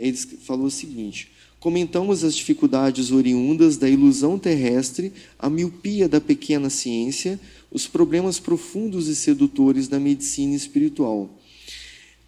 Eles 0.00 0.26
falou 0.46 0.68
o 0.68 0.70
seguinte: 0.70 1.30
comentamos 1.60 2.24
as 2.24 2.34
dificuldades 2.34 3.12
oriundas 3.12 3.76
da 3.76 3.86
ilusão 3.86 4.38
terrestre, 4.38 5.12
a 5.38 5.50
miopia 5.50 6.08
da 6.08 6.22
pequena 6.22 6.70
ciência, 6.70 7.38
os 7.70 7.86
problemas 7.86 8.40
profundos 8.40 9.08
e 9.08 9.14
sedutores 9.14 9.88
da 9.88 10.00
medicina 10.00 10.54
espiritual 10.54 11.38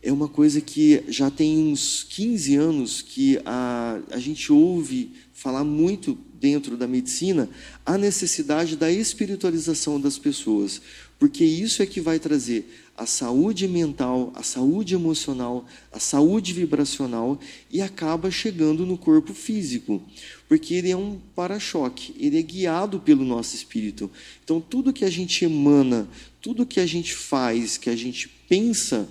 é 0.07 0.13
uma 0.13 0.29
coisa 0.29 0.61
que 0.61 1.03
já 1.09 1.29
tem 1.33 1.59
uns 1.59 2.05
15 2.09 2.55
anos 2.55 3.03
que 3.03 3.41
a, 3.45 3.99
a 4.13 4.19
gente 4.21 4.53
ouve 4.53 5.11
falar 5.33 5.65
muito 5.65 6.17
dentro 6.35 6.77
da 6.77 6.87
medicina 6.87 7.51
a 7.85 7.99
necessidade 7.99 8.77
da 8.77 8.91
espiritualização 8.91 10.01
das 10.01 10.17
pessoas. 10.17 10.81
porque 11.19 11.45
isso 11.45 11.83
é 11.83 11.87
que 11.87 12.01
vai 12.01 12.21
trazer 12.21 12.71
a 12.97 13.05
saúde 13.05 13.67
mental, 13.67 14.33
a 14.35 14.45
saúde 14.45 14.95
emocional, 14.95 15.67
a 15.93 15.99
saúde 15.99 16.53
vibracional 16.53 17.39
e 17.71 17.83
acaba 17.83 18.31
chegando 18.31 18.87
no 18.87 18.97
corpo 18.97 19.35
físico, 19.35 20.01
porque 20.49 20.75
ele 20.75 20.91
é 20.91 20.97
um 20.97 21.19
para-choque, 21.35 22.15
ele 22.19 22.39
é 22.39 22.43
guiado 22.43 23.01
pelo 23.01 23.25
nosso 23.25 23.57
espírito. 23.57 24.11
Então, 24.45 24.61
tudo 24.61 24.93
que 24.93 25.05
a 25.05 25.11
gente 25.11 25.45
emana, 25.45 26.09
tudo 26.41 26.65
que 26.65 26.81
a 26.81 26.87
gente 26.87 27.13
faz, 27.13 27.77
que 27.77 27.91
a 27.91 27.97
gente 27.97 28.29
pensa, 28.49 29.09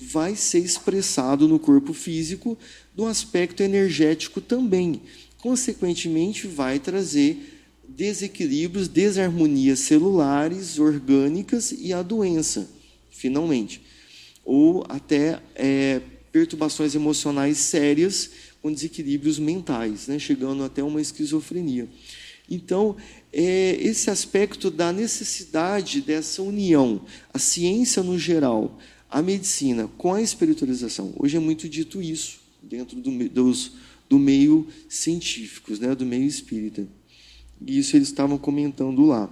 vai 0.00 0.36
ser 0.36 0.58
expressado 0.58 1.48
no 1.48 1.58
corpo 1.58 1.92
físico, 1.92 2.56
no 2.96 3.06
aspecto 3.06 3.62
energético 3.62 4.40
também. 4.40 5.02
Consequentemente, 5.38 6.46
vai 6.46 6.78
trazer 6.78 7.62
desequilíbrios, 7.86 8.88
desarmonias 8.88 9.80
celulares, 9.80 10.78
orgânicas 10.78 11.72
e 11.72 11.92
a 11.92 12.02
doença 12.02 12.68
finalmente. 13.14 13.80
Ou 14.44 14.84
até 14.88 15.40
é, 15.54 16.02
perturbações 16.30 16.94
emocionais 16.94 17.56
sérias 17.58 18.30
com 18.60 18.72
desequilíbrios 18.72 19.38
mentais, 19.38 20.08
né, 20.08 20.18
chegando 20.18 20.64
até 20.64 20.82
uma 20.82 21.00
esquizofrenia. 21.00 21.88
Então, 22.50 22.96
é, 23.32 23.78
esse 23.80 24.10
aspecto 24.10 24.70
da 24.70 24.92
necessidade 24.92 26.02
dessa 26.02 26.42
união, 26.42 27.00
a 27.32 27.38
ciência 27.38 28.02
no 28.02 28.18
geral, 28.18 28.78
a 29.14 29.22
medicina 29.22 29.88
com 29.96 30.12
a 30.12 30.20
espiritualização. 30.20 31.12
Hoje 31.16 31.36
é 31.36 31.40
muito 31.40 31.68
dito 31.68 32.02
isso 32.02 32.40
dentro 32.60 33.00
do, 33.00 33.28
dos, 33.28 33.70
do 34.08 34.18
meio 34.18 34.66
científicos, 34.88 35.78
né, 35.78 35.94
do 35.94 36.04
meio 36.04 36.24
espírita. 36.24 36.84
E 37.64 37.78
isso 37.78 37.96
eles 37.96 38.08
estavam 38.08 38.36
comentando 38.36 39.06
lá. 39.06 39.30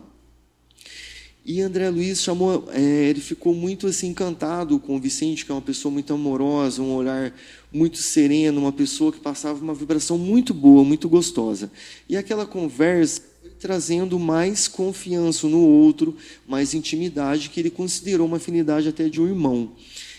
E 1.45 1.61
André 1.61 1.91
Luiz 1.91 2.23
chamou, 2.23 2.69
é, 2.71 2.81
ele 2.81 3.21
ficou 3.21 3.53
muito 3.53 3.89
assim 3.89 4.11
encantado 4.11 4.79
com 4.79 4.95
o 4.95 5.01
Vicente, 5.01 5.45
que 5.45 5.51
é 5.51 5.55
uma 5.55 5.61
pessoa 5.61 5.91
muito 5.91 6.15
amorosa, 6.15 6.81
um 6.81 6.95
olhar 6.95 7.35
muito 7.73 7.99
sereno, 7.99 8.61
uma 8.61 8.73
pessoa 8.73 9.13
que 9.13 9.19
passava 9.19 9.61
uma 9.61 9.75
vibração 9.75 10.17
muito 10.17 10.55
boa, 10.55 10.85
muito 10.85 11.09
gostosa. 11.09 11.73
E 12.09 12.17
aquela 12.17 12.47
conversa 12.47 13.32
trazendo 13.63 14.19
mais 14.19 14.67
confiança 14.67 15.47
no 15.47 15.61
outro, 15.61 16.17
mais 16.49 16.75
intimidade, 16.75 17.49
que 17.49 17.61
ele 17.61 17.71
considerou 17.71 18.27
uma 18.27 18.39
afinidade 18.39 18.89
até 18.89 19.09
de 19.09 19.21
um 19.21 19.29
irmão. 19.29 19.71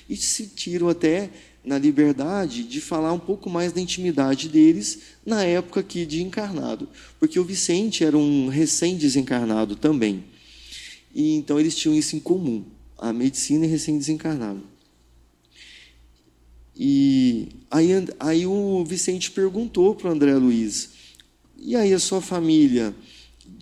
E 0.10 0.16
se 0.16 0.28
sentiram 0.28 0.88
até 0.88 1.30
na 1.62 1.78
liberdade 1.78 2.64
de 2.64 2.80
falar 2.80 3.12
um 3.12 3.20
pouco 3.20 3.50
mais 3.50 3.74
da 3.74 3.82
intimidade 3.82 4.48
deles 4.48 5.00
na 5.26 5.44
época 5.44 5.82
aqui 5.82 6.06
de 6.06 6.24
encarnado, 6.24 6.88
porque 7.20 7.38
o 7.38 7.44
Vicente 7.44 8.06
era 8.06 8.18
um 8.18 8.48
recém-desencarnado 8.48 9.76
também. 9.76 10.24
E 11.14 11.36
então 11.36 11.60
eles 11.60 11.76
tinham 11.76 11.94
isso 11.94 12.16
em 12.16 12.20
comum, 12.22 12.64
a 12.98 13.12
medicina 13.12 13.66
e 13.66 13.70
recém-desencarnado. 13.70 14.64
E 16.74 17.50
aí, 17.70 17.90
aí 18.20 18.48
o 18.48 18.86
Vicente 18.86 19.32
perguntou 19.32 19.96
para 19.96 20.10
o 20.10 20.14
André 20.14 20.34
Luiz, 20.36 20.92
e 21.58 21.76
aí 21.76 21.94
a 21.94 22.00
sua 22.00 22.22
família, 22.22 22.96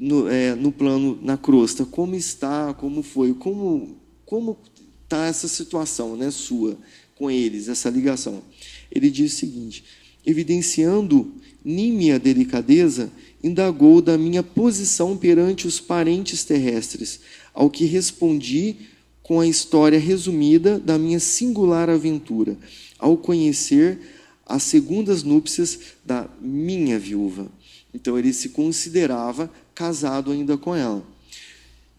no, 0.01 0.27
é, 0.27 0.55
no 0.55 0.71
plano, 0.71 1.19
na 1.21 1.37
crosta, 1.37 1.85
como 1.85 2.15
está, 2.15 2.73
como 2.73 3.03
foi, 3.03 3.35
como 3.35 4.01
como 4.25 4.57
está 5.03 5.25
essa 5.25 5.47
situação 5.47 6.15
né, 6.15 6.31
sua 6.31 6.77
com 7.15 7.29
eles, 7.29 7.67
essa 7.67 7.89
ligação? 7.89 8.41
Ele 8.89 9.11
diz 9.11 9.33
o 9.33 9.35
seguinte, 9.35 9.83
evidenciando 10.25 11.33
nímia 11.63 12.17
delicadeza, 12.17 13.11
indagou 13.43 14.01
da 14.01 14.17
minha 14.17 14.41
posição 14.41 15.17
perante 15.17 15.67
os 15.67 15.79
parentes 15.79 16.43
terrestres, 16.45 17.19
ao 17.53 17.69
que 17.69 17.85
respondi 17.85 18.77
com 19.21 19.39
a 19.39 19.45
história 19.45 19.99
resumida 19.99 20.79
da 20.79 20.97
minha 20.97 21.19
singular 21.19 21.89
aventura, 21.89 22.57
ao 22.97 23.17
conhecer 23.17 23.99
as 24.45 24.63
segundas 24.63 25.23
núpcias 25.23 25.77
da 26.05 26.27
minha 26.41 26.97
viúva. 26.97 27.51
Então 27.93 28.17
ele 28.17 28.31
se 28.31 28.49
considerava 28.49 29.51
casado 29.73 30.31
ainda 30.31 30.57
com 30.57 30.75
ela. 30.75 31.05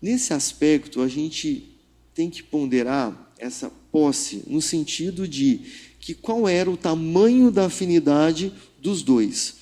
Nesse 0.00 0.32
aspecto, 0.32 1.00
a 1.00 1.08
gente 1.08 1.76
tem 2.14 2.28
que 2.28 2.42
ponderar 2.42 3.32
essa 3.38 3.70
posse 3.90 4.42
no 4.46 4.60
sentido 4.60 5.26
de 5.26 5.60
que 6.00 6.14
qual 6.14 6.48
era 6.48 6.70
o 6.70 6.76
tamanho 6.76 7.50
da 7.50 7.66
afinidade 7.66 8.52
dos 8.80 9.02
dois, 9.02 9.54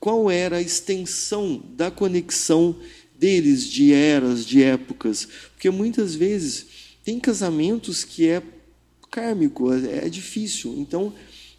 qual 0.00 0.30
era 0.30 0.56
a 0.56 0.62
extensão 0.62 1.62
da 1.76 1.90
conexão 1.90 2.76
deles 3.16 3.64
de 3.64 3.92
eras, 3.92 4.44
de 4.44 4.62
épocas, 4.62 5.28
porque 5.52 5.70
muitas 5.70 6.14
vezes 6.14 6.66
tem 7.04 7.20
casamentos 7.20 8.02
que 8.02 8.28
é 8.28 8.42
kármico, 9.10 9.72
é, 9.72 10.06
é 10.06 10.08
difícil. 10.08 10.74
Então, 10.76 11.14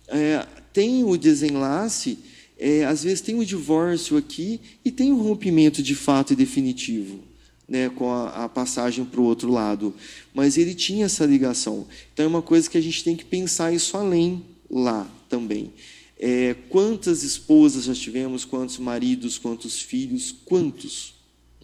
é, 0.09 0.45
tem 0.73 1.03
o 1.05 1.15
desenlace, 1.15 2.19
é, 2.57 2.85
às 2.85 3.03
vezes 3.03 3.21
tem 3.21 3.37
o 3.37 3.45
divórcio 3.45 4.17
aqui 4.17 4.59
e 4.83 4.91
tem 4.91 5.11
o 5.11 5.21
rompimento 5.21 5.83
de 5.83 5.95
fato 5.95 6.33
e 6.33 6.35
definitivo. 6.35 7.19
Né, 7.67 7.89
com 7.89 8.11
a, 8.11 8.43
a 8.43 8.47
passagem 8.47 9.03
para 9.03 9.19
o 9.19 9.23
outro 9.23 9.51
lado, 9.51 9.91
mas 10.35 10.55
ele 10.55 10.75
tinha 10.75 11.05
essa 11.05 11.25
ligação. 11.25 11.87
Então 12.13 12.23
é 12.23 12.27
uma 12.27 12.43
coisa 12.43 12.69
que 12.69 12.77
a 12.77 12.81
gente 12.81 13.03
tem 13.03 13.15
que 13.15 13.25
pensar 13.25 13.73
isso 13.73 13.97
além 13.97 14.45
lá 14.69 15.09
também. 15.27 15.73
É, 16.19 16.55
quantas 16.69 17.23
esposas 17.23 17.85
já 17.85 17.95
tivemos, 17.95 18.45
quantos 18.45 18.77
maridos, 18.77 19.39
quantos 19.39 19.81
filhos, 19.81 20.31
quantos? 20.45 21.15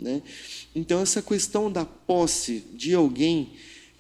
Né? 0.02 0.24
Então, 0.76 1.00
essa 1.00 1.22
questão 1.22 1.72
da 1.72 1.86
posse 1.86 2.64
de 2.74 2.96
alguém, 2.96 3.52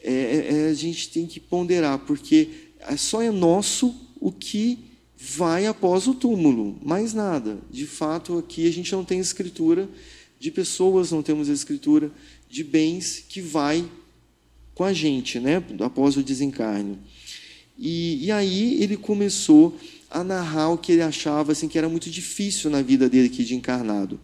é, 0.03 0.11
é, 0.11 0.53
é, 0.53 0.69
a 0.69 0.73
gente 0.73 1.09
tem 1.09 1.27
que 1.27 1.39
ponderar, 1.39 1.99
porque 1.99 2.49
só 2.97 3.21
é 3.21 3.29
nosso 3.29 3.95
o 4.19 4.31
que 4.31 4.79
vai 5.23 5.67
após 5.67 6.07
o 6.07 6.15
túmulo, 6.15 6.79
mais 6.81 7.13
nada. 7.13 7.59
De 7.69 7.85
fato, 7.85 8.39
aqui 8.39 8.67
a 8.67 8.71
gente 8.71 8.91
não 8.91 9.05
tem 9.05 9.19
escritura 9.19 9.87
de 10.39 10.49
pessoas, 10.49 11.11
não 11.11 11.21
temos 11.21 11.47
escritura 11.47 12.11
de 12.49 12.63
bens 12.63 13.23
que 13.29 13.39
vai 13.39 13.87
com 14.73 14.83
a 14.83 14.91
gente, 14.91 15.39
né? 15.39 15.63
após 15.79 16.17
o 16.17 16.23
desencarne. 16.23 16.97
E, 17.77 18.25
e 18.25 18.31
aí 18.31 18.81
ele 18.81 18.97
começou 18.97 19.77
a 20.09 20.23
narrar 20.23 20.69
o 20.69 20.77
que 20.77 20.91
ele 20.91 21.03
achava 21.03 21.51
assim, 21.51 21.67
que 21.67 21.77
era 21.77 21.87
muito 21.87 22.09
difícil 22.09 22.71
na 22.71 22.81
vida 22.81 23.07
dele 23.07 23.27
aqui 23.27 23.43
de 23.43 23.53
encarnado. 23.53 24.19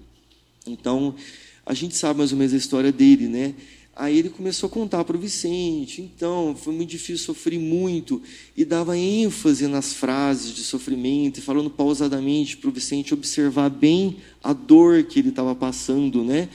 Então, 0.65 1.15
a 1.63 1.75
gente 1.75 1.95
sabe 1.95 2.17
mais 2.17 2.31
ou 2.31 2.39
menos 2.39 2.53
a 2.53 2.57
história 2.57 2.91
dele, 2.91 3.27
né? 3.27 3.53
Aí 3.99 4.19
ele 4.19 4.29
começou 4.29 4.67
a 4.67 4.69
contar 4.69 5.03
para 5.03 5.17
o 5.17 5.19
Vicente, 5.19 6.03
então, 6.03 6.55
foi 6.55 6.71
muito 6.71 6.91
difícil, 6.91 7.17
sofri 7.25 7.57
muito, 7.57 8.21
e 8.55 8.63
dava 8.63 8.95
ênfase 8.95 9.65
nas 9.65 9.91
frases 9.91 10.53
de 10.53 10.61
sofrimento, 10.61 11.41
falando 11.41 11.67
pausadamente 11.67 12.57
para 12.57 12.69
o 12.69 12.71
Vicente 12.71 13.15
observar 13.15 13.71
bem 13.71 14.17
a 14.43 14.53
dor 14.53 15.03
que 15.05 15.17
ele 15.17 15.29
estava 15.29 15.55
passando, 15.55 16.23
né? 16.23 16.47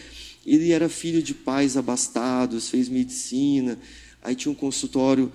Ele 0.47 0.71
era 0.71 0.89
filho 0.89 1.21
de 1.21 1.35
pais 1.35 1.77
abastados, 1.77 2.69
fez 2.69 2.89
medicina, 2.89 3.77
aí 4.23 4.37
tinha 4.37 4.53
um 4.53 4.55
consultório 4.55 5.33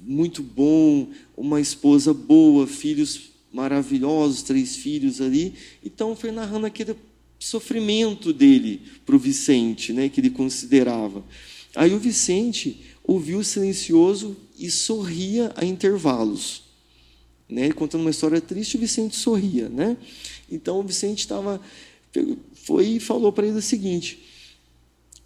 muito 0.00 0.42
bom, 0.42 1.08
uma 1.36 1.60
esposa 1.60 2.12
boa, 2.12 2.66
filhos 2.66 3.30
maravilhosos, 3.52 4.42
três 4.42 4.74
filhos 4.74 5.20
ali. 5.20 5.54
Então 5.84 6.16
foi 6.16 6.32
narrando 6.32 6.66
aquele 6.66 6.96
sofrimento 7.44 8.32
dele 8.32 8.80
para 9.04 9.14
o 9.14 9.18
Vicente, 9.18 9.92
né, 9.92 10.08
que 10.08 10.20
ele 10.20 10.30
considerava. 10.30 11.24
Aí 11.74 11.92
o 11.94 11.98
Vicente 11.98 12.80
ouviu 13.02 13.42
silencioso 13.44 14.36
e 14.58 14.70
sorria 14.70 15.52
a 15.56 15.64
intervalos. 15.64 16.62
Né? 17.48 17.70
Contando 17.72 18.00
uma 18.02 18.10
história 18.10 18.40
triste, 18.40 18.76
o 18.76 18.80
Vicente 18.80 19.16
sorria. 19.16 19.68
Né? 19.68 19.96
Então 20.50 20.80
o 20.80 20.82
Vicente 20.82 21.20
estava 21.20 21.60
foi 22.54 22.86
e 22.86 23.00
falou 23.00 23.32
para 23.32 23.46
ele 23.46 23.58
o 23.58 23.62
seguinte: 23.62 24.18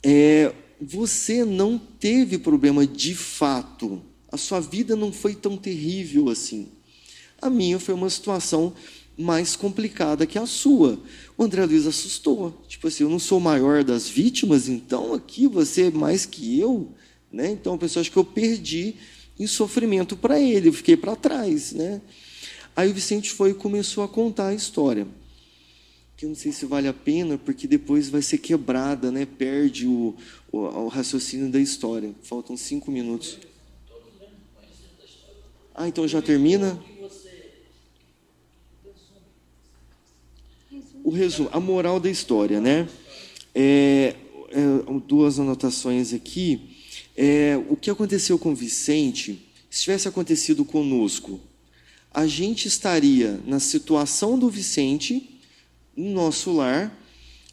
é, 0.02 0.52
você 0.80 1.44
não 1.44 1.78
teve 1.78 2.38
problema 2.38 2.86
de 2.86 3.14
fato, 3.14 4.02
a 4.30 4.36
sua 4.36 4.60
vida 4.60 4.96
não 4.96 5.12
foi 5.12 5.34
tão 5.34 5.56
terrível 5.56 6.28
assim. 6.28 6.68
A 7.40 7.48
minha 7.48 7.78
foi 7.78 7.94
uma 7.94 8.10
situação 8.10 8.72
mais 9.18 9.56
complicada 9.56 10.26
que 10.26 10.38
a 10.38 10.46
sua. 10.46 10.98
O 11.36 11.42
André 11.42 11.66
Luiz 11.66 11.86
assustou. 11.86 12.62
Tipo 12.68 12.86
assim, 12.86 13.02
eu 13.02 13.10
não 13.10 13.18
sou 13.18 13.38
o 13.38 13.40
maior 13.40 13.82
das 13.82 14.08
vítimas, 14.08 14.68
então 14.68 15.12
aqui 15.12 15.48
você 15.48 15.88
é 15.88 15.90
mais 15.90 16.24
que 16.24 16.58
eu. 16.58 16.92
Né? 17.30 17.50
Então 17.50 17.74
a 17.74 17.78
pessoa 17.78 18.00
acha 18.00 18.10
que 18.10 18.16
eu 18.16 18.24
perdi 18.24 18.94
em 19.38 19.46
sofrimento 19.46 20.16
para 20.16 20.40
ele, 20.40 20.68
eu 20.68 20.72
fiquei 20.72 20.96
para 20.96 21.16
trás. 21.16 21.72
Né? 21.72 22.00
Aí 22.76 22.90
o 22.90 22.94
Vicente 22.94 23.32
foi 23.32 23.50
e 23.50 23.54
começou 23.54 24.04
a 24.04 24.08
contar 24.08 24.48
a 24.48 24.54
história. 24.54 25.06
Que 26.16 26.24
eu 26.24 26.28
não 26.28 26.36
sei 26.36 26.52
se 26.52 26.64
vale 26.64 26.86
a 26.86 26.92
pena, 26.92 27.36
porque 27.36 27.66
depois 27.66 28.08
vai 28.08 28.22
ser 28.22 28.38
quebrada, 28.38 29.10
né? 29.10 29.26
perde 29.26 29.86
o, 29.86 30.14
o, 30.52 30.58
o 30.58 30.88
raciocínio 30.88 31.50
da 31.50 31.58
história. 31.58 32.14
Faltam 32.22 32.56
cinco 32.56 32.90
minutos. 32.90 33.38
Ah, 35.74 35.86
então 35.86 36.08
já 36.08 36.20
termina? 36.20 36.76
O 41.08 41.10
resumo, 41.10 41.48
a 41.52 41.58
moral 41.58 41.98
da 41.98 42.10
história, 42.10 42.60
né? 42.60 42.86
É, 43.54 44.14
é, 44.50 45.00
duas 45.06 45.40
anotações 45.40 46.12
aqui. 46.12 46.76
É, 47.16 47.58
o 47.70 47.76
que 47.76 47.88
aconteceu 47.88 48.38
com 48.38 48.54
Vicente, 48.54 49.48
se 49.70 49.84
tivesse 49.84 50.06
acontecido 50.06 50.66
conosco, 50.66 51.40
a 52.12 52.26
gente 52.26 52.68
estaria 52.68 53.40
na 53.46 53.58
situação 53.58 54.38
do 54.38 54.50
Vicente, 54.50 55.40
no 55.96 56.12
nosso 56.12 56.52
lar, 56.52 56.94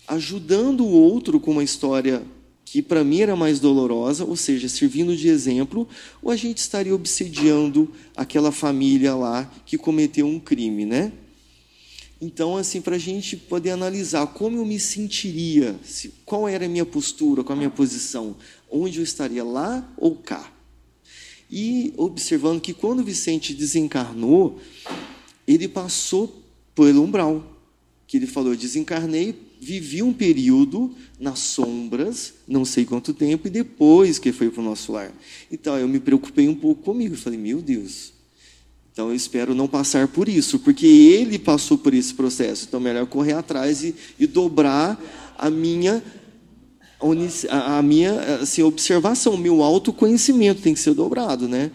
ajudando 0.05 0.81
o 0.81 0.91
outro 0.91 1.39
com 1.39 1.51
uma 1.51 1.63
história 1.63 2.23
que 2.65 2.81
para 2.81 3.05
mim 3.05 3.21
era 3.21 3.37
mais 3.37 3.61
dolorosa, 3.61 4.25
ou 4.25 4.35
seja, 4.35 4.67
servindo 4.67 5.15
de 5.15 5.29
exemplo, 5.29 5.87
ou 6.21 6.29
a 6.29 6.35
gente 6.35 6.57
estaria 6.57 6.93
obsediando 6.93 7.89
aquela 8.17 8.51
família 8.51 9.15
lá 9.15 9.49
que 9.65 9.77
cometeu 9.77 10.27
um 10.27 10.41
crime, 10.41 10.85
né? 10.85 11.13
Então, 12.21 12.55
assim, 12.55 12.81
para 12.81 12.95
a 12.95 12.99
gente 12.99 13.35
poder 13.35 13.71
analisar 13.71 14.25
como 14.27 14.57
eu 14.57 14.65
me 14.65 14.79
sentiria, 14.79 15.77
se, 15.83 16.13
qual 16.25 16.47
era 16.47 16.65
a 16.65 16.69
minha 16.69 16.85
postura, 16.85 17.43
qual 17.43 17.55
a 17.55 17.57
minha 17.57 17.69
posição, 17.69 18.35
onde 18.71 18.99
eu 18.99 19.03
estaria 19.03 19.43
lá 19.43 19.87
ou 19.97 20.15
cá. 20.15 20.51
E 21.51 21.93
observando 21.97 22.61
que 22.61 22.73
quando 22.73 23.03
Vicente 23.03 23.53
desencarnou, 23.53 24.59
ele 25.47 25.67
passou 25.67 26.41
pelo 26.73 27.03
umbral, 27.03 27.43
que 28.07 28.17
ele 28.17 28.27
falou: 28.27 28.55
desencarnei, 28.55 29.35
vivi 29.59 30.01
um 30.01 30.13
período 30.13 30.95
nas 31.19 31.39
sombras, 31.39 32.33
não 32.47 32.65
sei 32.65 32.85
quanto 32.85 33.13
tempo, 33.13 33.47
e 33.47 33.51
depois 33.51 34.17
que 34.17 34.31
foi 34.31 34.49
para 34.49 34.61
o 34.61 34.65
nosso 34.65 34.91
lar. 34.91 35.13
Então 35.51 35.77
eu 35.77 35.87
me 35.87 35.99
preocupei 35.99 36.47
um 36.47 36.55
pouco 36.55 36.81
comigo, 36.81 37.15
falei: 37.15 37.37
meu 37.37 37.61
Deus. 37.61 38.14
Então 38.95 39.09
eu 39.09 39.13
espero 39.13 39.53
não 39.53 39.67
passar 39.67 40.07
por 40.07 40.29
isso, 40.29 40.57
porque 40.57 40.87
ele 40.87 41.37
passou 41.37 41.77
por 41.77 41.93
esse 41.93 42.13
processo. 42.13 42.63
Então 42.65 42.79
melhor 42.79 43.05
correr 43.05 43.33
atrás 43.33 43.83
e, 43.83 43.93
e 44.17 44.25
dobrar 44.25 44.97
a 45.37 45.49
minha 45.49 46.01
a 47.49 47.81
minha 47.81 48.37
assim, 48.41 48.63
observação, 48.63 49.33
o 49.33 49.37
meu 49.37 49.61
autoconhecimento 49.61 50.61
tem 50.61 50.73
que 50.73 50.79
ser 50.79 50.93
dobrado, 50.93 51.45
né? 51.45 51.71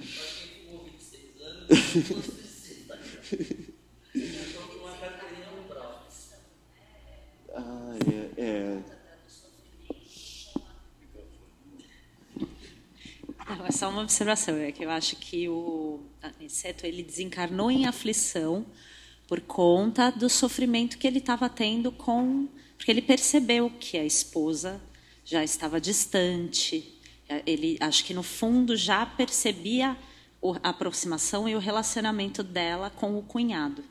Não, 13.47 13.67
é 13.67 13.71
só 13.71 13.91
uma 13.91 14.01
observação, 14.01 14.57
é 14.57 14.73
que 14.73 14.83
eu 14.83 14.91
acho 14.91 15.17
que 15.17 15.47
o 15.51 16.01
Aniceto 16.23 16.87
ele 16.87 17.03
desencarnou 17.03 17.71
em 17.71 17.87
aflição 17.87 18.67
por 19.27 19.41
conta 19.41 20.11
do 20.11 20.29
sofrimento 20.29 20.99
que 20.99 21.07
ele 21.07 21.19
estava 21.19 21.49
tendo 21.49 21.93
com, 21.93 22.49
porque 22.77 22.91
ele 22.91 23.03
percebeu 23.03 23.71
que 23.71 23.97
a 23.97 24.05
esposa 24.05 24.81
já 25.25 25.45
estava 25.45 25.81
distante. 25.81 26.99
Ele, 27.47 27.77
acho 27.81 28.05
que 28.05 28.13
no 28.13 28.23
fundo 28.23 28.77
já 28.77 29.07
percebia 29.07 29.97
a 30.63 30.71
aproximação 30.71 31.49
e 31.49 31.55
o 31.55 31.59
relacionamento 31.59 32.43
dela 32.43 32.91
com 32.91 33.17
o 33.17 33.23
cunhado. 33.23 33.85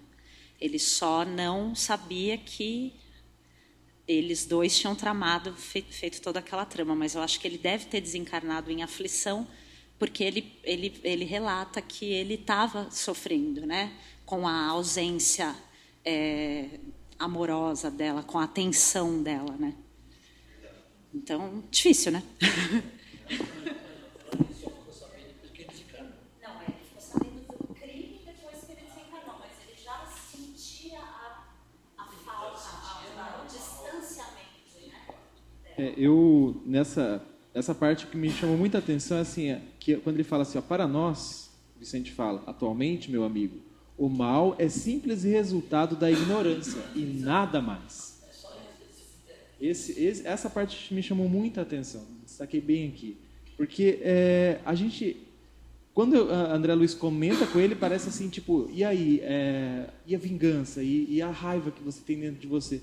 Ele 0.60 0.78
só 0.78 1.24
não 1.24 1.74
sabia 1.74 2.38
que 2.38 2.94
eles 4.06 4.46
dois 4.46 4.78
tinham 4.78 4.96
tramado, 4.96 5.54
feito, 5.56 6.20
toda 6.20 6.40
aquela 6.40 6.66
trama, 6.66 6.96
mas 6.96 7.16
eu 7.16 7.22
acho 7.22 7.40
que 7.40 7.48
ele 7.48 7.60
deve 7.60 7.86
ter 7.86 8.02
desencarnado 8.02 8.72
em 8.72 8.82
aflição, 8.82 9.48
porque 10.00 10.24
ele, 10.24 10.58
ele, 10.64 11.00
ele 11.04 11.26
relata 11.26 11.82
que 11.82 12.06
ele 12.06 12.36
estava 12.36 12.90
sofrendo, 12.90 13.66
né, 13.66 13.92
com 14.26 14.48
a 14.48 14.68
ausência 14.68 15.54
é, 16.06 16.80
amorosa 17.20 17.92
dela, 17.92 18.24
com 18.24 18.40
a 18.40 18.46
atenção 18.46 19.22
dela, 19.22 19.56
né. 19.60 19.76
Então, 21.14 21.64
difícil, 21.70 22.14
né? 22.14 22.24
É, 35.80 35.94
eu, 35.96 36.62
nessa, 36.66 37.26
essa 37.54 37.74
parte 37.74 38.06
que 38.06 38.18
me 38.18 38.30
chamou 38.30 38.58
muita 38.58 38.80
atenção 38.80 39.18
é 39.18 39.22
assim, 39.22 39.50
é, 39.50 39.62
que 39.96 40.02
quando 40.02 40.18
ele 40.18 40.24
fala 40.24 40.44
assim, 40.44 40.58
ó, 40.58 40.62
para 40.62 40.88
nós, 40.88 41.50
Vicente 41.80 42.12
fala, 42.12 42.44
atualmente, 42.46 43.10
meu 43.10 43.24
amigo, 43.24 43.58
o 43.98 44.08
mal 44.08 44.56
é 44.60 44.70
simples 44.70 45.24
resultado 45.24 45.96
da 45.96 46.12
ignorância 46.12 46.82
e 46.96 47.02
nada 47.02 47.62
mais. 47.62 48.20
Esse, 49.60 50.02
esse, 50.02 50.26
essa 50.26 50.50
parte 50.50 50.94
me 50.94 51.04
chamou 51.04 51.28
muita 51.28 51.62
atenção, 51.62 52.06
destaquei 52.24 52.62
bem 52.62 52.88
aqui. 52.88 53.18
Porque 53.58 54.00
é, 54.02 54.60
a 54.64 54.74
gente, 54.74 55.18
quando 55.94 56.32
a 56.32 56.54
André 56.54 56.74
Luiz 56.76 56.94
comenta 56.94 57.46
com 57.46 57.60
ele, 57.60 57.76
parece 57.76 58.08
assim, 58.08 58.30
tipo, 58.30 58.70
e 58.72 58.86
aí, 58.86 59.20
é, 59.22 59.90
e 60.06 60.16
a 60.16 60.20
vingança, 60.20 60.82
e, 60.82 61.08
e 61.10 61.22
a 61.22 61.30
raiva 61.30 61.72
que 61.72 61.84
você 61.84 62.02
tem 62.02 62.20
dentro 62.20 62.40
de 62.40 62.48
você? 62.48 62.82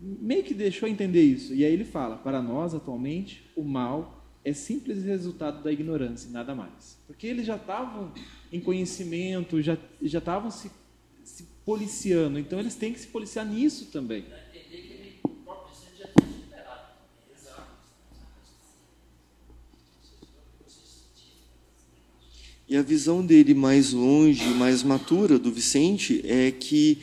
meio 0.00 0.42
que 0.42 0.52
deixou 0.52 0.88
entender 0.88 1.22
isso. 1.22 1.54
E 1.54 1.64
aí 1.64 1.72
ele 1.72 1.84
fala: 1.84 2.16
para 2.16 2.42
nós, 2.42 2.74
atualmente, 2.74 3.48
o 3.54 3.62
mal 3.62 4.21
é 4.44 4.52
simples 4.52 5.04
resultado 5.04 5.62
da 5.62 5.72
ignorância 5.72 6.28
e 6.28 6.32
nada 6.32 6.54
mais. 6.54 6.98
Porque 7.06 7.26
eles 7.26 7.46
já 7.46 7.56
estavam 7.56 8.12
em 8.52 8.60
conhecimento, 8.60 9.62
já, 9.62 9.78
já 10.02 10.18
estavam 10.18 10.50
se, 10.50 10.70
se 11.24 11.44
policiando. 11.64 12.38
Então 12.38 12.58
eles 12.58 12.74
têm 12.74 12.92
que 12.92 13.00
se 13.00 13.06
policiar 13.06 13.46
nisso 13.46 13.86
também. 13.86 14.24
E 22.68 22.76
a 22.76 22.80
visão 22.80 23.24
dele 23.24 23.52
mais 23.52 23.92
longe, 23.92 24.46
mais 24.54 24.82
matura 24.82 25.38
do 25.38 25.52
Vicente 25.52 26.22
é 26.24 26.50
que 26.50 26.98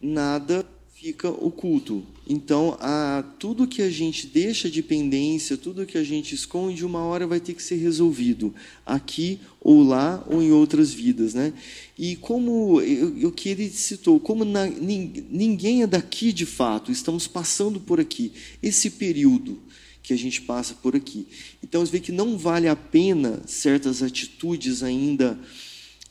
nada 0.00 0.66
fica 0.92 1.30
oculto. 1.30 2.06
Então, 2.26 2.76
a, 2.80 3.22
tudo 3.38 3.66
que 3.66 3.82
a 3.82 3.90
gente 3.90 4.26
deixa 4.26 4.70
de 4.70 4.82
pendência, 4.82 5.58
tudo 5.58 5.84
que 5.84 5.98
a 5.98 6.02
gente 6.02 6.34
esconde, 6.34 6.84
uma 6.84 7.00
hora 7.00 7.26
vai 7.26 7.38
ter 7.38 7.52
que 7.52 7.62
ser 7.62 7.76
resolvido, 7.76 8.54
aqui 8.86 9.38
ou 9.60 9.82
lá 9.82 10.24
ou 10.26 10.42
em 10.42 10.50
outras 10.50 10.92
vidas. 10.92 11.34
Né? 11.34 11.52
E 11.98 12.16
como 12.16 12.78
o 12.78 13.30
que 13.30 13.50
ele 13.50 13.68
citou, 13.68 14.18
como 14.18 14.44
na, 14.44 14.66
ninguém 14.66 15.82
é 15.82 15.86
daqui 15.86 16.32
de 16.32 16.46
fato, 16.46 16.90
estamos 16.90 17.26
passando 17.26 17.78
por 17.78 18.00
aqui, 18.00 18.32
esse 18.62 18.90
período 18.90 19.58
que 20.02 20.12
a 20.12 20.18
gente 20.18 20.42
passa 20.42 20.74
por 20.74 20.94
aqui. 20.94 21.26
Então, 21.62 21.84
você 21.84 21.92
vê 21.92 22.00
que 22.00 22.12
não 22.12 22.36
vale 22.38 22.68
a 22.68 22.76
pena 22.76 23.42
certas 23.46 24.02
atitudes 24.02 24.82
ainda 24.82 25.38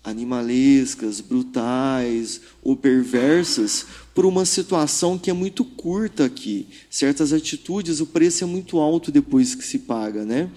animalescas, 0.04 1.22
brutais 1.22 2.42
ou 2.62 2.76
perversas 2.76 3.86
por 4.14 4.26
uma 4.26 4.46
situação 4.46 5.18
que 5.18 5.30
é 5.30 5.34
muito 5.34 5.64
curta 5.64 6.26
aqui. 6.26 6.68
Certas 6.90 7.32
atitudes, 7.32 8.02
o 8.02 8.06
preço 8.06 8.44
é 8.44 8.48
muito 8.48 8.80
alto 8.80 9.12
depois 9.12 9.56
que 9.56 9.64
se 9.64 9.80
paga, 9.80 10.26
né? 10.26 10.52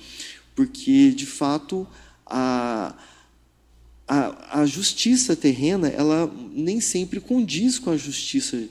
Porque, 0.54 1.10
de 1.10 1.26
fato, 1.26 1.86
a, 2.26 2.94
a, 4.08 4.60
a 4.62 4.66
justiça 4.66 5.36
terrena, 5.36 5.88
ela 5.88 6.32
nem 6.52 6.80
sempre 6.80 7.20
condiz 7.20 7.78
com 7.78 7.90
a 7.90 7.96
justiça 7.96 8.64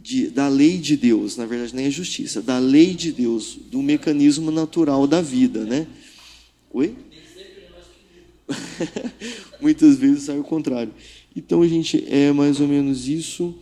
de, 0.00 0.28
da 0.28 0.48
lei 0.48 0.78
de 0.78 0.96
Deus, 0.96 1.36
na 1.36 1.46
verdade, 1.46 1.76
nem 1.76 1.86
a 1.86 1.90
justiça, 1.90 2.42
da 2.42 2.58
lei 2.58 2.94
de 2.94 3.12
Deus, 3.12 3.58
do 3.70 3.82
mecanismo 3.82 4.50
natural 4.50 5.06
da 5.06 5.20
vida, 5.20 5.64
né? 5.64 5.86
Oi? 6.72 6.96
Muitas 9.60 9.96
vezes 9.96 10.24
sai 10.24 10.38
o 10.38 10.44
contrário. 10.44 10.92
Então, 11.34 11.66
gente, 11.68 12.04
é 12.08 12.32
mais 12.32 12.60
ou 12.60 12.68
menos 12.68 13.08
isso. 13.08 13.54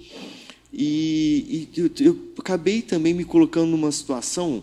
E, 0.73 1.69
e 1.75 1.81
eu, 1.81 1.91
eu, 2.01 2.19
acabei 2.39 2.83
também 2.83 3.15
me 3.15 3.25
colocando 3.25 3.71
numa 3.71 3.91
situação 3.91 4.63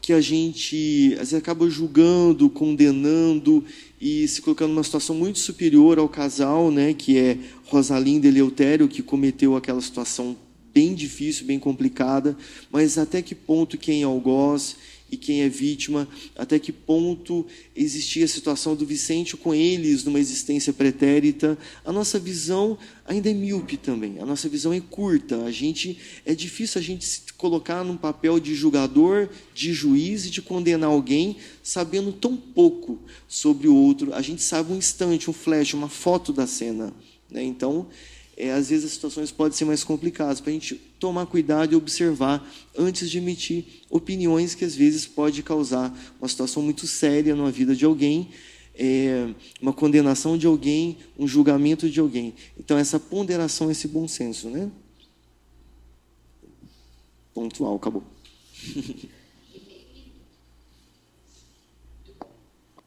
que 0.00 0.12
a 0.12 0.20
gente 0.20 1.12
às 1.14 1.18
vezes 1.18 1.34
acaba 1.34 1.68
julgando, 1.68 2.48
condenando 2.48 3.64
e 4.00 4.26
se 4.26 4.40
colocando 4.40 4.70
numa 4.70 4.82
situação 4.82 5.14
muito 5.14 5.38
superior 5.38 5.98
ao 5.98 6.08
casal, 6.08 6.70
né, 6.70 6.94
que 6.94 7.18
é 7.18 7.36
Rosalinda 7.66 8.26
e 8.26 8.30
Eleutério, 8.30 8.88
que 8.88 9.02
cometeu 9.02 9.54
aquela 9.56 9.80
situação 9.80 10.36
bem 10.72 10.94
difícil, 10.94 11.44
bem 11.44 11.58
complicada, 11.58 12.36
mas 12.70 12.96
até 12.96 13.20
que 13.20 13.34
ponto 13.34 13.76
quem 13.76 14.02
é 14.02 14.04
algoz 14.04 14.76
e 15.10 15.16
quem 15.16 15.42
é 15.42 15.48
vítima, 15.48 16.08
até 16.36 16.58
que 16.58 16.72
ponto 16.72 17.46
existia 17.74 18.24
a 18.24 18.28
situação 18.28 18.76
do 18.76 18.84
Vicente 18.84 19.36
com 19.36 19.54
eles 19.54 20.04
numa 20.04 20.20
existência 20.20 20.72
pretérita. 20.72 21.58
A 21.84 21.92
nossa 21.92 22.18
visão 22.18 22.78
ainda 23.06 23.30
é 23.30 23.34
míope 23.34 23.76
também, 23.76 24.18
a 24.18 24.26
nossa 24.26 24.48
visão 24.48 24.72
é 24.72 24.80
curta. 24.80 25.44
A 25.44 25.50
gente 25.50 25.98
é 26.26 26.34
difícil 26.34 26.78
a 26.78 26.82
gente 26.82 27.04
se 27.04 27.32
colocar 27.36 27.82
num 27.84 27.96
papel 27.96 28.38
de 28.38 28.54
julgador, 28.54 29.28
de 29.54 29.72
juiz 29.72 30.26
e 30.26 30.30
de 30.30 30.42
condenar 30.42 30.90
alguém 30.90 31.36
sabendo 31.62 32.12
tão 32.12 32.36
pouco 32.36 32.98
sobre 33.26 33.68
o 33.68 33.74
outro. 33.74 34.12
A 34.12 34.20
gente 34.20 34.42
sabe 34.42 34.72
um 34.72 34.76
instante, 34.76 35.30
um 35.30 35.32
flash, 35.32 35.74
uma 35.74 35.88
foto 35.88 36.32
da 36.32 36.46
cena. 36.46 36.92
Né? 37.30 37.42
Então, 37.42 37.86
é, 38.40 38.52
às 38.52 38.70
vezes 38.70 38.84
as 38.84 38.92
situações 38.92 39.32
podem 39.32 39.58
ser 39.58 39.64
mais 39.64 39.82
complicadas, 39.82 40.40
para 40.40 40.50
a 40.50 40.52
gente 40.52 40.76
tomar 41.00 41.26
cuidado 41.26 41.72
e 41.72 41.76
observar 41.76 42.48
antes 42.76 43.10
de 43.10 43.18
emitir 43.18 43.64
opiniões 43.90 44.54
que 44.54 44.64
às 44.64 44.76
vezes 44.76 45.08
pode 45.08 45.42
causar 45.42 45.92
uma 46.20 46.28
situação 46.28 46.62
muito 46.62 46.86
séria 46.86 47.34
na 47.34 47.50
vida 47.50 47.74
de 47.74 47.84
alguém, 47.84 48.30
é, 48.76 49.34
uma 49.60 49.72
condenação 49.72 50.38
de 50.38 50.46
alguém, 50.46 50.98
um 51.18 51.26
julgamento 51.26 51.90
de 51.90 51.98
alguém. 51.98 52.32
Então, 52.56 52.78
essa 52.78 53.00
ponderação, 53.00 53.72
esse 53.72 53.88
bom 53.88 54.06
senso, 54.06 54.48
né? 54.48 54.70
Pontual, 57.34 57.74
acabou. 57.74 58.04